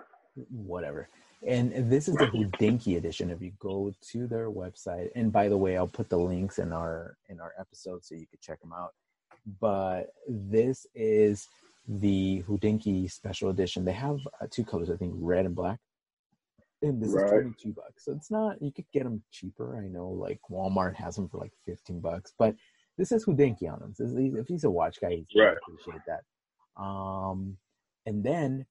Whatever. 0.50 1.08
And 1.46 1.90
this 1.90 2.08
is 2.08 2.14
the 2.14 2.26
Hodinkee 2.26 2.96
edition. 2.96 3.30
If 3.30 3.42
you 3.42 3.52
go 3.58 3.92
to 4.12 4.26
their 4.26 4.50
website, 4.50 5.10
and 5.16 5.32
by 5.32 5.48
the 5.48 5.56
way, 5.56 5.76
I'll 5.76 5.88
put 5.88 6.08
the 6.08 6.18
links 6.18 6.58
in 6.58 6.72
our 6.72 7.16
in 7.28 7.40
our 7.40 7.52
episode 7.58 8.04
so 8.04 8.14
you 8.14 8.26
can 8.26 8.38
check 8.40 8.60
them 8.60 8.72
out. 8.72 8.92
But 9.60 10.12
this 10.28 10.86
is 10.94 11.48
the 11.88 12.42
Hodinkee 12.48 13.10
special 13.10 13.50
edition. 13.50 13.84
They 13.84 13.92
have 13.92 14.18
uh, 14.40 14.46
two 14.50 14.64
colors, 14.64 14.90
I 14.90 14.96
think, 14.96 15.14
red 15.16 15.46
and 15.46 15.54
black. 15.54 15.80
And 16.82 17.00
this 17.00 17.10
right. 17.10 17.24
is 17.24 17.30
twenty 17.30 17.54
two 17.62 17.72
bucks, 17.72 18.04
so 18.04 18.12
it's 18.12 18.30
not. 18.30 18.60
You 18.60 18.72
could 18.72 18.90
get 18.92 19.04
them 19.04 19.22
cheaper. 19.30 19.78
I 19.78 19.86
know, 19.86 20.08
like 20.08 20.40
Walmart 20.50 20.94
has 20.96 21.16
them 21.16 21.28
for 21.28 21.38
like 21.38 21.52
fifteen 21.64 22.00
bucks, 22.00 22.32
but 22.38 22.56
this 22.98 23.12
is 23.12 23.24
Hodinkee 23.24 23.72
on 23.72 23.78
them. 23.78 23.94
So 23.94 24.06
if 24.16 24.48
he's 24.48 24.64
a 24.64 24.70
watch 24.70 25.00
guy, 25.00 25.10
he's 25.10 25.26
right. 25.40 25.56
appreciate 25.56 26.02
that. 26.06 26.82
Um, 26.82 27.56
and 28.04 28.22
then 28.22 28.66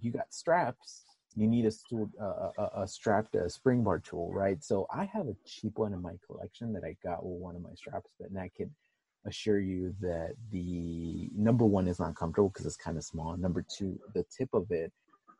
you 0.00 0.12
got 0.12 0.32
straps. 0.32 1.02
You 1.34 1.48
need 1.48 1.64
a, 1.64 1.70
stool, 1.70 2.10
uh, 2.20 2.50
a, 2.58 2.82
a 2.82 2.86
strapped 2.86 3.34
uh, 3.34 3.48
spring 3.48 3.82
bar 3.82 3.98
tool, 3.98 4.30
right? 4.34 4.62
So 4.62 4.86
I 4.94 5.06
have 5.06 5.28
a 5.28 5.36
cheap 5.46 5.78
one 5.78 5.94
in 5.94 6.02
my 6.02 6.12
collection 6.26 6.74
that 6.74 6.84
I 6.84 6.94
got 7.02 7.24
with 7.24 7.40
one 7.40 7.56
of 7.56 7.62
my 7.62 7.74
straps, 7.74 8.10
but 8.20 8.32
that 8.34 8.54
could 8.54 8.70
assure 9.24 9.58
you 9.58 9.94
that 10.02 10.34
the 10.50 11.30
number 11.34 11.64
one 11.64 11.88
is 11.88 11.98
not 11.98 12.16
comfortable 12.16 12.50
because 12.50 12.66
it's 12.66 12.76
kind 12.76 12.98
of 12.98 13.04
small. 13.04 13.34
Number 13.36 13.64
two, 13.76 13.98
the 14.14 14.26
tip 14.36 14.50
of 14.52 14.70
it, 14.70 14.92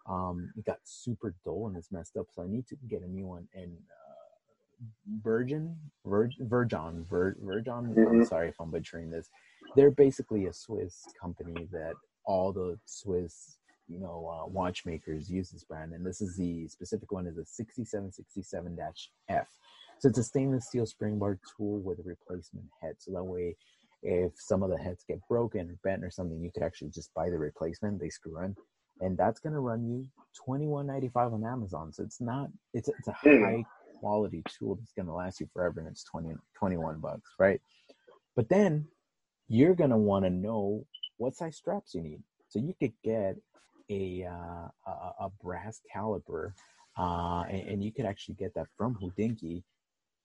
um, 0.07 0.53
it 0.57 0.65
got 0.65 0.79
super 0.85 1.35
dull 1.45 1.69
and 1.69 1.77
it's 1.77 1.93
messed 1.93 2.17
up. 2.17 2.27
So 2.35 2.43
I 2.43 2.47
need 2.47 2.67
to 2.69 2.77
get 2.89 3.03
a 3.03 3.09
new 3.09 3.27
one. 3.27 3.47
And 3.55 3.73
uh, 3.73 4.87
Virgin, 5.23 5.77
Vir- 6.05 6.31
Virgin, 6.41 7.05
Vir- 7.09 7.37
Virgin. 7.41 7.95
Mm-hmm. 7.95 8.07
I'm 8.07 8.25
sorry 8.25 8.49
if 8.49 8.61
I'm 8.61 8.71
butchering 8.71 9.11
this. 9.11 9.31
They're 9.77 9.91
basically 9.91 10.47
a 10.47 10.53
Swiss 10.53 11.05
company 11.21 11.69
that 11.73 11.95
all 12.25 12.53
the 12.53 12.79
Swiss, 12.85 13.59
you 13.89 14.01
know, 14.01 14.29
uh, 14.29 14.47
watchmakers 14.49 15.31
use 15.31 15.51
this 15.51 15.65
brand. 15.65 15.93
And 15.93 16.05
this 16.05 16.21
is 16.21 16.37
the 16.37 16.69
specific 16.69 17.13
one 17.13 17.27
is 17.27 17.39
a 17.39 17.43
6767-F. 17.43 19.49
So 19.99 20.09
it's 20.09 20.19
a 20.19 20.25
stainless 20.25 20.67
steel 20.67 20.87
spring 20.87 21.19
bar 21.19 21.39
tool 21.57 21.79
with 21.79 22.01
a 22.01 22.03
replacement 22.03 22.67
head. 22.81 22.97
So 22.99 23.13
that 23.13 23.23
way 23.23 23.57
if 24.03 24.33
some 24.37 24.63
of 24.63 24.71
the 24.71 24.77
heads 24.77 25.05
get 25.07 25.21
broken 25.29 25.71
or 25.71 25.79
bent 25.85 26.05
or 26.05 26.11
something, 26.11 26.41
you 26.41 26.51
could 26.51 26.63
actually 26.63 26.91
just 26.91 27.15
buy 27.15 27.31
the 27.31 27.39
replacement. 27.39 28.01
They 28.01 28.09
screw 28.09 28.41
in, 28.41 28.57
and 29.01 29.17
that's 29.17 29.41
gonna 29.41 29.61
run 29.61 29.85
you 29.87 30.07
twenty 30.37 30.67
one 30.67 30.87
ninety 30.87 31.09
five 31.09 31.33
on 31.33 31.45
Amazon. 31.45 31.93
So 31.93 32.03
it's 32.03 32.21
not 32.21 32.49
it's 32.75 32.89
it's 32.89 33.09
a 33.09 33.13
high 33.13 33.67
quality 34.01 34.45
tool 34.49 34.77
that's 34.77 34.93
gonna 34.93 35.15
last 35.15 35.41
you 35.41 35.49
forever, 35.53 35.81
and 35.81 35.89
it's 35.89 36.05
20, 36.05 36.35
21 36.57 37.01
bucks, 37.01 37.31
right? 37.39 37.61
But 38.37 38.49
then 38.49 38.87
you're 39.49 39.75
gonna 39.75 39.99
want 39.99 40.25
to 40.25 40.31
know 40.31 40.87
what 41.19 41.37
size 41.37 41.57
straps 41.57 41.95
you 41.95 42.03
need. 42.03 42.23
So 42.49 42.59
you 42.59 42.75
could 42.79 42.93
get 43.05 43.37
a 43.91 44.25
uh, 44.25 44.69
a, 44.91 45.13
a 45.21 45.31
brass 45.43 45.81
caliper, 45.95 46.53
uh, 46.99 47.45
and, 47.49 47.69
and 47.69 47.85
you 47.85 47.93
could 47.93 48.07
actually 48.07 48.35
get 48.37 48.55
that 48.55 48.69
from 48.77 48.97
Hodinkee. 48.97 49.63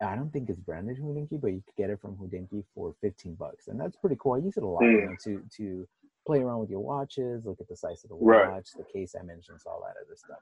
I 0.01 0.15
don't 0.15 0.31
think 0.31 0.49
it's 0.49 0.59
branded 0.59 0.99
Hodinkee, 0.99 1.41
but 1.41 1.53
you 1.53 1.63
could 1.65 1.75
get 1.75 1.89
it 1.89 1.99
from 2.01 2.15
Hodinkee 2.17 2.63
for 2.75 2.95
15 3.01 3.35
bucks, 3.35 3.67
and 3.67 3.79
that's 3.79 3.97
pretty 3.97 4.17
cool. 4.19 4.33
I 4.33 4.37
use 4.39 4.57
it 4.57 4.63
a 4.63 4.67
lot 4.67 4.93
you 4.95 5.01
Mm. 5.01 5.09
know, 5.09 5.15
to 5.23 5.43
to 5.57 5.87
play 6.27 6.41
around 6.41 6.59
with 6.59 6.69
your 6.69 6.81
watches, 6.81 7.45
look 7.45 7.59
at 7.61 7.69
the 7.69 7.75
size 7.77 8.03
of 8.03 8.09
the 8.09 8.15
Right. 8.17 8.51
watch, 8.51 8.69
the 8.77 8.83
case 8.93 9.15
I 9.19 9.23
mentioned, 9.23 9.59
all 9.65 9.81
that 9.87 9.95
other 10.05 10.15
stuff. 10.15 10.39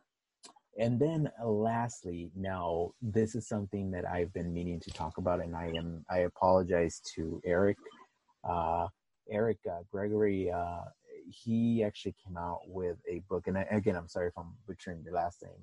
And 0.77 0.99
then 0.99 1.31
uh, 1.41 1.47
lastly, 1.47 2.31
now 2.35 2.91
this 3.01 3.35
is 3.35 3.47
something 3.47 3.91
that 3.91 4.05
I've 4.09 4.33
been 4.33 4.53
meaning 4.53 4.79
to 4.81 4.91
talk 4.91 5.17
about, 5.17 5.41
and 5.41 5.55
I 5.55 5.67
am 5.77 6.03
I 6.09 6.19
apologize 6.19 6.99
to 7.15 7.41
Eric, 7.45 7.77
uh, 8.43 8.87
Eric 9.31 9.59
uh, 9.71 9.83
Gregory. 9.91 10.51
Uh, 10.51 10.81
he 11.29 11.83
actually 11.83 12.15
came 12.25 12.37
out 12.37 12.61
with 12.67 12.97
a 13.09 13.21
book, 13.29 13.47
and 13.47 13.57
I, 13.57 13.65
again, 13.71 13.95
I'm 13.95 14.07
sorry 14.09 14.27
if 14.27 14.37
I'm 14.37 14.53
butchering 14.67 15.01
your 15.03 15.13
last 15.13 15.41
name, 15.43 15.53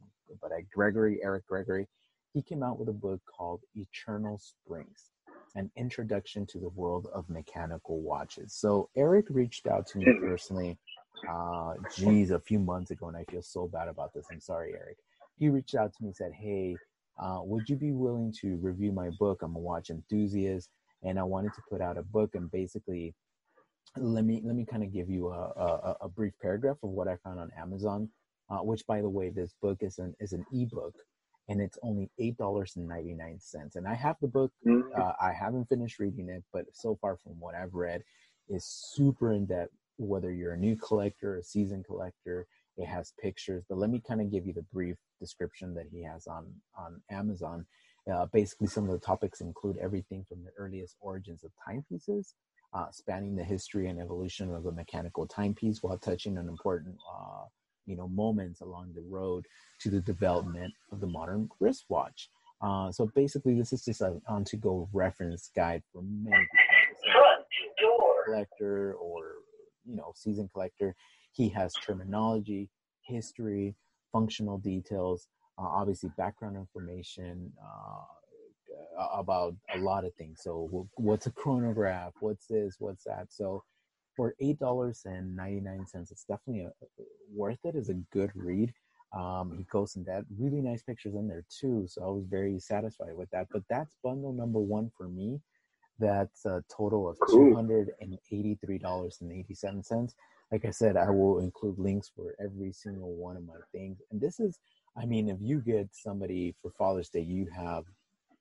but 0.41 0.53
I, 0.53 0.65
Gregory 0.75 1.21
Eric 1.23 1.47
Gregory. 1.47 1.87
He 2.35 2.41
came 2.43 2.63
out 2.63 2.79
with 2.79 2.89
a 2.89 2.95
book 2.95 3.21
called 3.37 3.61
Eternal 3.75 4.39
Springs, 4.39 5.11
an 5.55 5.71
introduction 5.77 6.47
to 6.47 6.59
the 6.59 6.69
world 6.71 7.09
of 7.15 7.29
mechanical 7.29 8.01
watches. 8.01 8.55
So 8.55 8.89
Eric 8.97 9.27
reached 9.31 9.67
out 9.67 9.87
to 9.89 9.99
me 9.99 10.07
personally 10.21 10.79
uh 11.29 11.75
geez 11.95 12.33
a 12.33 12.41
few 12.41 12.59
months 12.59 12.91
ago 12.91 13.07
and 13.07 13.17
i 13.17 13.23
feel 13.25 13.43
so 13.43 13.69
bad 13.69 13.89
about 13.89 14.13
this. 14.13 14.27
I'm 14.31 14.41
sorry 14.41 14.73
eric. 14.75 14.97
He 15.39 15.49
reached 15.49 15.77
out 15.77 15.93
to 15.95 16.03
me 16.03 16.09
and 16.09 16.17
said 16.17 16.33
hey 16.33 16.81
uh, 17.21 17.41
would 17.45 17.69
you 17.69 17.77
be 17.77 17.93
willing 17.93 18.33
to 18.41 18.57
review 18.57 18.91
my 18.93 19.11
book? 19.11 19.43
I'm 19.43 19.55
a 19.55 19.59
watch 19.59 19.91
enthusiast 19.91 20.71
and 21.03 21.19
i 21.19 21.23
wanted 21.23 21.53
to 21.55 21.63
put 21.71 21.81
out 21.81 21.99
a 21.99 22.03
book 22.03 22.35
and 22.35 22.51
basically 22.51 23.15
let 23.97 24.25
me 24.25 24.41
let 24.45 24.57
me 24.57 24.65
kind 24.65 24.83
of 24.83 24.93
give 24.93 25.11
you 25.11 25.29
a, 25.29 25.41
a, 25.57 25.97
a 26.03 26.09
brief 26.09 26.33
paragraph 26.41 26.77
of 26.83 26.91
what 26.91 27.09
i 27.09 27.17
found 27.17 27.39
on 27.39 27.51
amazon 27.59 28.09
uh, 28.51 28.59
which 28.59 28.87
by 28.87 29.01
the 29.01 29.09
way 29.09 29.31
this 29.31 29.55
book 29.61 29.79
is 29.83 29.99
an 29.99 30.15
is 30.21 30.33
an 30.33 30.45
ebook 30.53 30.95
and 31.49 31.61
it's 31.61 31.79
only 31.83 32.11
eight 32.19 32.37
dollars 32.37 32.77
and 32.77 32.89
99 32.89 33.39
cents 33.41 33.77
and 33.77 33.87
i 33.89 33.95
have 33.95 34.17
the 34.21 34.29
book 34.29 34.53
Mhm. 34.67 34.99
uh, 34.99 35.13
I 35.21 35.33
haven't 35.33 35.69
finished 35.69 35.99
reading 35.99 36.29
it, 36.29 36.45
but 36.53 36.67
so 36.75 36.97
far 37.01 37.17
from 37.17 37.39
what 37.41 37.55
I've 37.55 37.75
read, 37.75 38.03
is 38.49 38.65
super 38.65 39.33
in 39.33 39.47
depth. 39.47 39.73
Whether 39.97 40.33
you're 40.33 40.53
a 40.55 40.59
new 40.59 40.77
collector, 40.77 41.37
a 41.37 41.43
seasoned 41.43 41.85
collector, 41.87 42.47
it 42.77 42.87
has 42.87 43.13
pictures. 43.21 43.65
But 43.69 43.79
let 43.79 43.91
me 43.91 44.01
kind 44.01 44.21
of 44.21 44.31
give 44.31 44.47
you 44.47 44.53
the 44.53 44.67
brief 44.73 44.97
description 45.21 45.75
that 45.75 45.87
he 45.91 46.03
has 46.03 46.27
on 46.27 46.45
on 46.77 47.01
Amazon. 47.11 47.67
Uh, 48.11 48.27
basically, 48.27 48.67
some 48.67 48.85
of 48.85 48.91
the 48.91 48.99
topics 49.07 49.41
include 49.41 49.77
everything 49.79 50.25
from 50.29 50.43
the 50.45 50.51
earliest 50.59 50.97
origins 51.01 51.45
of 51.45 51.53
timepieces, 51.65 52.35
uh, 52.75 52.91
spanning 52.91 53.37
the 53.37 53.45
history 53.45 53.89
and 53.89 54.01
evolution 54.01 54.53
of 54.55 54.65
the 54.65 54.73
mechanical 54.73 55.27
timepiece, 55.27 55.83
while 55.83 55.99
touching 55.99 56.37
on 56.39 56.49
important, 56.49 56.97
uh, 57.15 57.45
you 57.87 57.97
know, 57.97 58.09
moments 58.09 58.61
along 58.61 58.93
the 58.95 59.03
road 59.09 59.47
to 59.81 59.91
the 59.91 60.01
development 60.01 60.73
of 60.91 61.01
the 61.01 61.07
modern 61.07 61.49
wristwatch. 61.61 62.29
Uh, 62.61 62.93
so 62.93 63.11
basically, 63.15 63.55
this 63.55 63.73
is 63.73 63.85
just 63.85 64.01
an 64.01 64.21
on-to-go 64.29 64.89
reference 64.93 65.51
guide 65.55 65.83
for 65.93 66.03
many 66.03 66.47
collector 68.25 68.95
or 68.95 69.33
you 69.85 69.97
know 69.97 70.13
season 70.15 70.49
collector. 70.53 70.95
He 71.33 71.49
has 71.51 71.73
terminology, 71.85 72.69
history, 73.07 73.75
functional 74.13 74.59
details, 74.59 75.27
uh, 75.59 75.67
obviously 75.67 76.11
background 76.17 76.57
information 76.57 77.53
uh, 77.61 79.07
about 79.15 79.55
a 79.75 79.79
lot 79.79 80.05
of 80.05 80.15
things. 80.15 80.41
So, 80.43 80.89
what's 80.97 81.27
a 81.27 81.31
chronograph? 81.31 82.13
What's 82.21 82.47
this? 82.47 82.77
What's 82.79 83.05
that? 83.05 83.27
So, 83.31 83.63
for 84.17 84.35
eight 84.41 84.59
dollars 84.59 85.03
and 85.05 85.35
ninety-nine 85.37 85.87
cents, 85.87 86.11
it's 86.11 86.25
definitely 86.25 86.65
a, 86.65 86.73
worth 87.35 87.59
it. 87.65 87.75
Is 87.75 87.89
a 87.89 87.95
good 88.13 88.31
read. 88.35 88.73
Um, 89.15 89.55
he 89.59 89.65
goes 89.65 89.97
in 89.97 90.05
that 90.05 90.25
really 90.39 90.63
nice 90.63 90.83
pictures 90.83 91.15
in 91.15 91.29
there 91.29 91.45
too. 91.51 91.87
So 91.87 92.03
I 92.03 92.09
was 92.09 92.25
very 92.27 92.59
satisfied 92.59 93.15
with 93.15 93.31
that. 93.31 93.49
But 93.51 93.63
that's 93.69 93.95
bundle 94.03 94.33
number 94.33 94.59
one 94.59 94.91
for 94.97 95.09
me. 95.09 95.41
That's 95.99 96.47
a 96.47 96.65
total 96.75 97.09
of 97.09 97.19
two 97.31 97.55
hundred 97.55 97.93
and 98.01 98.19
eighty-three 98.31 98.79
dollars 98.79 99.19
and 99.21 99.31
eighty-seven 99.31 99.83
cents. 99.85 100.15
Like 100.51 100.65
I 100.65 100.71
said, 100.71 100.97
I 100.97 101.11
will 101.11 101.39
include 101.39 101.79
links 101.79 102.11
for 102.15 102.35
every 102.43 102.73
single 102.73 103.15
one 103.15 103.37
of 103.37 103.47
my 103.47 103.55
things. 103.73 104.03
And 104.11 104.21
this 104.21 104.41
is, 104.41 104.59
I 104.97 105.07
mean, 105.07 105.29
if 105.31 105.39
you 105.41 105.61
get 105.61 105.89
somebody 105.93 106.55
for 106.61 106.71
Father's 106.73 107.09
Day, 107.09 107.21
you 107.21 107.47
have 107.55 107.85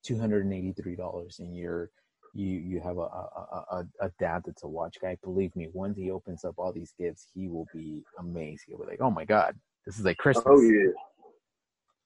two 0.04 0.18
hundred 0.18 0.46
and 0.46 0.54
eighty-three 0.54 0.96
dollars 0.96 1.40
in 1.40 1.54
your 1.54 1.90
you 2.34 2.46
you 2.46 2.80
have 2.80 2.98
a, 2.98 3.02
a 3.02 3.66
a 3.72 3.88
a 4.02 4.10
dad 4.20 4.44
that's 4.46 4.64
a 4.64 4.68
watch 4.68 4.98
guy. 5.02 5.18
Believe 5.24 5.56
me, 5.56 5.70
once 5.74 5.98
he 5.98 6.12
opens 6.12 6.46
up 6.46 6.56
all 6.58 6.72
these 6.72 6.94
gifts, 6.98 7.28
he 7.34 7.48
will 7.48 7.68
be 7.74 8.04
amazed. 8.20 8.64
He'll 8.68 8.78
be 8.78 8.86
like, 8.86 9.02
"Oh 9.02 9.12
my 9.12 9.26
god, 9.26 9.56
this 9.86 9.98
is 10.00 10.06
like 10.06 10.18
Christmas." 10.18 10.46
Oh 10.48 10.62
yeah. 10.62 10.92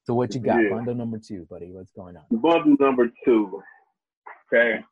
So 0.04 0.14
what 0.14 0.34
you 0.36 0.42
got? 0.42 0.62
Yeah. 0.62 0.70
Bundle 0.70 0.96
number 0.96 1.20
two, 1.20 1.48
buddy. 1.50 1.72
What's 1.72 1.92
going 1.92 2.16
on? 2.16 2.24
Bundle 2.32 2.76
number 2.80 3.12
two. 3.24 3.62
Okay. 4.54 4.84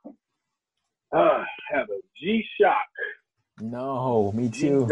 Uh, 1.15 1.43
have 1.71 1.87
a 1.89 1.99
G 2.19 2.43
Shock 2.59 2.75
No, 3.59 4.31
me 4.31 4.49
too. 4.49 4.87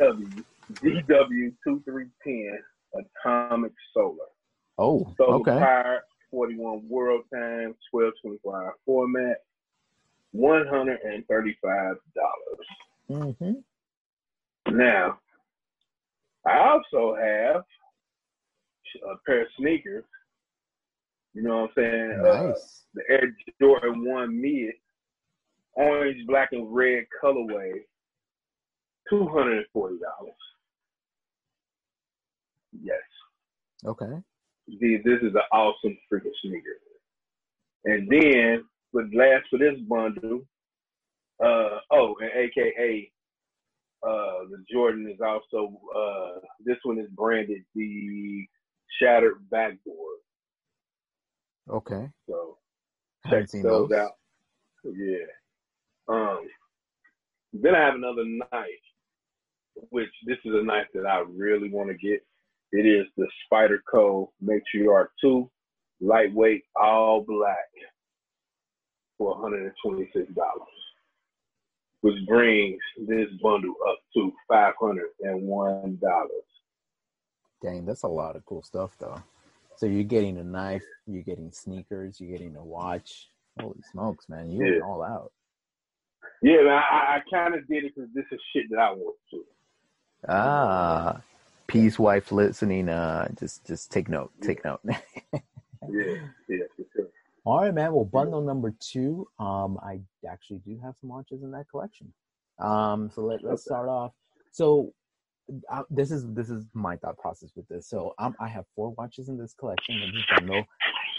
GW 0.00 0.44
DW 0.76 1.52
two 1.66 1.82
three 1.84 2.06
ten 2.24 2.58
Atomic 2.94 3.72
Solar. 3.92 4.16
Oh, 4.78 5.12
Solar 5.18 5.34
okay. 5.40 5.98
forty 6.30 6.56
one 6.56 6.88
world 6.88 7.24
time, 7.34 7.74
twelve 7.90 8.14
twenty 8.22 8.38
four 8.42 8.56
hour 8.56 8.74
format, 8.86 9.38
one 10.32 10.66
hundred 10.66 11.00
and 11.02 11.26
thirty 11.26 11.56
five 11.62 11.96
dollars. 12.14 13.34
Mm-hmm. 13.38 14.76
Now, 14.76 15.18
I 16.46 16.58
also 16.58 17.16
have 17.16 17.62
a 19.04 19.16
pair 19.26 19.42
of 19.42 19.48
sneakers. 19.58 20.04
You 21.34 21.42
know 21.42 21.62
what 21.62 21.70
I'm 21.70 21.74
saying? 21.76 22.20
Uh, 22.24 22.42
Nice. 22.48 22.84
the 22.94 23.02
Air 23.08 23.36
Jordan 23.60 24.04
1 24.04 24.40
mid, 24.40 24.72
orange, 25.74 26.26
black, 26.26 26.48
and 26.52 26.72
red 26.74 27.04
colorway, 27.22 27.72
$240. 29.12 29.64
Yes. 32.82 32.98
Okay. 33.86 34.06
This 34.68 35.20
is 35.22 35.34
an 35.34 35.42
awesome 35.52 35.96
freaking 36.12 36.30
sneaker. 36.42 36.78
And 37.84 38.08
then, 38.10 38.64
with 38.92 39.12
last 39.14 39.46
for 39.50 39.58
this 39.58 39.78
bundle, 39.88 40.42
uh, 41.42 41.78
oh, 41.90 42.16
and 42.20 42.30
AKA, 42.34 43.10
uh, 44.02 44.44
the 44.50 44.64
Jordan 44.70 45.08
is 45.10 45.20
also, 45.20 45.80
uh, 45.96 46.40
this 46.64 46.76
one 46.82 46.98
is 46.98 47.08
branded 47.10 47.62
the 47.74 48.46
Shattered 49.00 49.48
Backboard. 49.50 50.18
Okay. 51.70 52.08
So, 52.28 52.58
check 53.28 53.48
those 53.50 53.62
those. 53.62 53.92
out. 53.92 54.12
Yeah. 54.84 55.26
Um. 56.08 56.46
Then 57.52 57.74
I 57.74 57.80
have 57.80 57.94
another 57.94 58.24
knife, 58.24 58.64
which 59.90 60.10
this 60.24 60.38
is 60.44 60.54
a 60.54 60.62
knife 60.62 60.86
that 60.94 61.06
I 61.06 61.24
really 61.28 61.70
want 61.70 61.88
to 61.90 61.94
get. 61.94 62.24
It 62.72 62.86
is 62.86 63.06
the 63.16 63.26
Spider 63.44 63.82
Spyderco 63.92 64.28
Matriarch 64.42 65.08
2, 65.20 65.50
lightweight, 66.00 66.62
all 66.80 67.24
black, 67.26 67.56
for 69.20 69.36
$126, 69.36 70.26
which 72.00 72.26
brings 72.26 72.78
this 73.06 73.28
bundle 73.42 73.74
up 73.86 73.98
to 74.14 74.32
$501. 74.50 75.98
Dang, 77.62 77.84
that's 77.84 78.04
a 78.04 78.08
lot 78.08 78.34
of 78.36 78.46
cool 78.46 78.62
stuff, 78.62 78.92
though. 78.98 79.22
So 79.76 79.84
you're 79.84 80.04
getting 80.04 80.38
a 80.38 80.44
knife, 80.44 80.84
you're 81.06 81.22
getting 81.22 81.52
sneakers, 81.52 82.18
you're 82.18 82.30
getting 82.30 82.56
a 82.56 82.64
watch. 82.64 83.28
Holy 83.60 83.82
smokes, 83.92 84.26
man! 84.30 84.50
You 84.50 84.64
Yeah. 84.64 84.80
all 84.82 85.02
out. 85.02 85.32
Yeah, 86.42 86.62
man, 86.62 86.68
I, 86.90 87.18
I 87.18 87.20
kind 87.30 87.54
of 87.54 87.68
did 87.68 87.84
it 87.84 87.94
because 87.94 88.08
this 88.14 88.24
is 88.32 88.40
shit 88.54 88.64
that 88.70 88.78
I 88.78 88.92
want 88.92 89.16
to. 89.32 89.44
Ah, 90.26 91.20
peace, 91.66 91.98
wife, 91.98 92.32
listening. 92.32 92.88
Uh, 92.88 93.28
just 93.38 93.66
just 93.66 93.90
take 93.92 94.08
note. 94.08 94.32
Take 94.40 94.64
note. 94.64 94.80
Yeah, 95.88 96.14
yeah, 96.48 96.64
for 96.76 96.84
sure. 96.94 97.06
All 97.44 97.60
right, 97.60 97.72
man. 97.74 97.92
Well, 97.92 98.04
bundle 98.04 98.42
number 98.42 98.74
two. 98.80 99.26
Um, 99.38 99.78
I 99.82 100.00
actually 100.30 100.58
do 100.58 100.78
have 100.82 100.94
some 101.00 101.10
watches 101.10 101.42
in 101.42 101.50
that 101.52 101.68
collection. 101.70 102.12
Um, 102.58 103.10
so 103.14 103.22
let, 103.22 103.42
let's 103.42 103.64
start 103.64 103.88
off. 103.88 104.12
So 104.52 104.92
uh, 105.70 105.82
this 105.88 106.10
is 106.10 106.26
this 106.34 106.50
is 106.50 106.66
my 106.74 106.96
thought 106.96 107.18
process 107.18 107.52
with 107.56 107.66
this. 107.68 107.88
So 107.88 108.14
um, 108.18 108.34
I 108.40 108.48
have 108.48 108.66
four 108.76 108.90
watches 108.90 109.28
in 109.28 109.38
this 109.38 109.54
collection 109.54 109.94
in 109.96 110.12
this 110.14 110.24
bundle, 110.36 110.64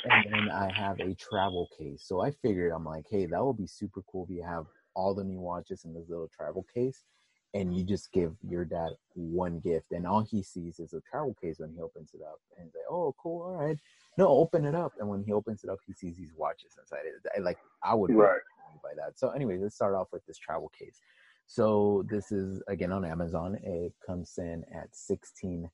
and 0.06 0.26
then 0.32 0.50
I 0.50 0.72
have 0.72 1.00
a 1.00 1.16
travel 1.16 1.68
case. 1.78 2.04
So 2.06 2.22
I 2.22 2.32
figured 2.32 2.72
I'm 2.72 2.86
like, 2.86 3.06
hey, 3.10 3.26
that 3.26 3.44
would 3.44 3.58
be 3.58 3.68
super 3.68 4.02
cool 4.12 4.26
if 4.30 4.36
you 4.36 4.44
have 4.44 4.66
all 4.94 5.16
the 5.16 5.24
new 5.24 5.40
watches 5.40 5.86
in 5.86 5.94
this 5.94 6.08
little 6.08 6.30
travel 6.30 6.66
case, 6.74 7.04
and 7.56 7.76
you 7.76 7.84
just 7.84 8.12
give 8.12 8.36
your 8.48 8.64
dad 8.64 8.92
one 9.16 9.60
gift, 9.60 9.92
and 9.92 10.06
all 10.06 10.22
he 10.22 10.44
sees 10.44 10.80
is 10.80 10.94
a 10.94 11.02
travel 11.02 11.36
case 11.42 11.60
when 11.60 11.74
he 11.74 11.82
opens 11.82 12.12
it 12.14 12.22
up, 12.22 12.40
and 12.58 12.66
he's 12.68 12.76
like, 12.76 12.86
"Oh, 12.92 13.16
cool, 13.22 13.42
all 13.42 13.56
right." 13.56 13.80
No, 14.18 14.28
open 14.28 14.66
it 14.66 14.76
up, 14.76 14.93
and 14.99 15.07
when 15.07 15.24
he 15.24 15.32
opens 15.32 15.64
it 15.64 15.70
up, 15.70 15.80
he 15.86 15.93
sees 15.93 16.18
these 16.18 16.34
watches 16.36 16.76
inside 16.80 17.05
it. 17.05 17.32
I, 17.36 17.39
like 17.41 17.57
I 17.84 17.93
would 17.93 18.14
right. 18.14 18.39
by 18.84 18.89
that. 18.97 19.18
So, 19.18 19.30
anyway, 19.30 19.57
let's 19.57 19.76
start 19.76 19.95
off 19.95 20.07
with 20.12 20.26
this 20.26 20.38
travel 20.38 20.70
case. 20.78 20.99
So 21.47 22.05
this 22.09 22.32
is 22.32 22.62
again 22.68 22.91
on 22.91 23.05
Amazon. 23.05 23.57
It 23.64 23.93
comes 24.05 24.34
in 24.38 24.64
at 24.74 24.88
sixteen 24.93 25.70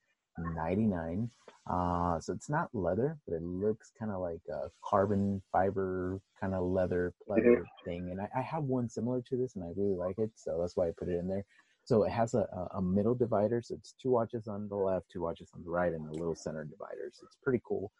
ninety 0.55 0.85
nine. 0.85 1.29
Uh, 1.69 2.19
so 2.19 2.31
it's 2.31 2.49
not 2.49 2.69
leather, 2.73 3.17
but 3.27 3.35
it 3.35 3.43
looks 3.43 3.91
kind 3.99 4.11
of 4.11 4.21
like 4.21 4.41
a 4.49 4.69
carbon 4.83 5.41
fiber 5.51 6.21
kind 6.39 6.53
of 6.53 6.63
leather 6.63 7.13
leather 7.27 7.57
mm-hmm. 7.57 7.85
thing. 7.85 8.09
And 8.09 8.21
I, 8.21 8.29
I, 8.37 8.41
have 8.41 8.63
one 8.63 8.87
similar 8.87 9.21
to 9.21 9.35
this, 9.35 9.55
and 9.55 9.65
I 9.65 9.67
really 9.75 9.95
like 9.95 10.17
it, 10.17 10.31
so 10.35 10.57
that's 10.61 10.77
why 10.77 10.87
I 10.87 10.91
put 10.97 11.09
it 11.09 11.19
in 11.19 11.27
there. 11.27 11.43
So 11.83 12.03
it 12.03 12.11
has 12.11 12.33
a, 12.35 12.47
a 12.73 12.81
middle 12.81 13.15
divider, 13.15 13.61
so 13.61 13.75
it's 13.75 13.93
two 14.01 14.11
watches 14.11 14.47
on 14.47 14.69
the 14.69 14.75
left, 14.75 15.07
two 15.11 15.21
watches 15.21 15.49
on 15.53 15.63
the 15.63 15.69
right, 15.69 15.93
and 15.93 16.07
a 16.07 16.11
little 16.11 16.35
center 16.35 16.63
divider. 16.63 17.11
So 17.13 17.25
it's 17.25 17.37
pretty 17.43 17.61
cool. 17.67 17.91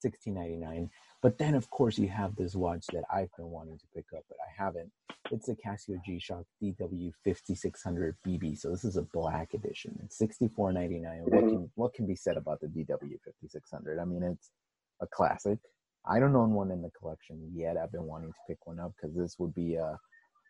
Sixteen 0.00 0.34
ninety 0.34 0.56
nine. 0.56 0.90
But 1.22 1.38
then, 1.38 1.54
of 1.54 1.68
course, 1.70 1.98
you 1.98 2.08
have 2.08 2.36
this 2.36 2.54
watch 2.54 2.86
that 2.92 3.04
I've 3.12 3.34
been 3.36 3.50
wanting 3.50 3.78
to 3.78 3.84
pick 3.94 4.04
up, 4.16 4.24
but 4.28 4.36
I 4.46 4.64
haven't. 4.64 4.92
It's 5.32 5.48
a 5.48 5.56
Casio 5.56 5.98
G-Shock 6.04 6.44
DW5600 6.62 8.14
BB. 8.24 8.56
So 8.58 8.70
this 8.70 8.84
is 8.84 8.96
a 8.96 9.02
black 9.02 9.54
edition. 9.54 9.98
It's 10.04 10.20
$64.99. 10.20 11.22
What 11.22 11.32
mm-hmm. 11.32 11.48
can 11.48 11.70
what 11.74 11.94
can 11.94 12.06
be 12.06 12.14
said 12.14 12.36
about 12.36 12.60
the 12.60 12.68
DW5600? 12.68 14.00
I 14.00 14.04
mean, 14.04 14.22
it's 14.22 14.50
a 15.00 15.06
classic. 15.06 15.58
I 16.08 16.20
don't 16.20 16.36
own 16.36 16.52
one 16.52 16.70
in 16.70 16.82
the 16.82 16.90
collection 16.90 17.50
yet. 17.52 17.76
I've 17.76 17.90
been 17.90 18.04
wanting 18.04 18.30
to 18.30 18.38
pick 18.46 18.64
one 18.66 18.78
up 18.78 18.92
because 18.96 19.16
this 19.16 19.36
would 19.38 19.54
be 19.54 19.74
a, 19.74 19.98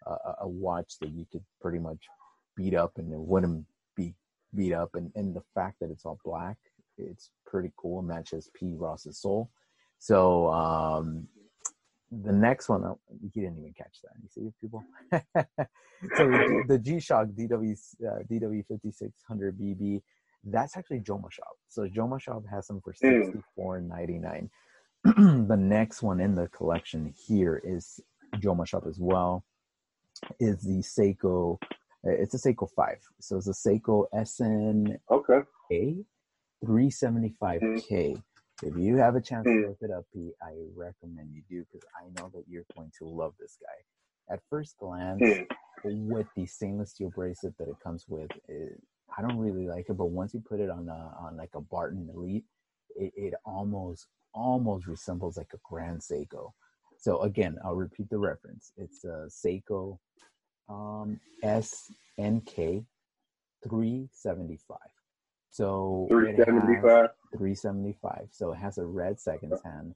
a, 0.06 0.34
a 0.42 0.48
watch 0.48 0.94
that 1.00 1.10
you 1.10 1.26
could 1.32 1.44
pretty 1.62 1.78
much 1.78 2.00
beat 2.56 2.74
up 2.74 2.92
and 2.98 3.10
it 3.12 3.18
wouldn't 3.18 3.64
be 3.96 4.14
beat 4.54 4.74
up. 4.74 4.90
And 4.94 5.10
and 5.14 5.34
the 5.34 5.42
fact 5.54 5.76
that 5.80 5.90
it's 5.90 6.04
all 6.04 6.18
black, 6.24 6.58
it's 6.98 7.30
pretty 7.46 7.72
cool. 7.76 8.02
Matches 8.02 8.50
P 8.54 8.74
Ross's 8.76 9.18
soul. 9.18 9.50
So 9.98 10.50
um, 10.52 11.26
the 12.10 12.32
next 12.32 12.68
one, 12.68 12.84
oh, 12.84 12.98
he 13.32 13.40
didn't 13.40 13.58
even 13.58 13.72
catch 13.72 13.98
that. 14.02 14.12
You 14.22 14.28
see, 14.28 14.52
people. 14.60 14.84
so 16.16 16.26
the, 16.26 16.64
the 16.68 16.78
G 16.78 17.00
Shock 17.00 17.28
DW 17.28 17.76
uh, 18.06 18.22
DW5600 18.30 19.12
BB, 19.30 20.02
that's 20.44 20.76
actually 20.76 21.00
Joma 21.00 21.30
Shop. 21.30 21.56
So 21.68 21.88
Joma 21.88 22.20
Shop 22.20 22.44
has 22.50 22.66
them 22.66 22.80
for 22.80 22.94
hmm. 23.00 23.22
sixty 23.22 23.40
four 23.54 23.80
ninety 23.80 24.18
nine. 24.18 24.50
the 25.04 25.56
next 25.56 26.02
one 26.02 26.20
in 26.20 26.34
the 26.34 26.48
collection 26.48 27.12
here 27.26 27.60
is 27.64 28.00
Joma 28.36 28.66
Shop 28.66 28.84
as 28.88 28.98
well. 28.98 29.44
Is 30.40 30.62
the 30.62 30.78
Seiko? 30.78 31.58
It's 32.04 32.34
a 32.34 32.38
Seiko 32.38 32.68
five. 32.70 32.98
So 33.20 33.36
it's 33.36 33.48
a 33.48 33.50
Seiko 33.50 34.06
SN. 34.24 34.96
Okay. 35.10 35.40
A 35.72 35.96
375K. 36.64 38.22
If 38.62 38.76
you 38.76 38.96
have 38.96 39.16
a 39.16 39.20
chance 39.20 39.44
to 39.44 39.50
mm. 39.50 39.68
look 39.68 39.78
it 39.82 39.90
up, 39.90 40.04
Pete, 40.14 40.32
I 40.42 40.52
recommend 40.74 41.30
you 41.34 41.42
do 41.48 41.64
because 41.70 41.86
I 41.94 42.08
know 42.18 42.30
that 42.34 42.44
you're 42.48 42.64
going 42.74 42.90
to 42.98 43.04
love 43.04 43.34
this 43.38 43.58
guy. 43.60 44.34
At 44.34 44.40
first 44.48 44.76
glance, 44.78 45.22
mm. 45.22 45.46
with 45.84 46.26
the 46.34 46.46
stainless 46.46 46.92
steel 46.92 47.10
bracelet 47.10 47.56
that 47.58 47.68
it 47.68 47.76
comes 47.84 48.06
with, 48.08 48.30
it, 48.48 48.80
I 49.16 49.22
don't 49.22 49.38
really 49.38 49.68
like 49.68 49.90
it. 49.90 49.96
But 49.96 50.06
once 50.06 50.32
you 50.32 50.40
put 50.40 50.60
it 50.60 50.70
on 50.70 50.88
a, 50.88 51.14
on 51.20 51.36
like 51.36 51.50
a 51.54 51.60
Barton 51.60 52.08
Elite, 52.14 52.44
it, 52.96 53.12
it 53.14 53.34
almost 53.44 54.06
almost 54.32 54.86
resembles 54.86 55.36
like 55.36 55.50
a 55.54 55.58
Grand 55.62 56.00
Seiko. 56.00 56.52
So 56.98 57.22
again, 57.22 57.58
I'll 57.64 57.74
repeat 57.74 58.08
the 58.10 58.18
reference. 58.18 58.72
It's 58.76 59.04
a 59.04 59.28
Seiko 59.28 59.98
um, 60.68 61.20
SNK 61.44 62.84
375. 63.62 64.78
So 65.56 66.04
375. 66.10 67.08
375. 67.32 68.28
So 68.30 68.52
it 68.52 68.56
has 68.56 68.76
a 68.76 68.84
red 68.84 69.18
seconds 69.18 69.58
hand 69.64 69.94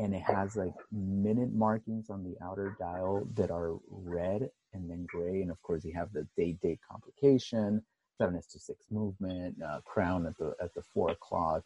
and 0.00 0.12
it 0.12 0.22
has 0.22 0.56
like 0.56 0.74
minute 0.90 1.52
markings 1.54 2.10
on 2.10 2.24
the 2.24 2.34
outer 2.44 2.76
dial 2.80 3.24
that 3.36 3.52
are 3.52 3.76
red 3.88 4.50
and 4.72 4.90
then 4.90 5.06
gray. 5.06 5.42
And 5.42 5.52
of 5.52 5.62
course 5.62 5.84
you 5.84 5.92
have 5.94 6.12
the 6.12 6.26
date 6.36 6.60
date 6.60 6.80
complication, 6.90 7.84
seven 8.18 8.34
to 8.34 8.58
six 8.58 8.86
movement, 8.90 9.62
uh, 9.62 9.78
crown 9.84 10.26
at 10.26 10.36
the 10.38 10.56
at 10.60 10.74
the 10.74 10.82
four 10.82 11.12
o'clock, 11.12 11.62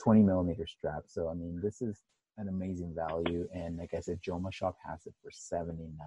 20 0.00 0.22
millimeter 0.22 0.64
strap. 0.68 1.02
So 1.08 1.28
I 1.28 1.34
mean 1.34 1.58
this 1.60 1.82
is 1.82 2.00
an 2.38 2.46
amazing 2.46 2.94
value. 2.94 3.48
And 3.52 3.76
like 3.76 3.94
I 3.94 4.00
said, 4.00 4.22
Joma 4.22 4.52
Shop 4.52 4.76
has 4.88 5.04
it 5.06 5.14
for 5.20 5.32
79 5.32 5.98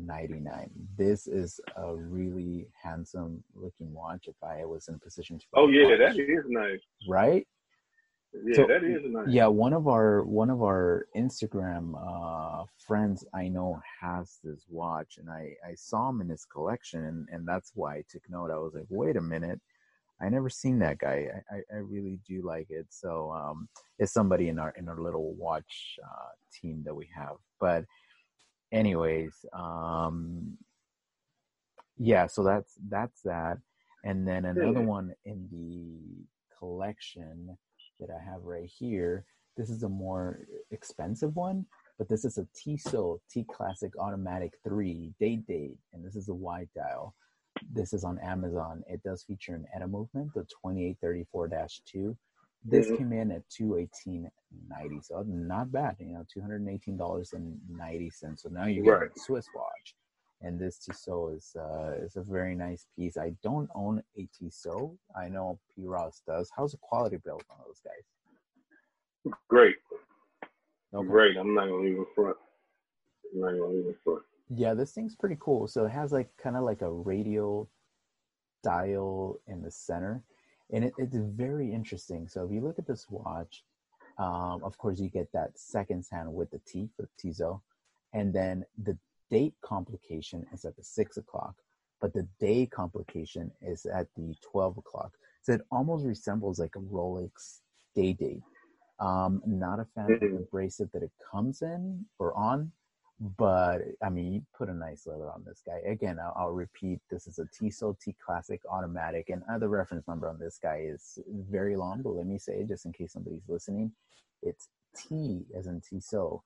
99 0.00 0.70
this 0.96 1.26
is 1.26 1.60
a 1.76 1.94
really 1.94 2.66
handsome 2.82 3.42
looking 3.54 3.92
watch 3.92 4.26
if 4.26 4.36
i 4.42 4.64
was 4.64 4.88
in 4.88 4.94
a 4.94 4.98
position 4.98 5.38
to 5.38 5.44
oh 5.54 5.68
yeah 5.68 5.96
that 5.96 6.16
is 6.18 6.44
nice. 6.48 6.80
Right? 7.08 7.46
Yeah 8.46 8.54
so, 8.56 8.66
that 8.66 8.82
is 8.82 9.02
nice. 9.04 9.26
yeah 9.28 9.46
one 9.46 9.72
of 9.72 9.88
our 9.88 10.22
one 10.22 10.50
of 10.50 10.62
our 10.62 11.06
instagram 11.16 11.94
uh 11.96 12.64
friends 12.86 13.24
i 13.34 13.48
know 13.48 13.80
has 14.00 14.38
this 14.42 14.64
watch 14.68 15.18
and 15.18 15.30
i 15.30 15.54
i 15.68 15.74
saw 15.74 16.08
him 16.08 16.20
in 16.22 16.28
his 16.28 16.44
collection 16.46 17.04
and, 17.04 17.28
and 17.30 17.46
that's 17.46 17.72
why 17.74 17.96
i 17.96 18.04
took 18.08 18.22
note. 18.30 18.50
I 18.50 18.56
was 18.56 18.72
like 18.74 18.86
wait 18.88 19.16
a 19.16 19.20
minute. 19.20 19.60
I 20.22 20.28
never 20.28 20.48
seen 20.48 20.78
that 20.78 20.98
guy. 20.98 21.26
I, 21.50 21.56
I, 21.56 21.60
I, 21.74 21.78
really 21.78 22.20
do 22.26 22.42
like 22.42 22.68
it. 22.70 22.86
So 22.90 23.32
um, 23.32 23.68
it's 23.98 24.12
somebody 24.12 24.48
in 24.48 24.58
our 24.60 24.72
in 24.78 24.88
our 24.88 25.00
little 25.00 25.34
watch 25.34 25.98
uh, 26.02 26.30
team 26.52 26.82
that 26.84 26.94
we 26.94 27.08
have. 27.14 27.36
But 27.60 27.84
anyways, 28.72 29.44
um, 29.52 30.56
yeah, 31.98 32.26
so 32.26 32.42
that's 32.42 32.74
that's 32.88 33.20
that. 33.22 33.58
And 34.04 34.26
then 34.26 34.44
another 34.44 34.80
one 34.80 35.14
in 35.24 35.48
the 35.52 36.26
collection 36.58 37.56
that 38.00 38.08
I 38.10 38.30
have 38.30 38.42
right 38.42 38.68
here. 38.78 39.24
This 39.56 39.70
is 39.70 39.82
a 39.82 39.88
more 39.88 40.40
expensive 40.70 41.36
one, 41.36 41.66
but 41.98 42.08
this 42.08 42.24
is 42.24 42.38
a 42.38 42.46
Tissot 42.54 43.20
T 43.30 43.44
Classic 43.44 43.92
Automatic 44.00 44.54
3 44.64 45.12
date 45.20 45.46
date, 45.46 45.76
and 45.92 46.04
this 46.04 46.16
is 46.16 46.28
a 46.28 46.34
wide 46.34 46.70
dial. 46.74 47.14
This 47.72 47.92
is 47.92 48.02
on 48.02 48.18
Amazon. 48.18 48.82
It 48.88 49.02
does 49.02 49.22
feature 49.22 49.54
an 49.54 49.66
ETA 49.76 49.86
movement, 49.86 50.32
the 50.34 50.46
2834-2. 50.64 52.16
This 52.64 52.86
mm-hmm. 52.86 52.96
came 52.96 53.12
in 53.12 53.32
at 53.32 53.42
two 53.50 53.76
eighteen 53.76 54.30
ninety, 54.68 55.00
so 55.02 55.24
not 55.26 55.72
bad. 55.72 55.96
You 55.98 56.14
know, 56.14 56.24
two 56.32 56.40
hundred 56.40 56.66
eighteen 56.68 56.96
dollars 56.96 57.32
and 57.32 57.58
ninety 57.68 58.10
cents. 58.10 58.42
So 58.42 58.50
now 58.50 58.66
you 58.66 58.84
get 58.84 58.90
right. 58.90 59.10
a 59.14 59.20
Swiss 59.20 59.46
watch, 59.54 59.96
and 60.42 60.60
this 60.60 60.78
Tissot 60.78 61.36
is 61.36 61.56
uh, 61.58 61.94
is 62.04 62.16
a 62.16 62.22
very 62.22 62.54
nice 62.54 62.86
piece. 62.94 63.16
I 63.16 63.32
don't 63.42 63.68
own 63.74 64.02
a 64.16 64.28
Tissot. 64.38 64.92
I 65.16 65.28
know 65.28 65.58
P 65.74 65.86
Ross 65.86 66.22
does. 66.26 66.50
How's 66.56 66.72
the 66.72 66.78
quality 66.78 67.16
build 67.24 67.42
on 67.50 67.56
those 67.66 67.80
guys? 67.84 69.34
Great, 69.48 69.76
okay. 70.94 71.08
great. 71.08 71.36
I'm 71.36 71.54
not 71.54 71.68
gonna 71.68 71.88
even 71.88 72.06
front. 72.14 72.36
I'm 73.34 73.40
not 73.40 73.50
gonna 73.50 73.78
even 73.78 73.94
front. 74.04 74.22
Yeah, 74.54 74.74
this 74.74 74.92
thing's 74.92 75.16
pretty 75.16 75.36
cool. 75.40 75.66
So 75.66 75.86
it 75.86 75.90
has 75.90 76.12
like 76.12 76.28
kind 76.40 76.56
of 76.56 76.62
like 76.62 76.82
a 76.82 76.90
radial 76.90 77.68
dial 78.62 79.40
in 79.48 79.62
the 79.62 79.70
center 79.70 80.22
and 80.72 80.84
it, 80.84 80.92
it's 80.98 81.16
very 81.16 81.72
interesting. 81.72 82.28
So 82.28 82.44
if 82.44 82.50
you 82.50 82.60
look 82.60 82.78
at 82.78 82.86
this 82.86 83.06
watch, 83.10 83.64
um, 84.18 84.62
of 84.64 84.76
course 84.78 84.98
you 84.98 85.08
get 85.08 85.30
that 85.32 85.58
seconds 85.58 86.08
hand 86.10 86.32
with 86.32 86.50
the 86.50 86.60
T 86.66 86.88
for 86.96 87.08
Tissot, 87.18 87.60
and 88.12 88.32
then 88.32 88.64
the 88.82 88.96
date 89.30 89.54
complication 89.62 90.46
is 90.52 90.64
at 90.64 90.76
the 90.76 90.84
six 90.84 91.16
o'clock, 91.16 91.54
but 92.00 92.12
the 92.12 92.26
day 92.38 92.66
complication 92.66 93.50
is 93.60 93.86
at 93.86 94.08
the 94.16 94.34
twelve 94.50 94.76
o'clock. 94.76 95.12
So 95.42 95.54
it 95.54 95.62
almost 95.70 96.04
resembles 96.04 96.58
like 96.58 96.76
a 96.76 96.80
Rolex 96.80 97.60
day 97.94 98.12
date. 98.12 98.42
Um, 99.00 99.42
not 99.46 99.80
a 99.80 99.86
fan 99.94 100.12
of 100.12 100.20
the 100.20 100.26
mm-hmm. 100.26 100.42
bracelet 100.52 100.92
that 100.92 101.02
it 101.02 101.10
comes 101.32 101.62
in 101.62 102.04
or 102.20 102.32
on, 102.36 102.70
but 103.38 103.78
I 104.02 104.08
mean, 104.08 104.32
you 104.32 104.42
put 104.56 104.68
a 104.68 104.74
nice 104.74 105.06
leather 105.06 105.30
on 105.30 105.44
this 105.46 105.62
guy. 105.64 105.78
Again, 105.88 106.18
I'll, 106.18 106.34
I'll 106.36 106.50
repeat: 106.50 107.00
this 107.08 107.28
is 107.28 107.38
a 107.38 107.46
Tissot 107.56 108.00
T 108.00 108.16
Classic 108.24 108.60
Automatic, 108.68 109.30
and 109.30 109.42
uh, 109.50 109.58
the 109.58 109.68
reference 109.68 110.08
number 110.08 110.28
on 110.28 110.38
this 110.40 110.58
guy 110.60 110.84
is 110.84 111.20
very 111.48 111.76
long. 111.76 112.02
But 112.02 112.16
let 112.16 112.26
me 112.26 112.38
say, 112.38 112.64
just 112.64 112.84
in 112.84 112.92
case 112.92 113.12
somebody's 113.12 113.48
listening, 113.48 113.92
it's 114.42 114.68
T 114.96 115.44
as 115.56 115.68
in 115.68 115.80
Tissot 115.80 116.40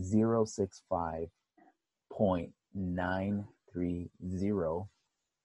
zero 0.00 0.46
six 0.46 0.82
five 0.88 1.28
point 2.10 2.52
nine 2.74 3.44
three 3.70 4.08
zero 4.38 4.88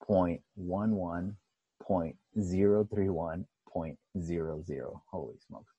point 0.01 0.41
one 0.55 0.95
one 0.95 1.35
point 1.83 2.15
zero 2.39 2.87
three 2.89 3.09
one 3.09 3.45
point 3.67 3.97
zero 4.17 4.63
zero. 4.63 5.03
Holy 5.11 5.35
smokes! 5.45 5.73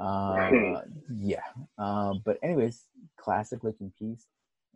Uh, 0.00 0.80
yeah. 1.16 1.40
Uh, 1.78 2.14
but 2.24 2.38
anyways, 2.42 2.86
classic 3.18 3.62
looking 3.62 3.92
piece. 3.98 4.26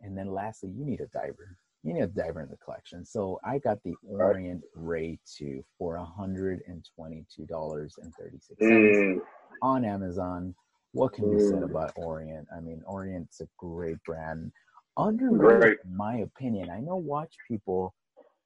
And 0.01 0.17
then 0.17 0.31
lastly, 0.31 0.69
you 0.69 0.85
need 0.85 1.01
a 1.01 1.07
diver. 1.07 1.57
You 1.83 1.93
need 1.93 2.01
a 2.01 2.07
diver 2.07 2.41
in 2.41 2.49
the 2.49 2.57
collection. 2.57 3.05
So 3.05 3.39
I 3.43 3.57
got 3.59 3.81
the 3.83 3.93
Orient 4.07 4.63
Ray 4.75 5.19
2 5.37 5.63
for 5.77 5.95
$122.36 6.19 7.89
mm. 8.61 9.19
on 9.61 9.85
Amazon. 9.85 10.55
What 10.91 11.13
can 11.13 11.31
be 11.31 11.39
said 11.39 11.61
mm. 11.61 11.69
about 11.69 11.93
Orient? 11.95 12.47
I 12.55 12.59
mean, 12.59 12.81
Orient's 12.85 13.41
a 13.41 13.47
great 13.57 14.01
brand. 14.03 14.51
underrated, 14.97 15.61
right. 15.61 15.77
in 15.85 15.95
my 15.95 16.17
opinion. 16.17 16.69
I 16.69 16.79
know 16.79 16.97
watch 16.97 17.35
people 17.47 17.93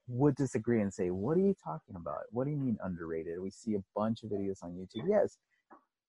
would 0.07 0.36
disagree 0.36 0.82
and 0.82 0.93
say, 0.93 1.09
"What 1.09 1.38
are 1.38 1.41
you 1.41 1.55
talking 1.63 1.95
about? 1.95 2.24
What 2.32 2.43
do 2.45 2.51
you 2.51 2.57
mean 2.57 2.78
underrated?" 2.84 3.39
We 3.39 3.49
see 3.49 3.76
a 3.76 3.84
bunch 3.95 4.24
of 4.24 4.30
videos 4.30 4.61
on 4.61 4.71
YouTube. 4.71 5.07
Yes, 5.07 5.38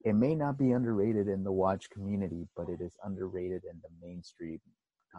it 0.04 0.14
may 0.14 0.34
not 0.34 0.58
be 0.58 0.72
underrated 0.72 1.28
in 1.28 1.42
the 1.42 1.52
watch 1.52 1.88
community, 1.90 2.46
but 2.56 2.68
it 2.68 2.80
is 2.80 2.92
underrated 3.04 3.62
in 3.64 3.80
the 3.82 4.06
mainstream 4.06 4.60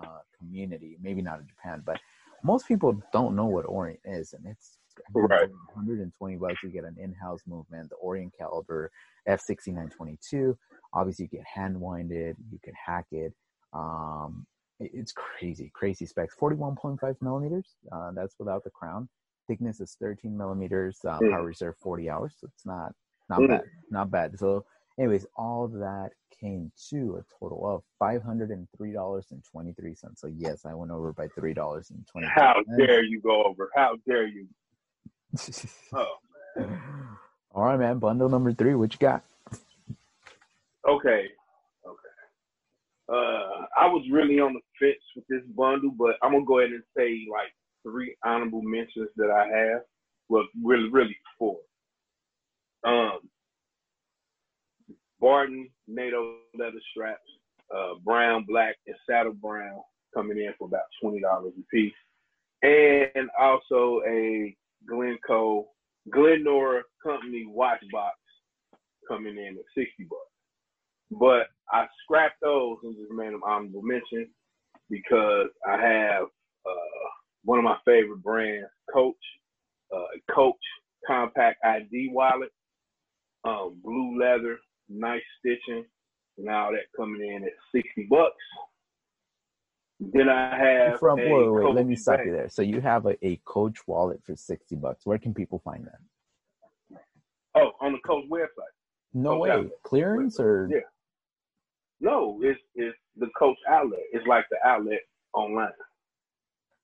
uh, 0.01 0.19
community. 0.37 0.97
Maybe 1.01 1.21
not 1.21 1.39
in 1.39 1.47
Japan, 1.47 1.81
but 1.85 1.99
most 2.43 2.67
people 2.67 3.01
don't 3.11 3.35
know 3.35 3.47
what 3.47 3.65
Orient 3.65 3.99
is, 4.05 4.33
and 4.33 4.45
it's 4.45 4.77
right. 5.13 5.49
120 5.73 6.35
bucks. 6.35 6.61
You 6.63 6.69
get 6.69 6.83
an 6.83 6.95
in-house 7.01 7.41
movement, 7.47 7.89
the 7.89 7.95
Orient 7.95 8.33
Caliber 8.37 8.91
F6922. 9.27 10.55
Obviously, 10.93 11.29
you 11.31 11.39
get 11.39 11.47
hand 11.47 11.79
winded. 11.81 12.37
You 12.51 12.59
can 12.63 12.73
hack 12.85 13.05
it. 13.11 13.33
Um, 13.73 14.45
it's 14.79 15.13
crazy, 15.13 15.71
crazy 15.73 16.05
specs. 16.05 16.35
41.5 16.39 17.15
millimeters. 17.21 17.75
Uh, 17.91 18.11
that's 18.13 18.35
without 18.37 18.63
the 18.63 18.69
crown. 18.69 19.09
Thickness 19.47 19.79
is 19.79 19.95
13 19.99 20.37
millimeters. 20.37 20.99
Uh, 21.03 21.17
mm. 21.19 21.31
Power 21.31 21.45
reserve 21.45 21.75
40 21.81 22.09
hours. 22.09 22.35
So 22.39 22.47
it's 22.53 22.65
not 22.65 22.91
not 23.29 23.39
mm. 23.39 23.47
bad, 23.49 23.61
not 23.89 24.11
bad. 24.11 24.39
So, 24.39 24.65
anyways, 24.99 25.25
all 25.35 25.67
that 25.67 26.11
came 26.39 26.71
to 26.89 27.17
a 27.17 27.39
total 27.39 27.67
of 27.67 27.83
five 27.99 28.21
hundred 28.23 28.51
and 28.51 28.67
three 28.75 28.93
dollars 28.93 29.27
and 29.31 29.43
twenty 29.43 29.73
three 29.73 29.95
cents. 29.95 30.21
So 30.21 30.27
yes, 30.27 30.65
I 30.65 30.73
went 30.73 30.91
over 30.91 31.13
by 31.13 31.27
three 31.29 31.53
dollars 31.53 31.91
and 31.91 32.05
twenty. 32.07 32.27
How 32.27 32.63
dare 32.77 33.03
you 33.03 33.21
go 33.21 33.43
over? 33.43 33.69
How 33.75 33.97
dare 34.07 34.27
you? 34.27 34.47
oh. 35.93 36.15
Man. 36.57 36.79
All 37.53 37.65
right, 37.65 37.77
man. 37.77 37.99
Bundle 37.99 38.29
number 38.29 38.53
three. 38.53 38.75
What 38.75 38.93
you 38.93 38.99
got? 38.99 39.23
Okay, 40.87 41.27
uh, 43.07 43.65
I 43.77 43.85
was 43.85 44.03
really 44.11 44.39
on 44.39 44.53
the 44.53 44.61
fence 44.79 45.03
with 45.15 45.25
this 45.27 45.43
bundle, 45.55 45.91
but 45.97 46.15
I'm 46.23 46.31
gonna 46.31 46.45
go 46.45 46.59
ahead 46.59 46.71
and 46.71 46.83
say 46.97 47.25
like 47.31 47.53
three 47.83 48.15
honorable 48.23 48.63
mentions 48.63 49.09
that 49.17 49.29
I 49.29 49.47
have. 49.47 49.81
Well, 50.27 50.45
really, 50.63 50.89
really 50.89 51.15
four. 51.37 51.57
Um, 52.83 53.19
Barton 55.25 55.67
NATO 55.87 56.35
leather 56.55 56.77
straps, 56.91 57.19
uh, 57.75 57.95
brown, 58.03 58.45
black, 58.47 58.75
and 58.85 58.95
saddle 59.09 59.33
brown 59.33 59.81
coming 60.13 60.37
in 60.37 60.53
for 60.55 60.67
about 60.67 60.83
twenty 61.01 61.19
dollars 61.19 61.53
a 61.57 61.63
piece, 61.75 61.95
and 62.61 63.27
also 63.41 64.01
a 64.07 64.55
Glencoe 64.87 65.65
Glenora 66.13 66.83
Company 67.01 67.43
watch 67.47 67.79
box 67.91 68.17
coming 69.07 69.35
in 69.35 69.57
at 69.57 69.65
sixty 69.75 70.03
bucks. 70.03 70.21
But 71.09 71.47
I 71.71 71.87
scrapped 72.03 72.39
those 72.43 72.77
and 72.83 72.95
just 72.95 73.11
made 73.11 73.33
them 73.33 73.41
honorable 73.43 73.81
mention 73.81 74.29
because 74.91 75.47
I 75.67 75.81
have 75.81 76.23
uh, 76.67 77.09
one 77.45 77.57
of 77.57 77.65
my 77.65 77.77
favorite 77.83 78.21
brands, 78.21 78.69
Coach, 78.93 79.15
uh, 79.91 80.03
Coach 80.31 80.53
Compact 81.07 81.57
ID 81.65 82.11
wallet, 82.13 82.51
um, 83.43 83.81
blue 83.83 84.19
leather, 84.19 84.59
nice 84.89 85.21
stitching, 85.39 85.85
and 86.37 86.49
all 86.49 86.71
that 86.71 86.85
coming 86.95 87.21
in 87.21 87.43
at 87.43 87.51
sixty 87.73 88.07
bucks. 88.09 88.35
Then 89.99 90.27
I 90.27 90.57
have 90.57 90.99
from 90.99 91.17
wait, 91.19 91.31
wait, 91.31 91.49
wait 91.49 91.75
let 91.75 91.85
me 91.85 91.95
stop 91.95 92.19
you 92.25 92.31
there. 92.31 92.49
So 92.49 92.61
you 92.61 92.81
have 92.81 93.05
a, 93.05 93.15
a 93.25 93.39
Coach 93.45 93.79
wallet 93.87 94.21
for 94.23 94.35
sixty 94.35 94.75
bucks. 94.75 95.05
Where 95.05 95.17
can 95.17 95.33
people 95.33 95.61
find 95.63 95.85
that? 95.85 96.99
Oh, 97.55 97.71
on 97.79 97.93
the 97.93 97.99
Coach 98.05 98.25
website. 98.29 98.73
No 99.13 99.39
Coach 99.39 99.65
way, 99.65 99.69
clearance 99.83 100.39
or 100.39 100.67
yeah. 100.69 100.79
No, 102.01 102.39
it's 102.43 102.59
it's 102.75 102.97
the 103.15 103.27
Coach 103.39 103.57
outlet. 103.69 104.01
It's 104.11 104.27
like 104.27 104.45
the 104.51 104.57
outlet 104.67 104.99
online. 105.33 105.69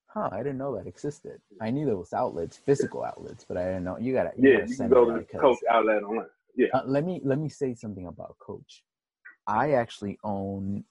Huh, 0.07 0.29
I 0.31 0.37
didn't 0.37 0.57
know 0.57 0.75
that 0.77 0.87
existed. 0.87 1.41
I 1.61 1.69
knew 1.69 1.85
there 1.85 1.97
was 1.97 2.13
outlets, 2.13 2.57
physical 2.57 3.03
outlets, 3.03 3.45
but 3.45 3.57
I 3.57 3.65
didn't 3.65 3.83
know 3.83 3.97
you 3.99 4.13
gotta. 4.13 4.31
You 4.37 4.49
yeah, 4.49 4.57
gotta 4.59 4.69
you 4.69 4.77
can 4.77 4.89
go 4.89 5.05
to 5.05 5.19
the 5.19 5.39
Coach 5.39 5.59
outlet 5.69 6.03
online. 6.03 6.27
Yeah. 6.55 6.67
Uh, 6.73 6.83
let 6.85 7.05
me 7.05 7.21
let 7.23 7.39
me 7.39 7.49
say 7.49 7.73
something 7.75 8.07
about 8.07 8.35
Coach. 8.39 8.83
I 9.47 9.73
actually 9.73 10.17
own 10.23 10.83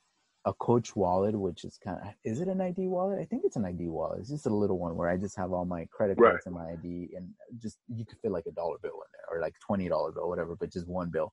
a 0.46 0.54
Coach 0.54 0.96
wallet, 0.96 1.38
which 1.38 1.64
is 1.64 1.78
kind 1.82 1.98
of 2.00 2.08
is 2.24 2.40
it 2.40 2.48
an 2.48 2.60
ID 2.60 2.86
wallet? 2.86 3.20
I 3.20 3.24
think 3.24 3.42
it's 3.44 3.56
an 3.56 3.64
ID 3.64 3.88
wallet. 3.88 4.20
It's 4.20 4.30
just 4.30 4.46
a 4.46 4.54
little 4.54 4.78
one 4.78 4.96
where 4.96 5.08
I 5.08 5.16
just 5.16 5.36
have 5.36 5.52
all 5.52 5.64
my 5.64 5.86
credit 5.92 6.18
cards 6.18 6.42
right. 6.46 6.46
and 6.46 6.54
my 6.54 6.72
ID, 6.72 7.10
and 7.16 7.28
just 7.58 7.78
you 7.88 8.04
could 8.04 8.18
fit 8.20 8.32
like 8.32 8.46
a 8.46 8.52
dollar 8.52 8.78
bill 8.82 8.92
in 8.92 9.10
there 9.12 9.36
or 9.38 9.40
like 9.40 9.54
twenty 9.64 9.88
dollar 9.88 10.12
bill, 10.12 10.28
whatever, 10.28 10.56
but 10.56 10.72
just 10.72 10.88
one 10.88 11.10
bill. 11.10 11.32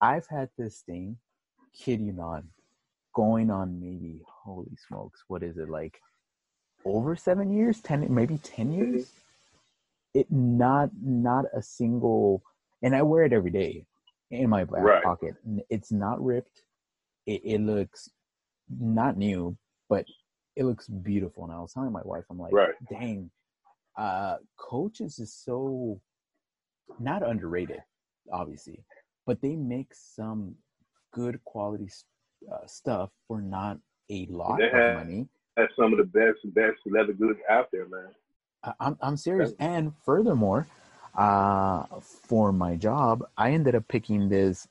I've 0.00 0.26
had 0.28 0.48
this 0.56 0.82
thing 0.86 1.16
kid 1.78 2.00
you 2.00 2.12
not, 2.12 2.42
going 3.14 3.50
on 3.50 3.80
maybe 3.80 4.20
holy 4.44 4.76
smokes, 4.86 5.24
what 5.28 5.42
is 5.42 5.58
it 5.58 5.68
like? 5.68 6.00
Over 6.84 7.16
seven 7.16 7.52
years, 7.52 7.80
ten, 7.80 8.06
maybe 8.12 8.38
ten 8.38 8.68
mm-hmm. 8.68 8.92
years. 8.92 9.10
It 10.14 10.30
not 10.30 10.90
not 11.02 11.46
a 11.54 11.62
single, 11.62 12.42
and 12.82 12.94
I 12.94 13.02
wear 13.02 13.24
it 13.24 13.32
every 13.32 13.50
day 13.50 13.84
in 14.30 14.48
my 14.48 14.64
back 14.64 14.82
right. 14.82 15.02
pocket. 15.02 15.34
It's 15.70 15.92
not 15.92 16.22
ripped. 16.22 16.62
It, 17.26 17.42
it 17.44 17.60
looks 17.60 18.08
not 18.68 19.16
new, 19.16 19.56
but 19.88 20.04
it 20.56 20.64
looks 20.64 20.88
beautiful. 20.88 21.44
And 21.44 21.52
I 21.52 21.60
was 21.60 21.72
telling 21.72 21.92
my 21.92 22.02
wife, 22.04 22.24
I'm 22.30 22.38
like, 22.38 22.52
right. 22.52 22.74
dang, 22.90 23.30
uh, 23.96 24.36
coaches 24.58 25.18
is 25.18 25.34
so 25.34 26.00
not 26.98 27.26
underrated, 27.26 27.80
obviously, 28.32 28.84
but 29.26 29.40
they 29.40 29.56
make 29.56 29.88
some 29.92 30.54
good 31.12 31.42
quality 31.44 31.88
uh, 32.52 32.66
stuff 32.66 33.10
for 33.26 33.40
not 33.40 33.78
a 34.10 34.26
lot 34.30 34.62
of 34.62 34.72
money. 34.94 35.28
That's 35.56 35.72
some 35.76 35.92
of 35.92 35.98
the 35.98 36.04
best 36.04 36.38
best 36.54 36.78
leather 36.86 37.12
goods 37.12 37.40
out 37.50 37.68
there, 37.72 37.88
man. 37.88 38.08
I'm 38.80 38.96
I'm 39.00 39.16
serious. 39.16 39.50
That's- 39.52 39.76
and 39.76 39.92
furthermore, 40.04 40.66
uh, 41.18 41.84
for 42.00 42.52
my 42.52 42.76
job, 42.76 43.24
I 43.36 43.50
ended 43.50 43.74
up 43.74 43.86
picking 43.88 44.28
this 44.28 44.68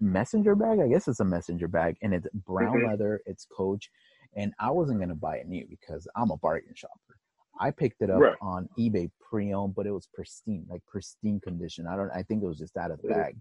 messenger 0.00 0.54
bag. 0.54 0.80
I 0.80 0.88
guess 0.88 1.06
it's 1.08 1.20
a 1.20 1.24
messenger 1.24 1.68
bag, 1.68 1.96
and 2.02 2.14
it's 2.14 2.26
brown 2.46 2.78
mm-hmm. 2.78 2.88
leather. 2.88 3.20
It's 3.26 3.44
Coach, 3.44 3.90
and 4.34 4.52
I 4.58 4.70
wasn't 4.70 5.00
gonna 5.00 5.14
buy 5.14 5.36
it 5.36 5.46
new 5.46 5.66
because 5.68 6.08
I'm 6.16 6.30
a 6.30 6.38
bargain 6.38 6.74
shopper. 6.74 7.18
I 7.60 7.70
picked 7.70 8.00
it 8.00 8.10
up 8.10 8.18
right. 8.18 8.34
on 8.40 8.68
eBay 8.78 9.10
pre-owned, 9.20 9.74
but 9.74 9.86
it 9.86 9.92
was 9.92 10.08
pristine, 10.12 10.66
like 10.68 10.84
pristine 10.86 11.38
condition. 11.40 11.86
I 11.86 11.96
don't. 11.96 12.10
I 12.10 12.22
think 12.22 12.42
it 12.42 12.46
was 12.46 12.58
just 12.58 12.76
out 12.78 12.90
of 12.90 13.00
the 13.02 13.08
bag. 13.08 13.36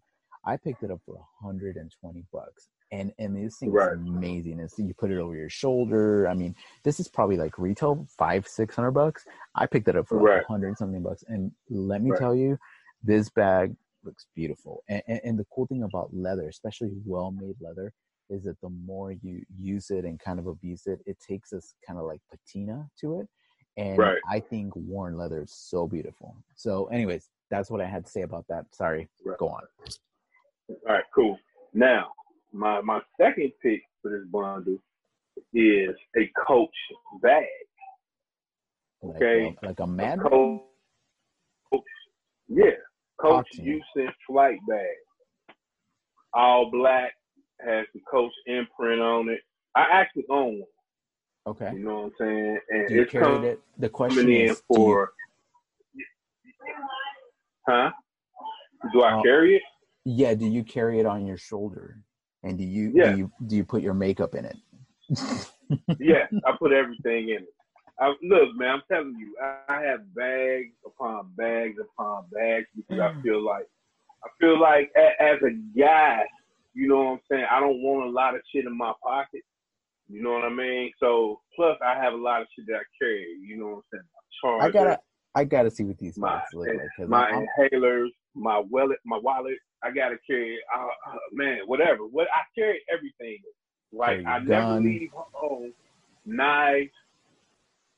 I 0.45 0.57
picked 0.57 0.83
it 0.83 0.91
up 0.91 0.99
for 1.05 1.15
120 1.41 2.25
bucks. 2.33 2.67
And 2.93 3.11
and 3.17 3.35
this 3.35 3.57
thing 3.57 3.71
right. 3.71 3.93
is 3.93 3.99
amazing. 3.99 4.59
It's, 4.59 4.77
you 4.77 4.93
put 4.93 5.09
it 5.09 5.17
over 5.17 5.35
your 5.35 5.49
shoulder. 5.49 6.27
I 6.27 6.35
mean, 6.35 6.53
this 6.83 6.99
is 6.99 7.07
probably 7.07 7.37
like 7.37 7.57
retail 7.57 8.07
five, 8.17 8.47
six 8.47 8.75
hundred 8.75 8.91
bucks. 8.91 9.25
I 9.55 9.65
picked 9.65 9.87
it 9.87 9.95
up 9.95 10.07
for 10.07 10.19
right. 10.19 10.43
hundred 10.47 10.77
something 10.77 11.01
bucks. 11.01 11.23
And 11.27 11.51
let 11.69 12.03
me 12.03 12.11
right. 12.11 12.19
tell 12.19 12.35
you, 12.35 12.57
this 13.03 13.29
bag 13.29 13.75
looks 14.03 14.27
beautiful. 14.35 14.83
And, 14.87 15.01
and, 15.07 15.21
and 15.23 15.39
the 15.39 15.47
cool 15.53 15.65
thing 15.65 15.83
about 15.83 16.13
leather, 16.13 16.47
especially 16.47 16.91
well 17.03 17.31
made 17.31 17.55
leather, 17.59 17.93
is 18.29 18.43
that 18.43 18.61
the 18.61 18.69
more 18.69 19.11
you 19.11 19.41
use 19.59 19.89
it 19.89 20.05
and 20.05 20.19
kind 20.19 20.37
of 20.37 20.45
abuse 20.45 20.83
it, 20.85 20.99
it 21.07 21.17
takes 21.19 21.49
this 21.49 21.75
kind 21.85 21.97
of 21.99 22.05
like 22.05 22.21
patina 22.29 22.87
to 23.01 23.19
it. 23.21 23.27
And 23.75 23.97
right. 23.97 24.21
I 24.29 24.39
think 24.39 24.75
worn 24.75 25.17
leather 25.17 25.41
is 25.41 25.51
so 25.51 25.87
beautiful. 25.87 26.35
So, 26.55 26.85
anyways, 26.85 27.27
that's 27.49 27.71
what 27.71 27.81
I 27.81 27.85
had 27.85 28.05
to 28.05 28.11
say 28.11 28.21
about 28.21 28.45
that. 28.49 28.65
Sorry. 28.71 29.09
Go 29.39 29.49
on. 29.49 29.63
All 30.69 30.93
right, 30.93 31.03
cool. 31.15 31.39
Now, 31.73 32.11
my 32.53 32.81
my 32.81 33.01
second 33.19 33.51
pick 33.61 33.81
for 34.01 34.11
this 34.11 34.27
bundle 34.31 34.77
is 35.53 35.95
a 36.17 36.31
Coach 36.47 36.69
bag. 37.21 37.45
Okay, 39.03 39.45
like 39.45 39.57
a, 39.61 39.65
like 39.65 39.79
a 39.79 39.87
Mad 39.87 40.19
Coach, 40.21 40.61
yeah, 42.47 42.71
Coach 43.19 43.47
Houston 43.53 44.09
flight 44.25 44.59
bag, 44.67 45.55
all 46.33 46.71
black, 46.71 47.11
has 47.59 47.85
the 47.93 47.99
Coach 48.09 48.31
imprint 48.45 49.01
on 49.01 49.29
it. 49.29 49.41
I 49.75 49.87
actually 49.91 50.25
own 50.29 50.59
one. 50.59 50.67
Okay, 51.45 51.71
you 51.73 51.83
know 51.83 51.95
what 51.95 52.05
I'm 52.05 52.11
saying, 52.19 52.59
and 52.69 52.87
do 52.87 52.95
you 52.95 53.01
it's 53.01 53.11
coming 53.11 53.43
it? 53.43 53.59
The 53.77 53.89
question 53.89 54.31
is, 54.31 54.61
for, 54.67 55.11
you, 55.93 56.05
huh? 57.67 57.91
Do 58.93 59.01
I 59.01 59.19
uh, 59.19 59.23
carry 59.23 59.57
it? 59.57 59.63
Yeah, 60.05 60.33
do 60.35 60.45
you 60.45 60.63
carry 60.63 60.99
it 60.99 61.05
on 61.05 61.25
your 61.25 61.37
shoulder? 61.37 61.97
And 62.43 62.57
do 62.57 62.63
you 62.63 62.91
yeah. 62.93 63.11
do 63.11 63.17
you 63.17 63.31
do 63.47 63.55
you 63.55 63.63
put 63.63 63.81
your 63.81 63.93
makeup 63.93 64.35
in 64.35 64.45
it? 64.45 64.57
yeah, 65.99 66.27
I 66.45 66.51
put 66.57 66.71
everything 66.71 67.29
in 67.29 67.43
it. 67.43 67.53
I, 67.99 68.13
look, 68.23 68.55
man, 68.55 68.69
I'm 68.69 68.81
telling 68.91 69.15
you, 69.17 69.35
I, 69.41 69.75
I 69.75 69.81
have 69.83 70.13
bags 70.15 70.73
upon 70.85 71.31
bags 71.37 71.77
upon 71.79 72.25
bags 72.31 72.67
because 72.75 72.99
I 72.99 73.13
mm. 73.13 73.21
feel 73.21 73.43
like 73.43 73.67
I 74.23 74.29
feel 74.39 74.59
like 74.59 74.91
a, 74.97 75.21
as 75.21 75.39
a 75.41 75.51
guy, 75.77 76.23
you 76.73 76.87
know 76.87 76.97
what 76.97 77.11
I'm 77.11 77.19
saying. 77.31 77.45
I 77.49 77.59
don't 77.59 77.81
want 77.81 78.07
a 78.07 78.11
lot 78.11 78.35
of 78.35 78.41
shit 78.53 78.65
in 78.65 78.77
my 78.77 78.93
pocket. 79.03 79.41
You 80.09 80.21
know 80.21 80.31
what 80.31 80.43
I 80.43 80.49
mean? 80.49 80.91
So 80.99 81.41
plus, 81.55 81.77
I 81.85 81.95
have 82.01 82.13
a 82.13 82.17
lot 82.17 82.41
of 82.41 82.47
shit 82.55 82.65
that 82.67 82.75
I 82.75 82.83
carry. 83.01 83.25
You 83.45 83.57
know 83.57 83.67
what 83.67 83.75
I'm 83.75 83.83
saying? 83.93 84.03
Charger, 84.41 84.65
I 84.65 84.69
gotta, 84.69 84.99
I 85.35 85.43
gotta 85.45 85.71
see 85.71 85.83
what 85.83 85.97
these 85.97 86.17
my, 86.17 86.41
look 86.53 86.67
like. 86.67 87.09
My 87.09 87.27
I'm, 87.29 87.45
inhalers, 87.59 88.09
my 88.35 88.59
wallet, 88.59 88.99
my 89.05 89.17
wallet, 89.17 89.57
I 89.83 89.91
gotta 89.91 90.17
carry, 90.25 90.57
uh, 90.73 91.11
uh, 91.11 91.17
man, 91.33 91.59
whatever. 91.65 92.03
What 92.03 92.27
I 92.33 92.41
carry 92.57 92.81
everything. 92.91 93.39
Like 93.91 94.25
I 94.25 94.39
guns. 94.39 94.49
never 94.49 94.79
leave 94.79 95.09
home. 95.13 95.73
knives, 96.25 96.91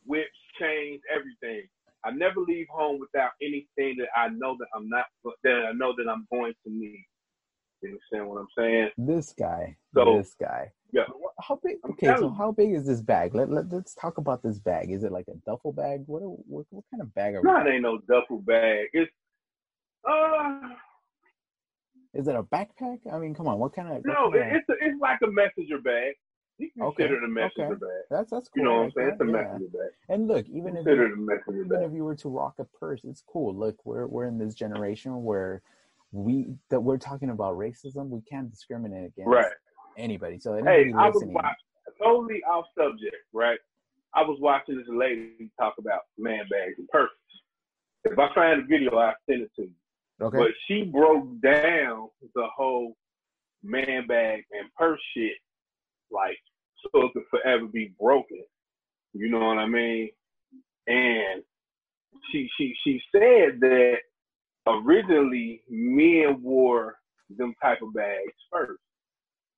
whips, 0.06 0.28
chains, 0.60 1.02
everything. 1.14 1.68
I 2.04 2.12
never 2.12 2.42
leave 2.42 2.68
home 2.70 3.00
without 3.00 3.32
anything 3.42 3.98
that 3.98 4.10
I 4.16 4.30
know 4.30 4.56
that 4.60 4.68
I'm 4.76 4.90
not 4.90 5.06
that 5.44 5.66
I 5.70 5.72
know 5.74 5.94
that 5.98 6.10
I'm 6.10 6.28
going 6.32 6.54
to 6.66 6.72
need. 6.72 7.06
You 7.82 7.90
understand 7.90 8.30
what 8.30 8.40
I'm 8.40 8.48
saying? 8.58 8.90
This 8.98 9.34
guy. 9.38 9.76
So, 9.94 10.18
this 10.18 10.36
guy. 10.40 10.72
Yeah. 10.92 11.04
How 11.40 11.60
big? 11.64 11.78
Okay, 11.92 12.16
so 12.18 12.30
how 12.30 12.52
big 12.52 12.72
is 12.74 12.86
this 12.88 13.02
bag? 13.02 13.36
Let, 13.36 13.50
let 13.52 13.72
us 13.74 13.96
talk 14.00 14.18
about 14.18 14.42
this 14.42 14.60
bag. 14.60 14.92
Is 14.92 15.04
it 15.04 15.12
like 15.12 15.28
a 15.28 15.36
duffel 15.46 15.74
bag? 15.74 16.04
What 16.08 16.22
what, 16.22 16.66
what 16.70 16.84
kind 16.92 17.02
of 17.02 17.14
bag 17.14 17.36
are 17.36 17.42
we? 17.42 17.48
No, 17.48 17.58
it 17.58 17.68
ain't 17.70 17.84
no 17.84 18.00
duffel 18.08 18.40
bag. 18.40 18.88
It's 18.94 19.12
uh. 20.10 20.60
Is 22.16 22.28
it 22.28 22.36
a 22.36 22.44
backpack? 22.44 23.00
I 23.12 23.20
mean, 23.20 23.36
come 23.36 23.48
on. 23.48 23.60
What 23.60 23.76
kind 23.76 23.90
of? 23.90 24.06
no, 24.06 24.32
kind 24.32 24.36
of... 24.36 24.56
it's 24.56 24.70
a, 24.70 24.74
it's 24.82 25.00
like 25.02 25.20
a 25.24 25.28
messenger 25.28 25.80
bag. 25.80 26.14
You 26.58 26.72
can 26.72 26.84
okay. 26.84 27.04
consider 27.04 27.18
it 27.18 27.26
a 27.26 27.28
messenger 27.28 27.74
okay. 27.74 27.80
bag. 27.80 28.04
That's 28.10 28.32
that's 28.32 28.48
cool. 28.48 28.64
You 28.64 28.64
know 28.64 28.76
what 28.76 28.84
I'm 28.84 28.92
saying? 28.96 29.10
It's 29.10 29.22
a 29.22 29.26
messenger 29.26 29.66
bag. 29.74 29.92
And 30.08 30.28
look, 30.28 30.46
even 30.48 30.78
if 30.78 30.86
you, 30.86 30.94
even 30.94 31.68
bag. 31.68 31.84
if 31.84 31.92
you 31.94 32.06
were 32.06 32.16
to 32.16 32.30
rock 32.30 32.56
a 32.60 32.64
purse, 32.64 33.02
it's 33.04 33.22
cool. 33.28 33.54
Look, 33.54 33.76
we're 33.86 34.08
we're 34.08 34.28
in 34.28 34.38
this 34.38 34.56
generation 34.56 35.24
where 35.24 35.62
we 36.14 36.48
that 36.70 36.80
we're 36.80 36.98
talking 36.98 37.30
about 37.30 37.58
racism. 37.58 38.08
We 38.08 38.22
can't 38.22 38.50
discriminate 38.50 39.06
against 39.06 39.28
right. 39.28 39.52
anybody. 39.98 40.40
So 40.40 40.54
anybody 40.54 40.86
hey, 40.86 40.94
I 40.98 41.10
was 41.10 41.22
watching, 41.26 41.56
totally 42.02 42.42
off 42.50 42.66
subject, 42.78 43.18
right? 43.34 43.60
I 44.14 44.22
was 44.22 44.38
watching 44.40 44.78
this 44.78 44.88
lady 44.88 45.52
talk 45.60 45.76
about 45.78 46.02
man 46.18 46.46
bags 46.50 46.76
and 46.78 46.88
purses. 46.88 47.18
If 48.06 48.18
I 48.18 48.34
find 48.34 48.62
a 48.62 48.66
video, 48.66 48.96
I'll 48.96 49.16
send 49.30 49.42
it 49.42 49.52
to 49.58 49.64
you. 49.64 49.72
Okay. 50.22 50.38
But 50.38 50.52
she 50.68 50.84
broke 50.84 51.42
down 51.42 52.10
the 52.34 52.48
whole 52.56 52.96
man 53.64 54.08
bag 54.08 54.44
and 54.52 54.70
purse 54.78 55.02
shit 55.16 55.34
like 56.12 56.38
so 56.94 57.08
it 57.08 57.14
could 57.14 57.24
forever 57.30 57.66
be 57.66 57.94
broken. 58.00 58.44
You 59.14 59.30
know 59.30 59.40
what 59.40 59.58
I 59.58 59.66
mean? 59.66 60.10
And 60.88 61.44
she 62.32 62.50
she 62.58 62.74
she 62.84 63.02
said 63.12 63.60
that 63.62 63.98
originally 64.68 65.62
men 65.70 66.42
wore 66.42 66.96
them 67.38 67.56
type 67.62 67.82
of 67.82 67.94
bags 67.94 68.34
first 68.52 68.80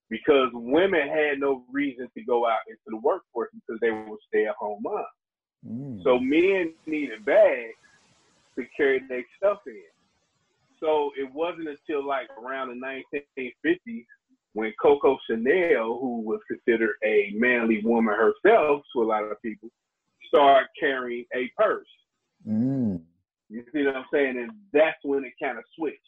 because 0.10 0.50
women 0.54 1.08
had 1.08 1.40
no 1.40 1.66
reason 1.72 2.08
to 2.16 2.24
go 2.24 2.48
out 2.48 2.60
into 2.68 2.80
the 2.88 2.98
workforce 2.98 3.50
because 3.54 3.80
they 3.82 3.92
were 3.92 4.18
stay 4.28 4.46
at 4.46 4.56
home 4.56 4.82
moms. 4.82 5.06
Mm. 5.68 6.04
So 6.04 6.20
men 6.20 6.74
needed 6.86 7.26
bags 7.26 7.74
to 8.58 8.66
carry 8.76 9.02
their 9.10 9.24
stuff 9.38 9.60
in. 9.68 9.82
So 10.80 11.12
it 11.18 11.32
wasn't 11.34 11.70
until 11.70 12.06
like 12.06 12.28
around 12.42 12.70
the 12.70 13.06
1950s 13.46 14.06
when 14.54 14.74
Coco 14.82 15.18
Chanel, 15.30 15.98
who 16.00 16.22
was 16.22 16.40
considered 16.48 16.96
a 17.04 17.32
manly 17.36 17.82
woman 17.84 18.16
herself 18.16 18.84
to 18.94 19.04
a 19.04 19.06
lot 19.06 19.24
of 19.24 19.42
people, 19.42 19.70
started 20.28 20.68
carrying 20.80 21.26
a 21.36 21.52
purse. 21.58 21.88
Mm. 22.48 23.02
You 23.50 23.64
see 23.74 23.86
what 23.86 23.96
I'm 23.96 24.06
saying? 24.12 24.38
And 24.38 24.52
that's 24.74 24.98
when 25.04 25.24
it 25.26 25.34
kind 25.42 25.58
of 25.58 25.64
switched. 25.76 26.00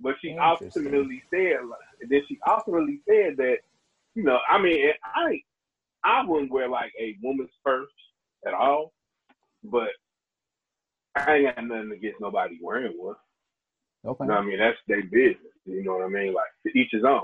But 0.00 0.14
she 0.22 0.36
ultimately 0.38 1.22
said, 1.30 1.56
then 2.08 2.22
she 2.28 2.38
ultimately 2.46 3.00
said 3.08 3.36
that, 3.38 3.58
you 4.14 4.22
know, 4.22 4.38
I 4.48 4.60
mean, 4.60 4.90
I 5.02 5.40
I 6.04 6.24
wouldn't 6.24 6.52
wear 6.52 6.68
like 6.68 6.92
a 7.00 7.16
woman's 7.22 7.50
purse 7.64 7.90
at 8.46 8.54
all, 8.54 8.92
but 9.64 9.88
I 11.16 11.36
ain't 11.36 11.56
got 11.56 11.64
nothing 11.66 11.92
against 11.92 12.20
nobody 12.20 12.58
wearing 12.62 12.92
one. 12.96 13.16
Okay. 14.08 14.24
You 14.24 14.30
know 14.30 14.36
I 14.36 14.44
mean? 14.44 14.58
That's 14.58 14.78
their 14.88 15.02
business. 15.02 15.52
You 15.66 15.84
know 15.84 15.96
what 15.96 16.04
I 16.04 16.08
mean? 16.08 16.34
Like 16.34 16.48
to 16.66 16.78
each 16.78 16.88
his 16.92 17.04
own. 17.04 17.20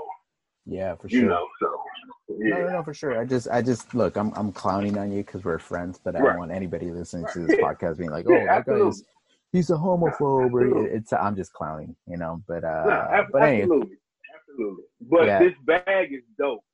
Yeah, 0.67 0.95
for 0.97 1.09
sure. 1.09 1.21
You 1.21 1.27
know, 1.27 1.47
so 1.61 1.81
yeah. 2.29 2.57
No, 2.57 2.67
no, 2.67 2.73
no, 2.73 2.83
for 2.83 2.95
sure. 2.95 3.21
I 3.21 3.25
just, 3.25 3.49
I 3.51 3.61
just 3.63 3.95
look. 3.95 4.17
I'm, 4.17 4.33
I'm 4.35 4.53
clowning 4.53 4.97
on 4.99 5.13
you 5.13 5.23
because 5.23 5.45
we're 5.45 5.59
friends, 5.59 6.01
but 6.03 6.17
I 6.17 6.21
right. 6.21 6.31
don't 6.31 6.39
want 6.39 6.53
anybody 6.53 6.91
listening 6.91 7.27
to 7.33 7.41
this 7.41 7.57
podcast 7.61 7.99
being 7.99 8.11
like, 8.11 8.27
"Oh, 8.29 8.33
yeah, 8.35 8.47
that 8.47 8.67
guy 8.67 8.87
is, 8.87 9.05
he's 9.53 9.71
a 9.71 9.75
homophobe." 9.75 10.87
it's, 10.91 11.13
I'm 11.13 11.37
just 11.37 11.53
clowning, 11.53 11.95
you 12.07 12.17
know. 12.17 12.43
But, 12.49 12.65
uh, 12.65 12.85
no, 12.87 13.27
but 13.33 13.43
anyway. 13.43 13.63
absolutely, 13.63 13.97
absolutely. 14.41 14.85
But 15.03 15.27
yeah. 15.27 15.39
this 15.39 15.55
bag 15.67 16.13
is 16.13 16.23
dope. 16.39 16.65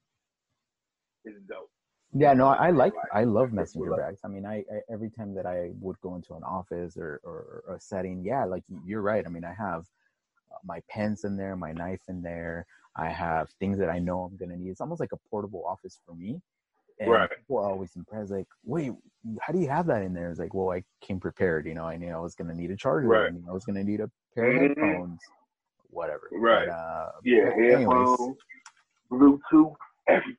It's 1.25 1.37
dope. 1.49 1.70
Yeah, 2.13 2.33
no, 2.33 2.49
I 2.49 2.71
like, 2.71 2.93
I 3.15 3.23
love 3.23 3.53
messenger 3.53 3.95
bags. 3.95 4.21
I 4.25 4.29
mean, 4.29 4.45
I, 4.45 4.65
I, 4.73 4.81
every 4.93 5.11
time 5.11 5.33
that 5.35 5.47
I 5.47 5.71
would 5.81 6.01
go 6.01 6.17
into 6.17 6.35
an 6.35 6.43
office 6.43 6.97
or, 6.97 7.21
or, 7.23 7.63
or 7.69 7.77
a 7.77 7.81
setting, 7.81 8.25
yeah, 8.25 8.45
like 8.45 8.65
you're 8.85 9.01
right. 9.01 9.25
I 9.25 9.29
mean, 9.29 9.45
I 9.45 9.55
have 9.55 9.85
my 10.65 10.81
pens 10.91 11.25
in 11.25 11.37
there, 11.37 11.55
my 11.55 11.73
knife 11.73 12.01
in 12.09 12.21
there. 12.21 12.67
I 12.97 13.09
have 13.09 13.49
things 13.61 13.79
that 13.79 13.89
I 13.89 14.01
know 14.01 14.23
I'm 14.23 14.37
gonna 14.37 14.57
need. 14.57 14.71
It's 14.71 14.81
almost 14.81 14.99
like 14.99 15.13
a 15.13 15.29
portable 15.31 15.65
office 15.65 16.01
for 16.05 16.15
me. 16.15 16.41
And 16.99 17.11
right. 17.11 17.31
people 17.31 17.59
are 17.59 17.71
always 17.71 17.95
impressed, 17.95 18.33
like, 18.33 18.49
wait, 18.65 18.93
how 19.41 19.53
do 19.53 19.61
you 19.61 19.69
have 19.69 19.87
that 19.87 20.03
in 20.03 20.13
there? 20.13 20.31
It's 20.31 20.41
like, 20.41 20.53
well, 20.53 20.73
I 20.73 20.83
came 21.01 21.21
prepared. 21.21 21.67
You 21.67 21.75
know, 21.75 21.85
I 21.85 21.97
knew 21.97 22.13
I 22.13 22.19
was 22.19 22.35
gonna 22.35 22.55
need 22.55 22.73
a 22.73 22.77
charger. 22.77 23.07
Right. 23.07 23.29
I 23.29 23.31
knew 23.31 23.45
I 23.49 23.53
was 23.53 23.65
gonna 23.65 23.85
need 23.85 24.01
a 24.01 24.11
pair 24.35 24.51
of 24.51 24.73
mm-hmm. 24.73 24.81
headphones, 24.83 25.21
whatever. 25.91 26.29
Right. 26.33 26.67
But, 26.67 26.75
uh, 26.75 27.13
yeah, 27.25 27.51
headphones, 27.55 28.37
Bluetooth, 29.11 29.77
everything. 30.09 30.37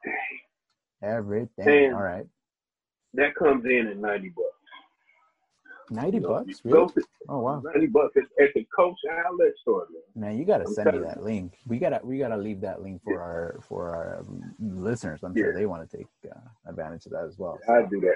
Everything. 1.03 1.85
And 1.85 1.95
All 1.95 2.01
right. 2.01 2.25
That 3.13 3.35
comes 3.35 3.65
in 3.65 3.87
at 3.87 3.97
ninety 3.97 4.29
bucks. 4.29 4.47
Ninety 5.89 6.17
you 6.17 6.23
know, 6.23 6.29
bucks, 6.29 6.61
really? 6.63 6.87
To, 6.93 7.03
oh 7.27 7.39
wow, 7.39 7.61
ninety 7.65 7.87
bucks 7.87 8.15
at, 8.15 8.23
at 8.41 8.53
the 8.55 8.65
Coach 8.73 8.97
Outlet 9.25 9.51
store. 9.61 9.87
Man, 10.15 10.29
man 10.29 10.39
you 10.39 10.45
gotta 10.45 10.65
send 10.65 10.93
me 10.93 10.99
that 10.99 11.21
link. 11.21 11.57
We 11.67 11.79
gotta 11.79 11.99
we 12.01 12.17
gotta 12.17 12.37
leave 12.37 12.61
that 12.61 12.81
link 12.81 13.03
for 13.03 13.15
yeah. 13.15 13.19
our 13.19 13.59
for 13.67 13.89
our 13.89 14.19
um, 14.19 14.55
listeners. 14.59 15.19
I'm 15.23 15.35
yeah. 15.35 15.43
sure 15.43 15.53
they 15.53 15.65
want 15.65 15.89
to 15.89 15.97
take 15.97 16.07
uh, 16.31 16.39
advantage 16.65 17.05
of 17.07 17.11
that 17.11 17.25
as 17.25 17.37
well. 17.37 17.59
So. 17.67 17.73
I 17.73 17.81
do 17.89 17.99
that. 17.99 18.15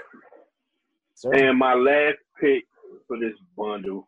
Sir? 1.15 1.33
And 1.33 1.59
my 1.59 1.73
last 1.73 2.17
pick 2.39 2.63
for 3.07 3.19
this 3.19 3.33
bundle 3.57 4.07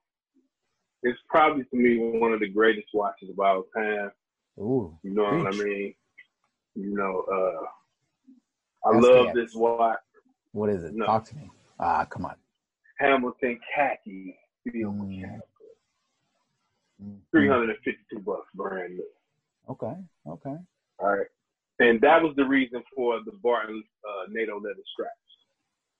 is 1.03 1.15
probably 1.29 1.65
to 1.65 1.75
me 1.75 1.97
one 2.19 2.31
of 2.31 2.39
the 2.39 2.49
greatest 2.49 2.87
watches 2.93 3.29
of 3.29 3.37
all 3.37 3.65
time. 3.75 4.11
Ooh, 4.59 4.97
you 5.03 5.13
know 5.13 5.23
what 5.23 5.53
I 5.53 5.57
mean? 5.57 5.93
You 6.75 6.95
know, 6.95 7.25
uh, 7.29 7.65
I 8.87 8.97
love 8.97 9.33
this 9.33 9.53
watch. 9.53 9.97
What 10.53 10.69
is 10.69 10.83
it? 10.83 10.93
No. 10.93 11.05
Talk 11.05 11.25
to 11.25 11.35
me. 11.35 11.49
Ah, 11.79 12.05
come 12.05 12.25
on. 12.25 12.35
Hamilton 12.99 13.59
khaki 13.75 14.35
field 14.63 14.95
mm. 14.95 15.07
mechanical. 15.07 15.47
Mm. 17.03 17.17
352 17.31 18.19
bucks 18.19 18.47
brand 18.55 18.95
new. 18.95 19.03
Okay, 19.69 19.93
okay. 20.27 20.55
All 20.99 21.17
right. 21.17 21.27
And 21.79 22.01
that 22.01 22.23
was 22.23 22.33
the 22.35 22.45
reason 22.45 22.81
for 22.95 23.19
the 23.23 23.33
Barton 23.43 23.83
uh, 24.03 24.25
NATO 24.31 24.55
leather 24.55 24.81
straps 24.93 25.11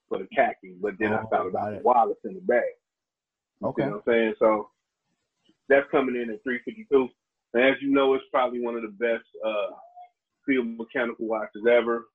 for 0.10 0.18
the 0.18 0.28
khaki. 0.36 0.76
But 0.82 0.94
then 1.00 1.14
oh, 1.14 1.18
I 1.18 1.36
found 1.36 1.56
out 1.56 1.72
the 1.72 1.82
Wallace 1.84 2.18
in 2.24 2.34
the 2.34 2.42
bag. 2.42 2.64
Okay. 3.64 3.84
You 3.84 3.90
know 3.90 4.02
what 4.04 4.14
I'm 4.14 4.14
saying? 4.14 4.34
So 4.40 4.70
that's 5.70 5.86
coming 5.92 6.16
in 6.16 6.32
at 6.34 6.42
352. 6.44 7.10
And 7.54 7.64
as 7.64 7.76
you 7.82 7.92
know, 7.92 8.14
it's 8.16 8.24
probably 8.32 8.60
one 8.60 8.76
of 8.76 8.82
the 8.82 8.88
best 8.88 9.26
uh, 9.46 9.76
field 10.46 10.68
mechanical 10.78 11.28
watches 11.28 11.64
ever. 11.70 12.06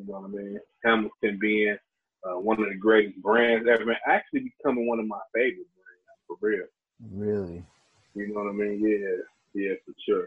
You 0.00 0.12
know 0.12 0.20
what 0.20 0.30
I 0.30 0.42
mean? 0.42 0.60
Hamilton 0.84 1.38
being 1.40 1.76
uh, 2.24 2.38
one 2.38 2.60
of 2.60 2.68
the 2.68 2.76
greatest 2.76 3.20
brands 3.22 3.68
ever. 3.68 3.96
Actually, 4.06 4.50
becoming 4.58 4.88
one 4.88 4.98
of 4.98 5.06
my 5.06 5.18
favorite 5.34 5.66
brands 5.76 6.20
for 6.26 6.36
real. 6.40 6.66
Really? 7.12 7.64
You 8.14 8.28
know 8.28 8.42
what 8.42 8.50
I 8.50 8.52
mean? 8.52 8.80
Yeah, 8.80 9.62
yeah, 9.62 9.74
for 9.84 9.94
sure. 10.06 10.26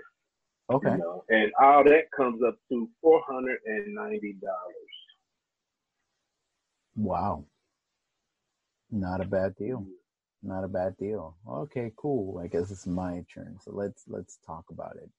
Okay. 0.72 0.92
You 0.92 0.98
know? 0.98 1.24
And 1.30 1.52
all 1.62 1.84
that 1.84 2.12
comes 2.16 2.42
up 2.48 2.58
to 2.70 2.90
four 3.02 3.22
hundred 3.28 3.58
and 3.66 3.96
ninety 3.96 4.34
dollars. 4.42 4.94
Wow. 6.96 7.46
Not 8.92 9.22
a 9.22 9.26
bad 9.26 9.56
deal. 9.56 9.86
Not 10.44 10.64
a 10.64 10.68
bad 10.68 10.96
deal. 10.98 11.36
Okay, 11.50 11.92
cool. 11.96 12.40
I 12.40 12.48
guess 12.48 12.70
it's 12.70 12.86
my 12.86 13.24
turn. 13.34 13.58
So 13.60 13.72
let's 13.74 14.04
let's 14.08 14.38
talk 14.46 14.66
about 14.70 14.98
it. 14.98 15.10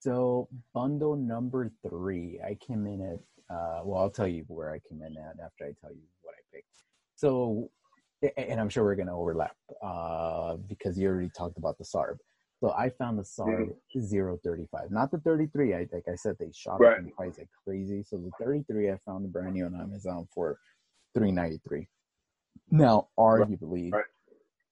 So 0.00 0.48
bundle 0.74 1.16
number 1.16 1.70
three, 1.88 2.40
I 2.44 2.54
came 2.54 2.86
in 2.86 3.02
at 3.02 3.20
uh, 3.50 3.80
well, 3.84 4.00
I'll 4.00 4.10
tell 4.10 4.28
you 4.28 4.44
where 4.48 4.70
I 4.70 4.80
came 4.88 5.02
in 5.02 5.16
at 5.16 5.36
after 5.44 5.64
I 5.64 5.72
tell 5.80 5.90
you 5.90 6.02
what 6.22 6.34
I 6.34 6.42
picked. 6.54 6.66
So, 7.16 7.70
and 8.36 8.60
I'm 8.60 8.68
sure 8.68 8.84
we're 8.84 8.94
going 8.94 9.08
to 9.08 9.14
overlap 9.14 9.56
uh, 9.82 10.56
because 10.68 10.98
you 10.98 11.08
already 11.08 11.30
talked 11.36 11.58
about 11.58 11.78
the 11.78 11.84
SARB. 11.84 12.16
So 12.60 12.72
I 12.72 12.90
found 12.90 13.18
the 13.18 13.22
SARB 13.22 13.72
mm-hmm. 13.96 14.36
035, 14.44 14.90
not 14.90 15.10
the 15.10 15.18
33. 15.18 15.74
I 15.74 15.86
like 15.92 16.04
I 16.10 16.16
said 16.16 16.36
they 16.38 16.50
shot 16.52 16.80
right. 16.80 16.94
up 16.94 16.98
in 16.98 17.10
price 17.12 17.38
like 17.38 17.48
crazy. 17.64 18.02
So 18.02 18.16
the 18.16 18.30
33 18.44 18.90
I 18.90 18.98
found 19.06 19.24
the 19.24 19.28
brand 19.28 19.54
new 19.54 19.66
on 19.66 19.80
Amazon 19.80 20.26
for 20.34 20.58
393. 21.14 21.86
Now, 22.70 23.08
arguably, 23.18 23.92
right. 23.92 24.04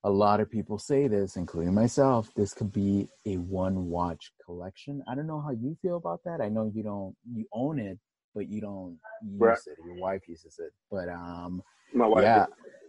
a 0.05 0.11
lot 0.11 0.41
of 0.41 0.51
people 0.51 0.79
say 0.79 1.07
this, 1.07 1.37
including 1.37 1.75
myself. 1.75 2.31
This 2.35 2.53
could 2.53 2.73
be 2.73 3.09
a 3.25 3.37
one 3.37 3.87
watch 3.87 4.33
collection. 4.45 5.03
I 5.09 5.15
don't 5.15 5.29
know 5.29 5.41
how 5.41 5.53
you 5.53 5.77
feel 5.81 5.97
about 5.97 6.21
that. 6.25 6.41
I 6.41 6.49
know 6.49 6.71
you 6.75 6.83
don't 6.83 7.15
you 7.33 7.47
own 7.53 7.79
it, 7.79 7.99
but 8.37 8.49
you 8.49 8.61
don't 8.61 8.99
use 9.25 9.41
right. 9.41 9.59
it. 9.67 9.79
Your 9.85 9.97
wife 9.97 10.29
uses 10.29 10.61
it, 10.61 10.73
but 10.91 11.09
um, 11.09 11.63
my 11.95 12.07
wife, 12.07 12.23
yeah, 12.23 12.47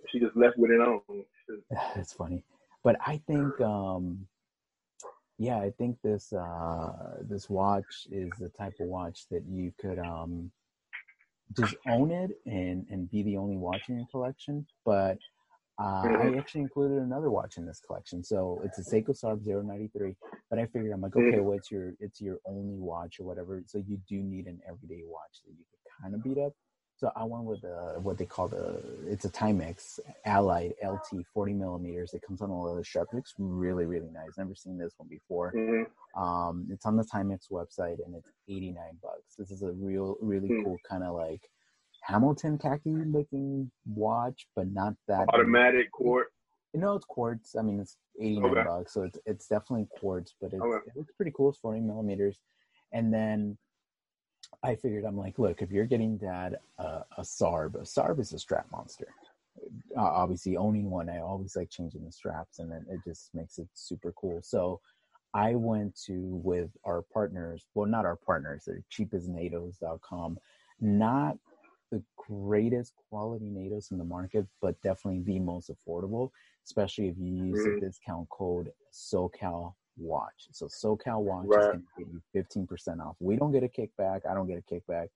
she 0.10 0.20
just 0.20 0.36
left 0.36 0.58
with 0.58 0.70
it 0.70 0.82
on. 0.82 1.02
It's 1.96 2.14
funny, 2.14 2.44
but 2.84 2.98
I 3.06 3.22
think 3.26 3.60
um, 3.62 4.28
yeah, 5.40 5.58
I 5.58 5.72
think 5.78 5.98
this 6.04 6.34
uh 6.34 6.92
this 7.22 7.50
watch 7.50 8.08
is 8.12 8.30
the 8.40 8.50
type 8.50 8.74
of 8.82 8.88
watch 8.88 9.22
that 9.32 9.44
you 9.48 9.72
could 9.80 9.98
um 9.98 10.52
just 11.56 11.76
own 11.88 12.12
it 12.12 12.32
and 12.46 12.86
and 12.90 13.10
be 13.10 13.24
the 13.24 13.38
only 13.38 13.56
watch 13.56 13.84
in 13.88 13.98
your 13.98 14.08
collection. 14.12 14.68
But 14.86 15.18
uh. 15.80 16.08
I 16.20 16.36
actually 16.38 16.62
included 16.62 16.98
another 17.00 17.30
watch 17.30 17.58
in 17.58 17.66
this 17.66 17.80
collection, 17.80 18.24
so 18.24 18.62
it's 18.64 18.78
a 18.80 18.82
Seiko 18.84 19.10
Sarb 19.10 19.46
093. 19.46 20.16
But 20.50 20.60
I 20.60 20.66
figured 20.66 20.92
I'm 20.94 21.02
like, 21.02 21.12
Mhm. 21.14 21.28
okay, 21.28 21.40
well, 21.40 21.58
it's 21.58 21.70
your 21.72 21.94
it's 22.00 22.20
your 22.22 22.40
only 22.46 22.78
watch 22.78 23.20
or 23.20 23.26
whatever, 23.26 23.62
so 23.66 23.78
you 23.80 23.98
do 24.08 24.22
need 24.24 24.48
an 24.48 24.60
everyday 24.68 25.04
watch 25.06 25.42
that 25.46 25.52
you 25.52 25.66
could 25.70 26.02
kind 26.02 26.16
of 26.16 26.24
beat 26.24 26.38
up. 26.38 26.54
So 26.96 27.12
I 27.16 27.26
went 27.26 27.44
with 27.44 27.64
uh, 27.64 28.00
what 28.00 28.18
they 28.18 28.26
call 28.26 28.48
the 28.48 28.82
it's 29.08 29.26
a 29.26 29.30
Timex 29.30 30.00
Allied 30.26 30.74
LT 30.84 31.24
40 31.32 31.54
millimeters. 31.54 32.14
It 32.16 32.24
comes 32.24 32.42
on 32.42 32.50
a 32.50 32.60
leather 32.60 32.84
strap. 32.84 33.08
It 33.12 33.18
looks 33.18 33.36
really 33.38 33.86
really 33.86 34.10
nice. 34.10 34.38
Never 34.38 34.56
seen 34.56 34.78
this 34.80 34.94
one 34.98 35.08
before. 35.10 35.52
hmm 35.52 35.84
Um, 36.20 36.68
it's 36.72 36.86
on 36.88 36.96
the 36.96 37.04
Timex 37.04 37.52
website 37.52 38.04
and 38.04 38.16
it's 38.16 38.32
89 38.48 38.98
bucks. 39.04 39.36
This 39.38 39.52
is 39.52 39.62
a 39.62 39.72
real, 39.74 40.18
really 40.22 40.48
Hmm. 40.48 40.64
cool 40.64 40.78
kind 40.90 41.04
of 41.04 41.14
like 41.14 41.44
Hamilton 42.12 42.58
khaki 42.58 42.90
looking 42.90 43.70
watch, 43.86 44.48
but 44.56 44.72
not 44.72 44.94
that. 45.10 45.28
Automatic 45.34 45.92
court. 45.92 46.28
No, 46.74 46.96
it's 46.96 47.06
quartz. 47.06 47.56
I 47.56 47.62
mean, 47.62 47.80
it's 47.82 47.98
89 48.20 48.52
Okay. 48.52 48.64
bucks, 48.64 48.94
so 48.94 49.04
it's 49.04 49.20
it's 49.26 49.48
definitely 49.48 49.88
quartz, 50.00 50.34
but 50.40 50.54
it's, 50.54 50.62
Okay. 50.62 50.88
it 50.88 50.96
looks 50.96 51.14
pretty 51.14 51.32
cool. 51.36 51.50
It's 51.50 51.58
40 51.60 51.82
millimeters, 51.82 52.40
and 52.94 53.14
then 53.14 53.58
I 54.64 54.76
figured 54.76 55.04
I'm 55.04 55.18
like, 55.18 55.38
look, 55.38 55.62
if 55.62 55.70
you're 55.72 55.86
getting 55.86 56.18
that 56.20 56.62
uh, 56.80 57.02
a 57.18 57.22
Sarb, 57.24 57.76
a 57.76 57.80
Sarb 57.80 58.20
is 58.20 58.32
a 58.32 58.40
strap 58.40 58.68
monster. 58.72 59.08
Uh, 59.98 60.02
obviously, 60.02 60.56
owning 60.56 60.90
one, 60.90 61.10
I 61.10 61.20
always 61.20 61.56
like 61.58 61.70
changing 61.70 62.06
the 62.06 62.12
straps, 62.12 62.60
and 62.60 62.72
then 62.72 62.86
it 62.90 63.00
just 63.04 63.32
makes 63.34 63.58
it 63.58 63.68
super 63.74 64.14
cool. 64.14 64.40
So 64.44 64.80
I 65.34 65.56
went 65.56 66.00
to 66.06 66.14
with 66.44 66.70
our 66.86 67.02
partners, 67.02 67.66
well, 67.74 67.88
not 67.88 68.06
our 68.06 68.16
partners, 68.16 68.64
they're 68.66 68.84
cheapestnatos.com. 68.94 70.38
Not 70.80 71.38
the 71.92 72.04
greatest 72.18 72.94
quality 73.10 73.46
NATOs 73.46 73.92
in 73.92 73.98
the 73.98 74.04
market, 74.04 74.46
but 74.62 74.80
definitely 74.82 75.22
the 75.22 75.40
most 75.40 75.70
affordable, 75.70 76.32
especially 76.66 77.08
if 77.08 77.18
you 77.18 77.34
use 77.34 77.60
Mhm. 77.60 77.76
the 77.80 77.86
discount 77.86 78.30
code 78.30 78.74
SoCal 78.92 79.76
Watch. 80.00 80.48
So 80.52 80.68
SoCal 80.68 81.24
Watch 81.24 81.46
is 81.46 81.68
going 81.72 81.82
to 81.82 82.04
get 82.04 82.08
you 82.14 82.22
15% 82.34 83.02
off. 83.02 83.16
We 83.20 83.36
don't 83.36 83.52
get 83.52 83.64
a 83.64 83.68
kickback. 83.68 84.26
I 84.26 84.34
don't 84.36 84.48
get 84.48 84.60
a 84.60 84.62
kickback. 84.74 85.10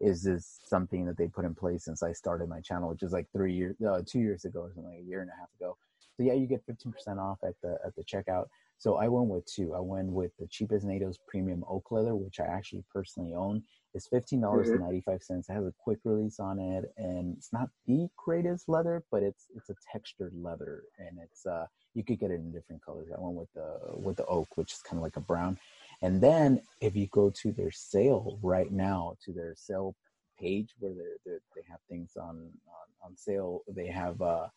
Is 0.00 0.22
this 0.22 0.60
something 0.64 1.04
that 1.06 1.16
they 1.16 1.26
put 1.26 1.44
in 1.44 1.54
place 1.56 1.84
since 1.84 2.04
I 2.04 2.12
started 2.12 2.48
my 2.48 2.60
channel, 2.60 2.88
which 2.90 3.02
is 3.02 3.12
like 3.12 3.28
three 3.32 3.52
years, 3.52 3.80
uh, 3.82 4.02
two 4.06 4.20
years 4.20 4.44
ago 4.44 4.60
or 4.60 4.72
something, 4.72 4.92
like 4.92 5.00
a 5.00 5.04
year 5.04 5.22
and 5.22 5.30
a 5.30 5.34
half 5.34 5.52
ago. 5.54 5.76
So 6.16 6.22
yeah, 6.22 6.34
you 6.34 6.46
get 6.46 6.64
15% 6.66 7.18
off 7.18 7.42
at 7.42 7.60
the 7.62 7.80
at 7.84 7.96
the 7.96 8.04
checkout. 8.04 8.48
So 8.76 8.94
I 8.96 9.08
went 9.08 9.28
with 9.28 9.44
two. 9.46 9.74
I 9.74 9.80
went 9.80 10.10
with 10.12 10.36
the 10.36 10.46
cheapest 10.46 10.86
NATO's 10.86 11.18
premium 11.26 11.64
oak 11.68 11.90
leather, 11.90 12.14
which 12.14 12.38
I 12.38 12.44
actually 12.46 12.84
personally 12.92 13.34
own. 13.34 13.64
It's 13.94 14.06
fifteen 14.06 14.40
dollars 14.42 14.68
and 14.68 14.80
ninety 14.80 15.00
five 15.00 15.22
cents. 15.22 15.48
It 15.48 15.54
has 15.54 15.64
a 15.64 15.72
quick 15.78 15.98
release 16.04 16.38
on 16.38 16.58
it, 16.58 16.92
and 16.96 17.36
it's 17.36 17.52
not 17.52 17.70
the 17.86 18.08
greatest 18.16 18.68
leather, 18.68 19.02
but 19.10 19.22
it's 19.22 19.46
it's 19.56 19.70
a 19.70 19.74
textured 19.90 20.32
leather, 20.34 20.84
and 20.98 21.18
it's 21.22 21.46
uh 21.46 21.66
you 21.94 22.04
could 22.04 22.20
get 22.20 22.30
it 22.30 22.34
in 22.34 22.52
different 22.52 22.84
colors. 22.84 23.08
I 23.16 23.20
went 23.20 23.34
with 23.34 23.52
the 23.54 23.78
with 23.94 24.16
the 24.16 24.26
oak, 24.26 24.56
which 24.56 24.72
is 24.72 24.82
kind 24.82 24.98
of 24.98 25.02
like 25.02 25.16
a 25.16 25.20
brown. 25.20 25.58
And 26.02 26.20
then 26.20 26.60
if 26.80 26.94
you 26.94 27.06
go 27.08 27.30
to 27.30 27.50
their 27.52 27.70
sale 27.70 28.38
right 28.42 28.70
now, 28.70 29.16
to 29.24 29.32
their 29.32 29.54
sale 29.56 29.96
page 30.38 30.74
where 30.78 30.92
they 30.92 31.30
they 31.30 31.38
they 31.56 31.62
have 31.68 31.80
things 31.88 32.12
on 32.16 32.36
on, 32.68 33.10
on 33.10 33.16
sale, 33.16 33.62
they 33.68 33.86
have 33.86 34.20
uh, 34.20 34.48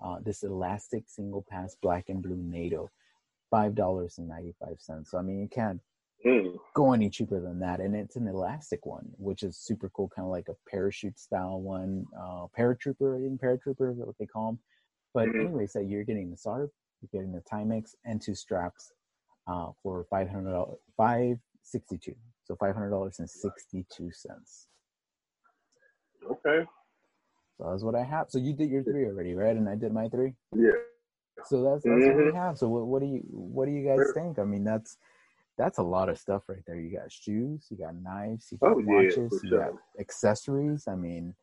uh 0.00 0.18
this 0.22 0.44
elastic 0.44 1.04
single 1.08 1.44
pass 1.50 1.76
black 1.82 2.08
and 2.08 2.22
blue 2.22 2.36
NATO, 2.36 2.90
five 3.50 3.74
dollars 3.74 4.18
and 4.18 4.28
ninety 4.28 4.54
five 4.64 4.76
cents. 4.78 5.10
So 5.10 5.18
I 5.18 5.22
mean, 5.22 5.40
you 5.40 5.48
can't 5.48 5.80
Mm. 6.26 6.58
go 6.74 6.92
any 6.92 7.08
cheaper 7.08 7.40
than 7.40 7.58
that 7.60 7.80
and 7.80 7.94
it's 7.94 8.16
an 8.16 8.26
elastic 8.26 8.84
one 8.84 9.08
which 9.18 9.42
is 9.42 9.56
super 9.56 9.88
cool 9.90 10.08
kind 10.14 10.26
of 10.26 10.30
like 10.30 10.48
a 10.48 10.56
parachute 10.70 11.18
style 11.18 11.60
one 11.60 12.04
uh 12.20 12.46
paratrooper 12.58 13.16
in 13.24 13.38
paratrooper 13.38 13.92
is 13.92 13.98
what 13.98 14.16
they 14.18 14.26
call 14.26 14.46
them 14.46 14.58
but 15.14 15.28
Mhm. 15.28 15.40
anyway 15.40 15.66
so 15.66 15.78
you're 15.80 16.04
getting 16.04 16.30
the 16.30 16.36
sarb 16.36 16.68
you're 17.00 17.08
getting 17.20 17.32
the 17.32 17.40
timex 17.42 17.94
and 18.04 18.20
two 18.20 18.34
straps 18.34 18.92
uh 19.46 19.70
for 19.82 20.04
500 20.10 20.66
562 20.96 22.14
so 22.44 22.56
500 22.56 22.90
dollars 22.90 23.18
and 23.20 23.30
62 23.30 24.10
cents 24.12 24.66
Okay. 26.30 26.66
so 27.56 27.70
that's 27.70 27.82
what 27.84 27.94
i 27.94 28.02
have 28.02 28.26
so 28.28 28.38
you 28.38 28.52
did 28.52 28.70
your 28.70 28.82
three 28.82 29.06
already 29.06 29.34
right 29.34 29.56
and 29.56 29.68
i 29.68 29.74
did 29.76 29.92
my 29.92 30.08
three 30.08 30.34
Yeah. 30.52 30.72
so 31.44 31.62
that's 31.62 31.84
that's 31.84 32.06
what 32.06 32.16
we 32.16 32.32
Mhm. 32.32 32.34
have 32.34 32.58
so 32.58 32.68
what, 32.68 32.86
what 32.86 33.00
do 33.02 33.06
you 33.06 33.20
what 33.30 33.66
do 33.66 33.72
you 33.72 33.86
guys 33.86 34.10
think 34.12 34.38
i 34.38 34.44
mean 34.44 34.64
that's 34.64 34.96
that's 35.58 35.78
a 35.78 35.82
lot 35.82 36.08
of 36.08 36.18
stuff 36.18 36.44
right 36.48 36.62
there. 36.66 36.76
You 36.76 36.96
got 36.96 37.10
shoes 37.12 37.66
you 37.70 37.76
got 37.76 37.94
knives 37.96 38.48
you 38.50 38.58
got 38.58 38.72
Oh, 38.72 38.78
yeah, 38.78 38.86
watches 38.86 39.40
for 39.40 39.46
you 39.46 39.58
got 39.58 39.72
accessories 40.00 40.86
i 40.88 40.94
mean 40.94 41.34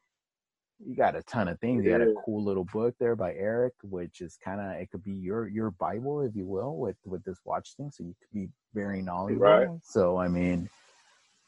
you 0.85 0.93
got 0.93 1.15
a 1.15 1.23
ton 1.23 1.47
of 1.47 1.57
things. 1.61 1.85
You 1.85 1.91
got 1.91 2.01
a 2.01 2.13
cool 2.25 2.43
little 2.43 2.65
book 2.65 2.95
there 2.99 3.15
by 3.15 3.33
eric 3.35 3.73
which 3.83 4.19
is 4.19 4.37
kind 4.43 4.59
of 4.59 4.71
it 4.81 4.89
could 4.91 5.03
be 5.03 5.13
your 5.13 5.47
your 5.47 5.71
bible 5.71 6.21
if 6.21 6.35
you 6.35 6.45
will 6.45 6.75
with 6.77 6.97
with 7.05 7.23
this 7.23 7.39
watch 7.45 7.75
thing 7.77 7.91
so 7.91 8.03
you 8.03 8.13
could 8.19 8.33
be 8.33 8.49
very 8.73 9.01
knowledgeable. 9.01 9.45
Right. 9.45 9.69
so 9.83 10.17
i 10.17 10.27
mean 10.27 10.69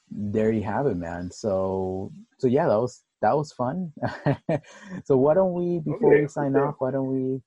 there 0.09 0.51
you 0.51 0.63
have 0.63 0.87
it 0.87 0.95
man. 0.95 1.29
So 1.31 2.11
so 2.37 2.47
yeah 2.47 2.67
that 2.67 2.79
was 2.79 3.03
that 3.21 3.35
was 3.35 3.51
fun. 3.51 3.91
So 5.05 5.17
why 5.17 5.33
don't 5.33 5.53
we 5.53 5.77
oh, 5.77 5.79
before 5.81 6.11
Okay, 6.11 6.21
we 6.21 6.27
sign 6.27 6.55
okay. 6.55 6.65
off 6.65 6.75
why 6.79 6.91
don't 6.91 7.07
we 7.07 7.41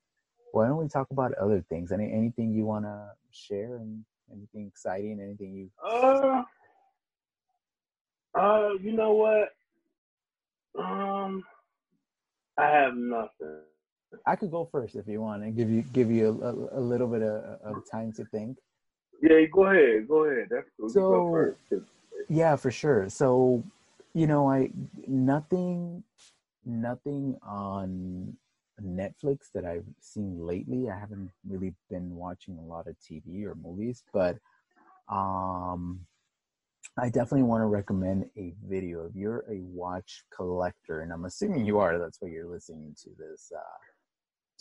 why 0.51 0.67
don't 0.67 0.77
we 0.77 0.87
talk 0.87 1.07
about 1.11 1.33
other 1.35 1.63
things? 1.69 1.91
Any 1.91 2.11
anything 2.11 2.51
you 2.51 2.65
want 2.65 2.85
to 2.85 3.11
share 3.31 3.77
and 3.77 4.03
anything 4.31 4.67
exciting 4.67 5.19
anything 5.21 5.53
you 5.53 5.69
Uh, 5.85 6.43
uh, 8.33 8.69
you 8.81 8.93
know 8.93 9.11
what? 9.13 9.49
Um, 10.81 11.43
I 12.57 12.67
have 12.69 12.95
nothing. 12.95 13.59
i 14.25 14.35
could 14.35 14.51
go 14.51 14.65
first 14.71 14.95
if 14.95 15.07
you 15.07 15.21
want 15.21 15.43
and 15.43 15.55
give 15.55 15.69
you 15.69 15.81
give 15.93 16.09
you 16.11 16.27
a, 16.41 16.77
a, 16.77 16.79
a 16.79 16.81
little 16.81 17.07
bit 17.07 17.21
of, 17.21 17.59
of 17.61 17.83
time 17.89 18.11
to 18.13 18.25
think 18.25 18.57
Yeah, 19.21 19.45
go 19.53 19.65
ahead. 19.65 20.07
Go 20.07 20.23
ahead. 20.25 20.47
That's 20.49 20.69
cool. 20.79 20.89
So- 20.89 21.01
go 21.01 21.31
first. 21.31 21.83
Yeah, 22.29 22.55
for 22.55 22.71
sure. 22.71 23.09
So, 23.09 23.63
you 24.13 24.25
know, 24.27 24.49
I 24.49 24.71
nothing 25.07 26.03
nothing 26.65 27.37
on 27.43 28.37
Netflix 28.85 29.51
that 29.53 29.65
I've 29.65 29.85
seen 29.99 30.45
lately. 30.45 30.89
I 30.89 30.97
haven't 30.97 31.31
really 31.47 31.73
been 31.89 32.15
watching 32.15 32.57
a 32.57 32.61
lot 32.61 32.87
of 32.87 32.95
TV 32.99 33.45
or 33.45 33.55
movies, 33.55 34.03
but 34.13 34.37
um 35.09 36.01
I 36.97 37.05
definitely 37.07 37.43
want 37.43 37.61
to 37.61 37.67
recommend 37.67 38.29
a 38.37 38.53
video. 38.67 39.05
If 39.05 39.15
you're 39.15 39.45
a 39.49 39.61
watch 39.61 40.23
collector, 40.35 41.01
and 41.01 41.13
I'm 41.13 41.25
assuming 41.25 41.65
you 41.65 41.79
are, 41.79 41.97
that's 41.97 42.17
why 42.19 42.29
you're 42.29 42.47
listening 42.47 42.95
to 43.03 43.09
this 43.17 43.51
uh 43.55 43.79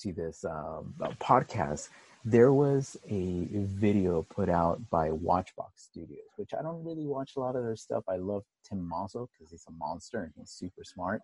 to 0.02 0.12
this 0.12 0.44
um, 0.44 0.94
uh, 1.02 1.10
podcast 1.20 1.88
there 2.24 2.52
was 2.52 2.98
a 3.08 3.48
video 3.52 4.22
put 4.22 4.50
out 4.50 4.78
by 4.90 5.08
Watchbox 5.08 5.70
Studios, 5.76 6.28
which 6.36 6.50
I 6.58 6.62
don't 6.62 6.84
really 6.84 7.06
watch 7.06 7.32
a 7.36 7.40
lot 7.40 7.56
of 7.56 7.64
their 7.64 7.76
stuff. 7.76 8.04
I 8.08 8.16
love 8.16 8.42
Tim 8.68 8.86
Mosso 8.86 9.28
because 9.32 9.50
he's 9.50 9.64
a 9.68 9.72
monster 9.72 10.22
and 10.22 10.32
he's 10.36 10.50
super 10.50 10.84
smart. 10.84 11.22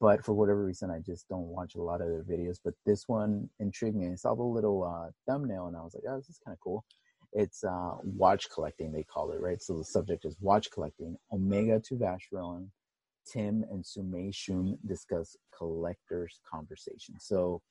But 0.00 0.24
for 0.24 0.34
whatever 0.34 0.64
reason, 0.64 0.90
I 0.90 0.98
just 0.98 1.28
don't 1.28 1.46
watch 1.46 1.74
a 1.74 1.82
lot 1.82 2.00
of 2.02 2.08
their 2.08 2.22
videos. 2.22 2.58
But 2.62 2.74
this 2.84 3.08
one 3.08 3.48
intrigued 3.60 3.96
me. 3.96 4.10
I 4.10 4.14
saw 4.14 4.34
the 4.34 4.42
little 4.42 4.84
uh, 4.84 5.10
thumbnail 5.26 5.66
and 5.68 5.76
I 5.76 5.80
was 5.80 5.94
like, 5.94 6.04
oh, 6.08 6.16
this 6.16 6.28
is 6.28 6.40
kind 6.44 6.54
of 6.54 6.60
cool. 6.60 6.84
It's 7.32 7.64
uh, 7.64 7.92
watch 8.02 8.50
collecting, 8.50 8.92
they 8.92 9.02
call 9.02 9.32
it, 9.32 9.40
right? 9.40 9.60
So 9.60 9.76
the 9.76 9.84
subject 9.84 10.24
is 10.24 10.36
watch 10.40 10.70
collecting. 10.70 11.16
Omega 11.32 11.80
to 11.80 11.94
Vacheron, 11.94 12.68
Tim 13.26 13.64
and 13.70 13.84
Sumei 13.84 14.34
Shun 14.34 14.78
discuss 14.86 15.36
collectors' 15.56 16.40
conversation. 16.50 17.16
So 17.18 17.62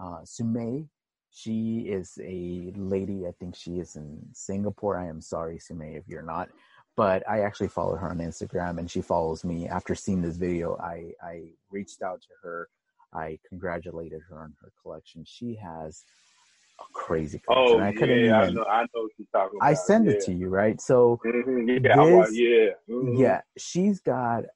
uh, 0.00 0.20
she 1.30 1.84
is 1.88 2.18
a 2.22 2.72
lady. 2.76 3.26
I 3.26 3.32
think 3.38 3.56
she 3.56 3.78
is 3.78 3.96
in 3.96 4.18
Singapore. 4.32 4.98
I 4.98 5.06
am 5.06 5.20
sorry, 5.20 5.58
Sumei, 5.58 5.96
if 5.96 6.04
you're 6.08 6.22
not. 6.22 6.48
But 6.98 7.22
I 7.30 7.42
actually 7.42 7.68
follow 7.68 7.94
her 7.94 8.10
on 8.10 8.18
Instagram, 8.18 8.78
and 8.80 8.90
she 8.90 9.00
follows 9.02 9.44
me. 9.44 9.68
After 9.68 9.94
seeing 9.94 10.20
this 10.20 10.36
video, 10.36 10.76
I 10.78 11.12
I 11.22 11.42
reached 11.70 12.02
out 12.02 12.20
to 12.22 12.28
her. 12.42 12.68
I 13.14 13.38
congratulated 13.48 14.20
her 14.28 14.40
on 14.42 14.52
her 14.60 14.72
collection. 14.82 15.22
She 15.24 15.54
has 15.62 16.02
a 16.80 16.84
crazy 16.92 17.38
collection. 17.38 17.80
Oh, 17.80 17.84
I 17.84 17.92
couldn't 17.92 18.24
yeah, 18.24 18.40
I 18.40 18.42
even. 18.42 18.56
know. 18.56 18.64
I 18.64 18.80
know 18.82 19.02
what 19.04 19.12
you're 19.16 19.28
talking 19.32 19.58
about. 19.58 19.68
I 19.68 19.74
send 19.74 20.06
yeah. 20.06 20.12
it 20.14 20.24
to 20.24 20.32
you, 20.32 20.48
right? 20.48 20.80
So 20.80 21.20
Mhm, 21.24 21.84
Yeah, 21.84 22.00
I 22.02 22.04
This- 22.24 22.36
yeah. 22.36 22.70
mhm. 22.90 23.16
yeah, 23.16 23.42
she's 23.56 24.00
got 24.00 24.46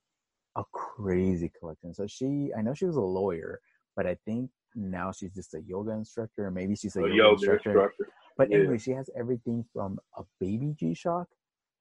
a 0.56 0.64
crazy 0.72 1.48
collection. 1.48 1.94
So 1.94 2.08
she, 2.08 2.52
I 2.56 2.60
know 2.60 2.74
she 2.74 2.86
was 2.86 2.96
a 2.96 3.00
lawyer, 3.00 3.60
but 3.94 4.04
I 4.04 4.16
think 4.26 4.50
now 4.74 5.12
she's 5.12 5.32
just 5.32 5.54
a 5.54 5.62
yoga 5.62 5.92
instructor, 5.92 6.46
or 6.46 6.50
maybe 6.50 6.74
she's 6.74 6.96
a, 6.96 7.02
A 7.02 7.02
yoga, 7.02 7.16
yoga 7.16 7.32
instructor. 7.34 7.70
instructor. 7.70 8.08
But 8.36 8.50
Yeah. 8.50 8.56
anyway, 8.56 8.78
she 8.78 8.90
has 8.90 9.08
everything 9.14 9.64
from 9.72 10.00
a 10.16 10.24
baby 10.40 10.74
G 10.76 10.92
Shock 10.92 11.28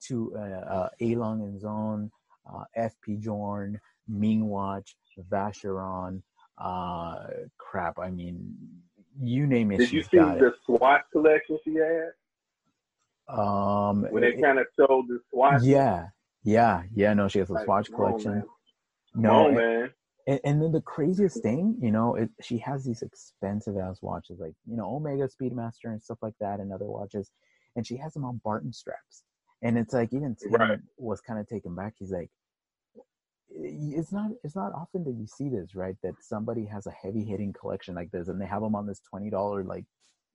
to 0.08 0.34
uh, 0.36 0.40
uh, 0.40 0.90
A 1.00 1.16
Lange 1.16 1.60
& 1.60 1.64
Söhne, 1.64 2.10
uh, 2.52 2.64
FP 2.78 3.20
Journe, 3.20 3.80
Ming 4.08 4.48
Watch, 4.48 4.96
Vacheron. 5.30 6.22
Uh, 6.58 7.26
crap, 7.58 7.98
I 8.00 8.10
mean, 8.10 8.56
you 9.20 9.48
name 9.48 9.72
it. 9.72 9.78
Did 9.78 9.92
you 9.92 10.04
see 10.04 10.18
the 10.18 10.54
SWAT 10.66 11.06
collection 11.12 11.58
she 11.64 11.76
had? 11.76 12.12
Um, 13.28 14.06
When 14.10 14.22
they 14.24 14.34
kind 14.34 14.60
of 14.60 14.68
showed 14.78 15.08
the 15.08 15.20
SWAT? 15.32 15.64
yeah, 15.64 16.08
yeah, 16.44 16.84
yeah. 16.94 17.14
No, 17.14 17.28
she 17.28 17.40
has 17.40 17.50
a 17.50 17.54
Like, 17.54 17.66
Swatch 17.66 17.92
collection. 17.92 18.34
man. 18.36 18.44
No, 19.16 19.48
on, 19.48 19.56
man. 19.56 19.90
And, 20.28 20.40
and, 20.44 20.62
then 20.62 20.72
the 20.72 20.82
craziest 20.82 21.42
thing, 21.42 21.78
you 21.82 21.92
know, 21.92 22.16
it, 22.16 22.30
she 22.42 22.58
has 22.60 22.86
these 22.86 23.02
expensive 23.02 23.76
ass 23.78 23.98
watches, 24.02 24.40
like 24.40 24.54
you 24.68 24.78
know 24.78 24.96
Omega 24.96 25.28
Speedmaster 25.28 25.86
and 25.86 26.02
stuff 26.02 26.20
like 26.22 26.36
that, 26.40 26.60
and 26.60 26.72
other 26.72 26.86
watches, 26.86 27.32
and 27.76 27.86
she 27.86 27.98
has 27.98 28.14
them 28.14 28.26
on 28.26 28.40
Barton 28.44 28.72
straps. 28.72 29.24
And 29.62 29.78
it's 29.78 29.94
like 29.94 30.14
even 30.14 30.36
Tim 30.36 30.54
right. 30.54 30.80
was 30.98 31.22
kind 31.22 31.40
of 31.40 31.48
taken 31.48 31.76
back. 31.76 31.94
He's 32.00 32.12
like, 32.12 32.30
it's 33.50 34.12
not 34.12 34.32
it's 34.44 34.56
not 34.56 34.74
often 34.74 35.04
that 35.04 35.14
you 35.14 35.28
see 35.28 35.50
this, 35.50 35.76
right? 35.76 35.96
That 36.04 36.14
somebody 36.22 36.66
has 36.66 36.88
a 36.88 36.92
heavy 36.92 37.24
hitting 37.24 37.54
collection 37.54 37.96
like 37.96 38.12
this, 38.12 38.28
and 38.28 38.40
they 38.42 38.46
have 38.46 38.62
them 38.62 38.76
on 38.76 38.88
this 38.88 39.02
twenty 39.10 39.30
dollar 39.30 39.64
like 39.64 39.86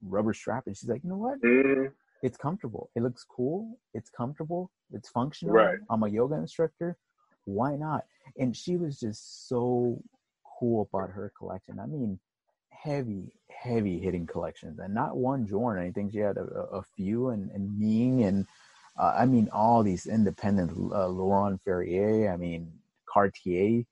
rubber 0.02 0.34
strap, 0.34 0.64
and 0.66 0.76
she's 0.76 0.88
like, 0.88 1.02
you 1.02 1.10
know 1.10 1.16
what? 1.16 1.40
Mm. 1.42 1.92
It's 2.22 2.36
comfortable. 2.36 2.90
It 2.94 3.02
looks 3.02 3.24
cool. 3.24 3.78
It's 3.94 4.10
comfortable. 4.10 4.70
It's 4.92 5.08
functional. 5.08 5.54
Right. 5.54 5.78
I'm 5.90 6.02
a 6.02 6.08
yoga 6.08 6.36
instructor. 6.36 6.96
Why 7.44 7.76
not? 7.76 8.04
And 8.38 8.56
she 8.56 8.76
was 8.76 8.98
just 8.98 9.48
so 9.48 10.02
cool 10.58 10.88
about 10.92 11.10
her 11.10 11.32
collection. 11.38 11.78
I 11.78 11.86
mean, 11.86 12.18
heavy, 12.70 13.32
heavy 13.50 13.98
hitting 13.98 14.26
collections, 14.26 14.78
and 14.78 14.94
not 14.94 15.16
one 15.16 15.46
Journe. 15.46 15.78
I 15.78 15.90
think 15.90 16.12
she 16.12 16.18
had 16.18 16.36
a, 16.36 16.44
a 16.44 16.82
few, 16.96 17.28
and 17.28 17.50
and 17.50 17.78
Ming, 17.78 18.24
and 18.24 18.46
uh, 18.98 19.14
I 19.16 19.26
mean 19.26 19.48
all 19.52 19.82
these 19.82 20.06
independent 20.06 20.72
uh, 20.92 21.08
Laurent 21.08 21.60
Ferrier. 21.64 22.32
I 22.32 22.36
mean 22.36 22.72
Cartier 23.08 23.84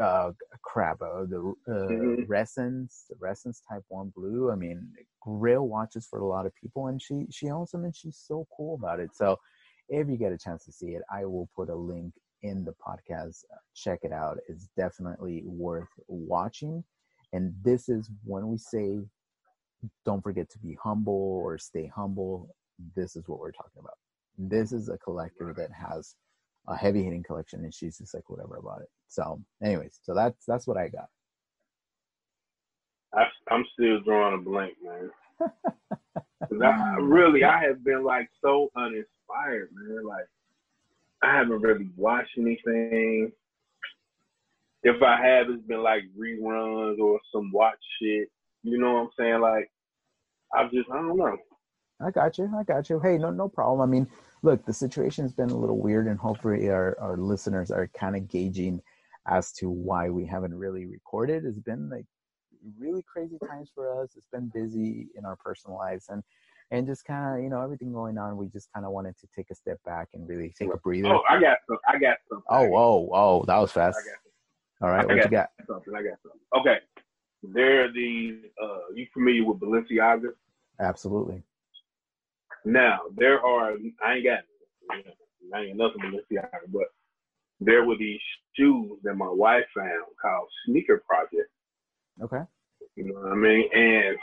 uh, 0.00 0.32
crap, 0.62 1.00
uh, 1.02 1.24
the 1.24 1.54
uh, 1.68 1.70
mm-hmm. 1.70 2.22
Ressence, 2.22 3.04
the 3.08 3.16
Ressence 3.20 3.62
Type 3.68 3.84
One 3.88 4.12
Blue. 4.14 4.50
I 4.50 4.56
mean, 4.56 4.88
grail 5.20 5.68
watches 5.68 6.06
for 6.06 6.18
a 6.18 6.26
lot 6.26 6.46
of 6.46 6.54
people, 6.54 6.88
and 6.88 7.00
she 7.00 7.26
she 7.30 7.50
owns 7.50 7.70
them, 7.70 7.84
and 7.84 7.94
she's 7.94 8.16
so 8.16 8.46
cool 8.56 8.74
about 8.74 9.00
it. 9.00 9.14
So, 9.14 9.38
if 9.88 10.08
you 10.08 10.16
get 10.16 10.32
a 10.32 10.38
chance 10.38 10.64
to 10.64 10.72
see 10.72 10.88
it, 10.88 11.02
I 11.12 11.24
will 11.24 11.48
put 11.54 11.68
a 11.68 11.74
link 11.74 12.12
in 12.42 12.64
the 12.64 12.74
podcast. 12.74 13.44
Check 13.74 14.00
it 14.02 14.12
out; 14.12 14.38
it's 14.48 14.68
definitely 14.76 15.42
worth 15.44 15.88
watching. 16.08 16.84
And 17.32 17.54
this 17.62 17.88
is 17.88 18.10
when 18.24 18.48
we 18.48 18.58
say, 18.58 18.98
"Don't 20.04 20.22
forget 20.22 20.50
to 20.50 20.58
be 20.58 20.76
humble" 20.82 21.40
or 21.44 21.58
"Stay 21.58 21.86
humble." 21.86 22.54
This 22.96 23.16
is 23.16 23.28
what 23.28 23.38
we're 23.38 23.52
talking 23.52 23.80
about. 23.80 23.96
This 24.38 24.72
is 24.72 24.88
a 24.88 24.98
collector 24.98 25.54
that 25.56 25.70
has 25.72 26.16
a 26.66 26.76
heavy 26.76 27.02
hitting 27.02 27.22
collection, 27.22 27.64
and 27.64 27.74
she's 27.74 27.98
just 27.98 28.14
like 28.14 28.28
whatever 28.28 28.56
about 28.56 28.82
it. 28.82 28.88
So, 29.08 29.40
anyways, 29.62 30.00
so 30.02 30.14
that's 30.14 30.44
that's 30.46 30.66
what 30.66 30.76
I 30.76 30.88
got. 30.88 31.08
I, 33.12 33.24
I'm 33.50 33.64
still 33.74 34.00
drawing 34.00 34.34
a 34.34 34.42
blank, 34.42 34.74
man. 34.82 35.10
I, 36.62 36.96
really, 37.00 37.44
I 37.44 37.62
have 37.62 37.84
been 37.84 38.04
like 38.04 38.28
so 38.42 38.70
uninspired, 38.76 39.70
man. 39.72 40.04
Like, 40.04 40.26
I 41.22 41.36
haven't 41.36 41.62
really 41.62 41.88
watched 41.96 42.36
anything. 42.36 43.32
If 44.82 45.02
I 45.02 45.16
have, 45.16 45.46
it's 45.48 45.66
been 45.66 45.82
like 45.82 46.02
reruns 46.18 46.98
or 46.98 47.20
some 47.32 47.50
watch 47.52 47.78
shit. 48.00 48.28
You 48.62 48.78
know 48.78 48.94
what 48.94 49.00
I'm 49.00 49.08
saying? 49.18 49.40
Like, 49.40 49.70
I've 50.54 50.70
just, 50.70 50.90
I 50.90 50.96
don't 50.96 51.16
know. 51.16 51.36
I 52.04 52.10
got 52.10 52.38
you. 52.38 52.50
I 52.56 52.62
got 52.64 52.90
you. 52.90 53.00
Hey, 53.00 53.18
no, 53.18 53.30
no 53.30 53.48
problem. 53.48 53.80
I 53.80 53.90
mean, 53.90 54.06
look, 54.42 54.64
the 54.66 54.72
situation's 54.72 55.32
been 55.32 55.50
a 55.50 55.56
little 55.56 55.78
weird, 55.78 56.06
and 56.06 56.18
hopefully 56.18 56.68
our, 56.70 56.96
our 57.00 57.16
listeners 57.16 57.70
are 57.70 57.88
kind 57.98 58.16
of 58.16 58.28
gauging 58.28 58.80
as 59.26 59.52
to 59.52 59.70
why 59.70 60.10
we 60.10 60.26
haven't 60.26 60.54
really 60.54 60.86
recorded. 60.86 61.44
It's 61.44 61.58
been 61.58 61.88
like 61.88 62.04
really 62.78 63.04
crazy 63.10 63.38
times 63.48 63.70
for 63.74 64.02
us. 64.02 64.10
It's 64.16 64.28
been 64.32 64.50
busy 64.52 65.08
in 65.16 65.24
our 65.24 65.36
personal 65.36 65.78
lives, 65.78 66.06
and 66.08 66.22
and 66.70 66.86
just 66.86 67.04
kind 67.04 67.36
of 67.38 67.42
you 67.42 67.48
know 67.48 67.62
everything 67.62 67.92
going 67.92 68.18
on. 68.18 68.36
We 68.36 68.48
just 68.48 68.68
kind 68.72 68.84
of 68.84 68.92
wanted 68.92 69.16
to 69.18 69.26
take 69.34 69.50
a 69.50 69.54
step 69.54 69.78
back 69.84 70.08
and 70.14 70.28
really 70.28 70.52
take 70.58 70.72
a 70.72 70.76
breather. 70.78 71.08
Oh, 71.08 71.22
I 71.28 71.40
got 71.40 71.58
some. 71.68 71.78
I 71.88 71.98
got 71.98 72.18
some. 72.28 72.42
Oh, 72.48 72.74
oh, 72.74 73.08
oh, 73.12 73.44
that 73.46 73.58
was 73.58 73.72
fast. 73.72 73.98
All 74.82 74.90
right, 74.90 75.06
what 75.06 75.16
you 75.16 75.28
got? 75.28 75.48
Something. 75.66 75.94
I 75.96 76.02
got 76.02 76.18
something. 76.22 76.40
Okay, 76.58 76.78
there 77.42 77.84
are 77.84 77.92
these. 77.92 78.40
Uh, 78.62 78.92
you 78.94 79.06
familiar 79.14 79.44
with 79.44 79.60
Balenciaga? 79.60 80.28
Absolutely. 80.80 81.42
Now 82.64 83.00
there 83.16 83.44
are 83.44 83.74
I 84.04 84.14
ain't 84.14 84.24
got 84.24 84.40
I 85.54 85.60
ain't 85.60 85.76
nothing 85.76 86.00
Balenciaga, 86.00 86.60
but 86.68 86.86
there 87.60 87.84
were 87.84 87.96
these 87.96 88.20
shoes 88.56 88.98
that 89.02 89.14
my 89.14 89.28
wife 89.28 89.64
found 89.76 90.04
called 90.20 90.48
Sneaker 90.66 91.02
Project. 91.06 91.50
Okay. 92.22 92.42
You 92.96 93.04
know 93.06 93.20
what 93.20 93.32
I 93.32 93.36
mean? 93.36 93.68
And 93.72 94.16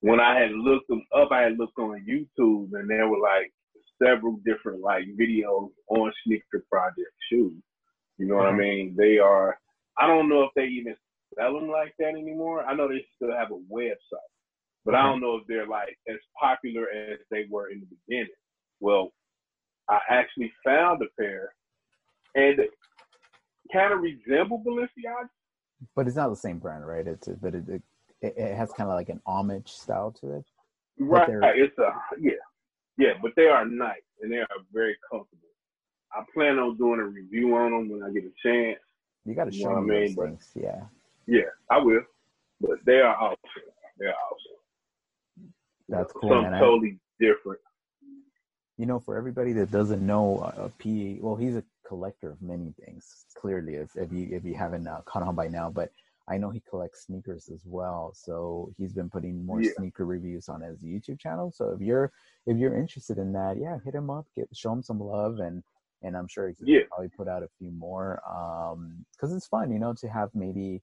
when 0.00 0.20
I 0.20 0.40
had 0.40 0.52
looked 0.52 0.88
them 0.88 1.04
up, 1.14 1.30
I 1.30 1.42
had 1.42 1.58
looked 1.58 1.78
on 1.78 2.04
YouTube, 2.08 2.70
and 2.72 2.88
there 2.88 3.08
were 3.08 3.20
like 3.20 3.52
several 4.02 4.38
different 4.44 4.80
like 4.80 5.04
videos 5.18 5.70
on 5.88 6.12
Sneaker 6.24 6.64
Project 6.70 7.10
shoes. 7.30 7.62
You 8.18 8.26
know 8.26 8.36
what 8.36 8.46
I 8.46 8.48
uh-huh. 8.50 8.58
mean? 8.58 8.94
They 8.96 9.18
are. 9.18 9.58
I 9.98 10.06
don't 10.06 10.28
know 10.28 10.42
if 10.42 10.50
they 10.54 10.64
even 10.64 10.94
sell 11.36 11.54
them 11.54 11.70
like 11.70 11.94
that 11.98 12.08
anymore. 12.08 12.64
I 12.64 12.74
know 12.74 12.88
they 12.88 13.04
still 13.16 13.34
have 13.34 13.50
a 13.50 13.74
website, 13.74 14.32
but 14.84 14.94
I 14.94 15.02
don't 15.02 15.20
know 15.20 15.36
if 15.36 15.46
they're 15.46 15.66
like 15.66 15.96
as 16.08 16.18
popular 16.38 16.86
as 16.90 17.18
they 17.30 17.46
were 17.50 17.70
in 17.70 17.80
the 17.80 17.86
beginning. 18.06 18.30
Well, 18.80 19.12
I 19.88 19.98
actually 20.08 20.52
found 20.64 21.02
a 21.02 21.06
pair, 21.20 21.52
and 22.34 22.60
kind 23.72 23.92
of 23.92 24.00
resemble 24.00 24.62
Balenciaga. 24.66 25.28
But 25.94 26.06
it's 26.06 26.16
not 26.16 26.30
the 26.30 26.36
same 26.36 26.58
brand, 26.58 26.86
right? 26.86 27.06
It's 27.06 27.28
a, 27.28 27.32
but 27.32 27.54
it, 27.54 27.68
it, 27.68 27.82
it 28.22 28.54
has 28.54 28.70
kind 28.72 28.90
of 28.90 28.96
like 28.96 29.08
an 29.08 29.20
homage 29.26 29.70
style 29.70 30.12
to 30.20 30.32
it. 30.32 30.44
Right. 30.98 31.28
It's 31.56 31.78
a 31.78 31.92
yeah, 32.20 32.32
yeah, 32.98 33.12
but 33.22 33.32
they 33.36 33.46
are 33.46 33.64
nice 33.64 34.02
and 34.20 34.30
they 34.30 34.38
are 34.38 34.46
very 34.72 34.96
comfortable. 35.10 35.48
I 36.12 36.22
plan 36.34 36.58
on 36.58 36.76
doing 36.76 37.00
a 37.00 37.04
review 37.04 37.56
on 37.56 37.70
them 37.70 37.88
when 37.88 38.02
I 38.02 38.10
get 38.12 38.24
a 38.24 38.32
chance. 38.46 38.78
You 39.24 39.34
got 39.34 39.44
to 39.44 39.52
show 39.52 39.80
me 39.80 40.08
those 40.08 40.14
things. 40.14 40.50
Yeah. 40.54 40.82
Yeah, 41.26 41.50
I 41.70 41.78
will. 41.78 42.02
But 42.60 42.84
they 42.84 43.00
are 43.00 43.16
awesome. 43.16 43.38
They 43.98 44.06
are 44.06 44.14
awesome. 44.30 44.49
That's 45.90 46.12
cool. 46.12 46.30
Something 46.30 46.52
man. 46.52 46.60
totally 46.60 46.98
I, 47.20 47.24
different. 47.24 47.60
You 48.78 48.86
know, 48.86 48.98
for 48.98 49.16
everybody 49.16 49.52
that 49.54 49.70
doesn't 49.70 50.04
know, 50.04 50.38
uh, 50.38 50.68
P, 50.78 51.18
well, 51.20 51.36
he's 51.36 51.56
a 51.56 51.64
collector 51.86 52.30
of 52.30 52.40
many 52.40 52.72
things. 52.84 53.26
Clearly, 53.36 53.74
if, 53.74 53.94
if 53.96 54.10
you 54.12 54.28
if 54.30 54.44
you 54.44 54.54
haven't 54.54 54.86
uh, 54.86 55.00
caught 55.04 55.22
on 55.22 55.34
by 55.34 55.48
now, 55.48 55.68
but 55.70 55.90
I 56.28 56.38
know 56.38 56.50
he 56.50 56.62
collects 56.68 57.06
sneakers 57.06 57.50
as 57.52 57.62
well. 57.66 58.12
So 58.14 58.72
he's 58.78 58.92
been 58.92 59.10
putting 59.10 59.44
more 59.44 59.60
yeah. 59.60 59.72
sneaker 59.76 60.06
reviews 60.06 60.48
on 60.48 60.60
his 60.60 60.78
YouTube 60.82 61.18
channel. 61.18 61.52
So 61.54 61.72
if 61.72 61.80
you're 61.80 62.12
if 62.46 62.56
you're 62.56 62.76
interested 62.76 63.18
in 63.18 63.32
that, 63.32 63.56
yeah, 63.58 63.78
hit 63.84 63.94
him 63.94 64.08
up, 64.08 64.26
get 64.36 64.48
show 64.54 64.72
him 64.72 64.82
some 64.82 65.00
love, 65.00 65.40
and 65.40 65.62
and 66.02 66.16
I'm 66.16 66.28
sure 66.28 66.48
he 66.48 66.54
can 66.54 66.68
yeah. 66.68 66.80
probably 66.88 67.08
put 67.08 67.28
out 67.28 67.42
a 67.42 67.48
few 67.58 67.72
more. 67.72 68.22
Um, 68.30 69.04
because 69.12 69.34
it's 69.34 69.46
fun, 69.46 69.72
you 69.72 69.78
know, 69.78 69.92
to 69.94 70.08
have 70.08 70.30
maybe 70.34 70.80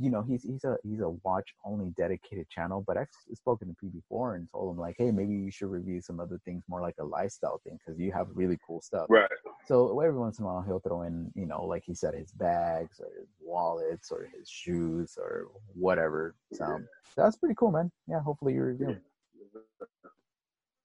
you 0.00 0.10
know 0.10 0.22
he's 0.22 0.42
he's 0.42 0.64
a 0.64 0.76
he's 0.82 1.00
a 1.00 1.10
watch 1.24 1.54
only 1.64 1.92
dedicated 1.96 2.48
channel 2.48 2.82
but 2.86 2.96
i've 2.96 3.08
spoken 3.34 3.68
to 3.68 3.74
p 3.74 3.88
before 3.88 4.34
and 4.34 4.48
told 4.50 4.74
him 4.74 4.80
like 4.80 4.94
hey 4.98 5.10
maybe 5.10 5.34
you 5.34 5.50
should 5.50 5.70
review 5.70 6.00
some 6.00 6.20
other 6.20 6.40
things 6.44 6.62
more 6.68 6.80
like 6.80 6.94
a 7.00 7.04
lifestyle 7.04 7.60
thing 7.64 7.78
because 7.78 8.00
you 8.00 8.10
have 8.10 8.26
really 8.34 8.58
cool 8.66 8.80
stuff. 8.80 9.06
Right. 9.08 9.28
So 9.66 10.00
every 10.00 10.18
once 10.18 10.38
in 10.38 10.44
a 10.44 10.48
while 10.48 10.62
he'll 10.62 10.80
throw 10.80 11.02
in 11.02 11.30
you 11.34 11.46
know 11.46 11.64
like 11.64 11.84
he 11.84 11.94
said 11.94 12.14
his 12.14 12.32
bags 12.32 13.00
or 13.00 13.08
his 13.18 13.28
wallets 13.42 14.10
or 14.10 14.28
his 14.36 14.48
shoes 14.48 15.18
or 15.18 15.48
whatever 15.74 16.34
so 16.52 16.80
that's 17.16 17.36
pretty 17.36 17.54
cool 17.54 17.70
man. 17.70 17.90
Yeah 18.08 18.20
hopefully 18.20 18.54
you 18.54 18.62
review 18.62 18.96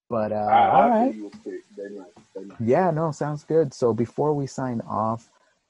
but 0.10 0.32
uh 0.32 0.70
all 0.74 0.90
right. 0.90 1.16
yeah 2.60 2.92
no 2.92 3.12
sounds 3.12 3.44
good. 3.46 3.74
So 3.74 3.94
before 3.94 4.34
we 4.34 4.46
sign 4.46 4.82
off 4.82 5.30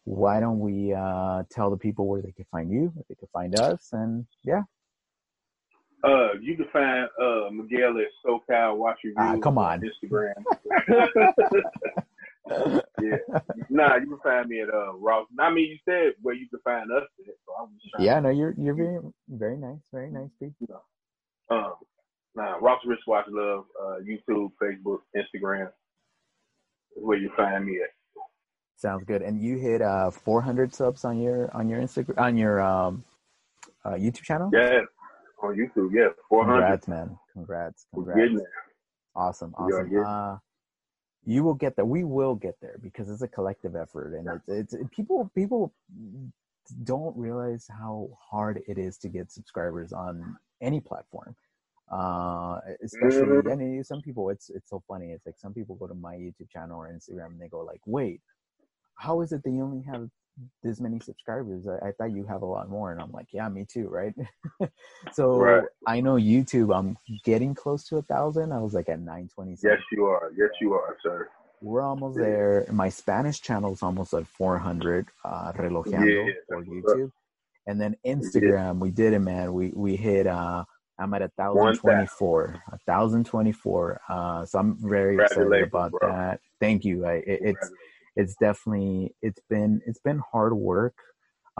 why 0.09 0.39
don't 0.39 0.59
we 0.59 0.91
uh, 0.91 1.43
tell 1.51 1.69
the 1.69 1.77
people 1.77 2.07
where 2.07 2.19
they 2.23 2.31
can 2.31 2.45
find 2.51 2.71
you, 2.71 2.91
where 2.95 3.05
they 3.07 3.15
can 3.15 3.27
find 3.31 3.59
us, 3.59 3.89
and 3.91 4.25
yeah. 4.43 4.63
Uh, 6.03 6.33
you 6.41 6.55
can 6.55 6.65
find 6.73 7.07
uh, 7.21 7.51
Miguel 7.51 7.95
at 7.99 8.07
SoCal 8.25 8.77
Watch 8.77 8.97
Your 9.03 9.13
Ah, 9.17 9.37
come 9.37 9.59
on, 9.59 9.81
Instagram. 9.81 10.33
yeah, 13.01 13.17
nah, 13.69 13.97
you 13.97 14.07
can 14.07 14.19
find 14.23 14.49
me 14.49 14.61
at 14.61 14.73
uh 14.73 14.93
Ross. 14.93 15.27
I 15.39 15.51
mean, 15.51 15.69
you 15.69 15.77
said 15.85 16.13
where 16.23 16.33
you 16.33 16.49
can 16.49 16.59
find 16.63 16.91
us. 16.91 17.03
At, 17.19 17.35
so 17.45 17.53
I'm 17.61 17.69
just 17.79 17.93
yeah, 18.03 18.19
no, 18.19 18.29
you're 18.29 18.55
you're 18.57 18.73
very 18.73 18.99
very 19.29 19.57
nice, 19.57 19.77
very 19.93 20.09
nice, 20.09 20.29
Pete. 20.39 20.53
um, 21.51 21.73
nah, 22.35 22.55
Ross 22.55 22.81
Wristwatch 22.83 23.25
Love, 23.29 23.65
uh, 23.79 23.97
YouTube, 24.01 24.53
Facebook, 24.59 25.01
Instagram, 25.15 25.67
is 26.97 27.03
where 27.03 27.19
you 27.19 27.29
find 27.37 27.63
me 27.65 27.77
at. 27.83 27.98
Sounds 28.79 29.03
good. 29.03 29.21
And 29.21 29.41
you 29.41 29.57
hit 29.57 29.81
uh 29.81 30.09
400 30.09 30.73
subs 30.73 31.03
on 31.03 31.19
your 31.19 31.53
on 31.53 31.67
your 31.67 31.81
Instagram 31.81 32.17
on 32.17 32.37
your 32.37 32.61
um 32.61 33.03
uh, 33.83 33.91
YouTube 33.91 34.23
channel? 34.23 34.49
Yeah, 34.53 34.79
on 35.43 35.55
YouTube. 35.55 35.89
Yeah, 35.93 36.09
400. 36.29 36.59
Congrats, 36.61 36.87
man. 36.87 37.19
Congrats. 37.33 37.87
Congrats. 37.93 38.41
Awesome. 39.15 39.53
Awesome. 39.57 40.05
Uh, 40.05 40.37
you 41.25 41.43
will 41.43 41.55
get 41.55 41.75
there. 41.75 41.83
We 41.83 42.05
will 42.05 42.35
get 42.35 42.55
there 42.61 42.77
because 42.81 43.09
it's 43.09 43.21
a 43.21 43.27
collective 43.27 43.75
effort, 43.75 44.13
and 44.17 44.27
it's 44.47 44.47
it's 44.47 44.73
it, 44.73 44.91
people 44.91 45.29
people 45.35 45.73
don't 46.85 47.17
realize 47.17 47.67
how 47.69 48.09
hard 48.31 48.61
it 48.65 48.77
is 48.77 48.97
to 48.99 49.09
get 49.09 49.29
subscribers 49.29 49.91
on 49.91 50.37
any 50.61 50.79
platform. 50.79 51.35
Uh, 51.91 52.59
especially, 52.81 53.23
mm-hmm. 53.23 53.51
I 53.51 53.55
mean, 53.55 53.83
some 53.83 54.01
people, 54.01 54.29
it's 54.29 54.49
it's 54.49 54.69
so 54.69 54.81
funny. 54.87 55.11
It's 55.11 55.25
like 55.25 55.37
some 55.37 55.53
people 55.53 55.75
go 55.75 55.87
to 55.87 55.95
my 55.95 56.15
YouTube 56.15 56.49
channel 56.49 56.79
or 56.79 56.87
Instagram 56.87 57.31
and 57.31 57.41
they 57.41 57.49
go 57.49 57.59
like, 57.61 57.81
"Wait, 57.85 58.21
how 58.99 59.21
is 59.21 59.31
it 59.31 59.43
that 59.43 59.49
you 59.49 59.63
only 59.63 59.83
have 59.83 60.09
this 60.63 60.79
many 60.79 60.99
subscribers. 60.99 61.65
I, 61.67 61.87
I, 61.87 61.91
thought 61.91 62.11
you 62.11 62.25
have 62.25 62.41
a 62.41 62.45
lot 62.45 62.69
more. 62.69 62.91
And 62.91 63.01
I'm 63.01 63.11
like, 63.11 63.27
yeah, 63.31 63.49
me 63.49 63.65
too, 63.69 63.87
right? 63.87 64.13
so 65.13 65.37
right. 65.37 65.63
I 65.87 66.01
know 66.01 66.15
YouTube, 66.15 66.75
I'm 66.75 66.97
getting 67.25 67.53
close 67.53 67.83
to 67.89 67.97
a 67.97 68.01
thousand. 68.03 68.51
I 68.51 68.59
was 68.59 68.73
like 68.73 68.89
at 68.89 68.99
920. 68.99 69.57
Yes, 69.63 69.77
you 69.91 70.05
are. 70.05 70.31
Yes, 70.37 70.49
you 70.61 70.73
are, 70.73 70.97
sir. 71.03 71.29
We're 71.61 71.81
almost 71.81 72.17
there. 72.17 72.65
My 72.71 72.89
Spanish 72.89 73.41
channel 73.41 73.73
is 73.73 73.83
almost 73.83 74.13
at 74.13 74.25
400, 74.27 75.07
uh, 75.25 75.51
Relojeando 75.53 76.27
Yeah, 76.27 76.33
for. 76.47 76.63
YouTube. 76.63 77.11
And 77.67 77.79
then 77.79 77.95
Instagram, 78.05 78.79
we 78.79 78.91
did 78.91 79.13
it, 79.13 79.19
man. 79.19 79.53
We 79.53 79.71
we 79.75 79.95
hit 79.95 80.25
uh 80.25 80.63
I'm 80.97 81.13
at 81.13 81.21
a 81.21 81.29
thousand 81.37 81.75
twenty 81.75 82.07
four, 82.07 82.59
a 82.71 82.77
thousand 82.87 83.25
twenty 83.25 83.51
four. 83.51 84.01
Uh, 84.09 84.43
so 84.45 84.57
I'm 84.57 84.75
very 84.81 85.21
excited 85.21 85.63
about 85.63 85.91
bro. 85.91 86.09
that. 86.09 86.39
Thank 86.59 86.83
you. 86.83 87.05
I, 87.05 87.13
it, 87.17 87.39
it's 87.41 87.71
it's 88.21 88.35
definitely 88.47 89.15
it's 89.27 89.41
been 89.49 89.81
it's 89.87 89.99
been 90.09 90.21
hard 90.31 90.53
work. 90.53 90.95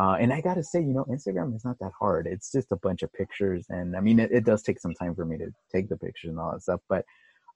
Uh, 0.01 0.16
and 0.22 0.32
I 0.32 0.39
gotta 0.41 0.64
say, 0.64 0.80
you 0.80 0.93
know, 0.93 1.05
Instagram 1.16 1.53
is 1.55 1.66
not 1.66 1.78
that 1.80 1.91
hard. 1.99 2.26
It's 2.34 2.51
just 2.51 2.72
a 2.72 2.78
bunch 2.78 3.01
of 3.03 3.12
pictures, 3.14 3.66
and 3.70 3.95
I 3.97 4.01
mean, 4.07 4.20
it, 4.20 4.32
it 4.32 4.45
does 4.45 4.62
take 4.64 4.80
some 4.80 4.93
time 4.93 5.14
for 5.16 5.26
me 5.26 5.38
to 5.43 5.47
take 5.74 5.89
the 5.89 5.97
pictures 5.97 6.30
and 6.32 6.39
all 6.39 6.51
that 6.53 6.62
stuff. 6.68 6.82
But 6.93 7.03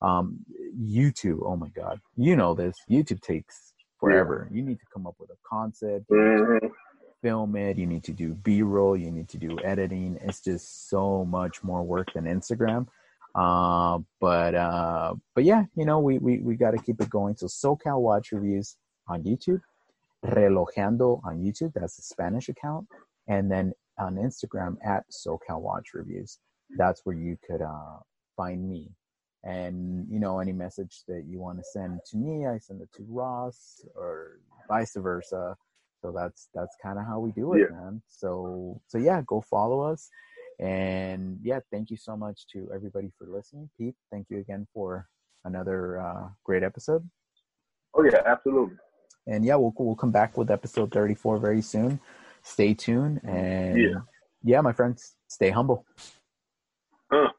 um, 0.01 0.39
YouTube, 0.99 1.39
oh 1.45 1.55
my 1.55 1.69
god, 1.69 1.99
you 2.17 2.35
know 2.35 2.53
this. 2.53 2.75
YouTube 2.89 3.21
takes 3.21 3.55
forever. 3.99 4.49
You 4.51 4.61
need 4.61 4.79
to 4.79 4.85
come 4.93 5.07
up 5.07 5.15
with 5.19 5.29
a 5.29 5.37
concept. 5.49 6.05
You 6.09 6.17
need 6.21 6.37
to 6.37 6.43
Mhm. 6.67 6.71
film 7.21 7.55
it 7.55 7.77
you 7.77 7.87
need 7.93 8.03
to 8.03 8.11
do 8.11 8.33
b-roll 8.47 8.97
you 8.97 9.09
need 9.09 9.29
to 9.29 9.37
do 9.37 9.57
editing 9.63 10.17
it's 10.27 10.41
just 10.41 10.89
so 10.89 11.23
much 11.23 11.63
more 11.63 11.81
work 11.81 12.07
than 12.13 12.25
instagram 12.25 12.85
uh, 13.35 13.97
but 14.19 14.53
uh, 14.53 15.13
but 15.33 15.43
yeah 15.45 15.63
you 15.75 15.85
know 15.85 15.99
we 15.99 16.17
we, 16.19 16.33
we 16.39 16.55
got 16.55 16.71
to 16.71 16.77
keep 16.77 16.99
it 17.01 17.09
going 17.09 17.33
so 17.35 17.47
socal 17.47 18.01
watch 18.01 18.27
reviews 18.33 18.75
on 19.07 19.23
youtube 19.23 19.61
relojeando 20.25 21.21
on 21.23 21.41
youtube 21.41 21.71
that's 21.73 21.97
the 21.97 22.01
spanish 22.01 22.49
account 22.49 22.87
and 23.27 23.51
then 23.51 23.73
on 23.99 24.15
instagram 24.15 24.75
at 24.85 25.03
socal 25.11 25.61
watch 25.61 25.93
reviews. 25.93 26.39
That's 26.77 27.01
where 27.03 27.15
you 27.15 27.37
could 27.47 27.61
uh, 27.61 27.99
find 28.35 28.67
me. 28.67 28.89
And 29.43 30.07
you 30.09 30.19
know 30.19 30.39
any 30.39 30.53
message 30.53 31.03
that 31.07 31.25
you 31.27 31.39
want 31.39 31.57
to 31.57 31.63
send 31.65 31.99
to 32.11 32.17
me 32.17 32.47
i 32.47 32.57
send 32.57 32.81
it 32.81 32.87
to 32.95 33.05
ross 33.09 33.83
or 33.95 34.39
vice 34.69 34.95
versa. 34.95 35.55
So 36.01 36.11
that's 36.11 36.49
that's 36.53 36.75
kind 36.81 36.97
of 36.97 37.05
how 37.05 37.19
we 37.19 37.31
do 37.33 37.53
it 37.53 37.59
Yeah. 37.59 37.75
man. 37.75 38.01
So 38.07 38.81
so 38.87 38.97
yeah 38.97 39.21
go 39.27 39.41
follow 39.41 39.81
us. 39.81 40.09
And 40.59 41.39
yeah 41.43 41.59
thank 41.71 41.91
you 41.91 41.97
so 41.97 42.15
much 42.15 42.47
to 42.53 42.69
everybody 42.73 43.11
for 43.17 43.27
listening. 43.27 43.69
Pete 43.77 43.95
thank 44.11 44.27
you 44.29 44.39
again 44.39 44.65
for 44.73 45.09
another 45.43 45.99
uh, 45.99 46.29
great 46.45 46.63
episode. 46.63 47.07
Oh 47.95 48.03
yeah, 48.03 48.21
absolutely. 48.25 48.77
And 49.27 49.45
yeah 49.45 49.55
we'll, 49.55 49.73
we'll 49.77 49.95
come 49.95 50.11
back 50.11 50.37
with 50.37 50.51
episode 50.51 50.91
34 50.91 51.37
very 51.39 51.61
soon 51.61 51.99
stay 52.41 52.73
tuned 52.73 53.21
and 53.23 53.77
Yeah. 53.79 53.99
yeah 54.43 54.61
my 54.61 54.73
friends 54.73 55.15
stay 55.27 55.49
humble 55.49 55.85
Huh. 57.11 57.29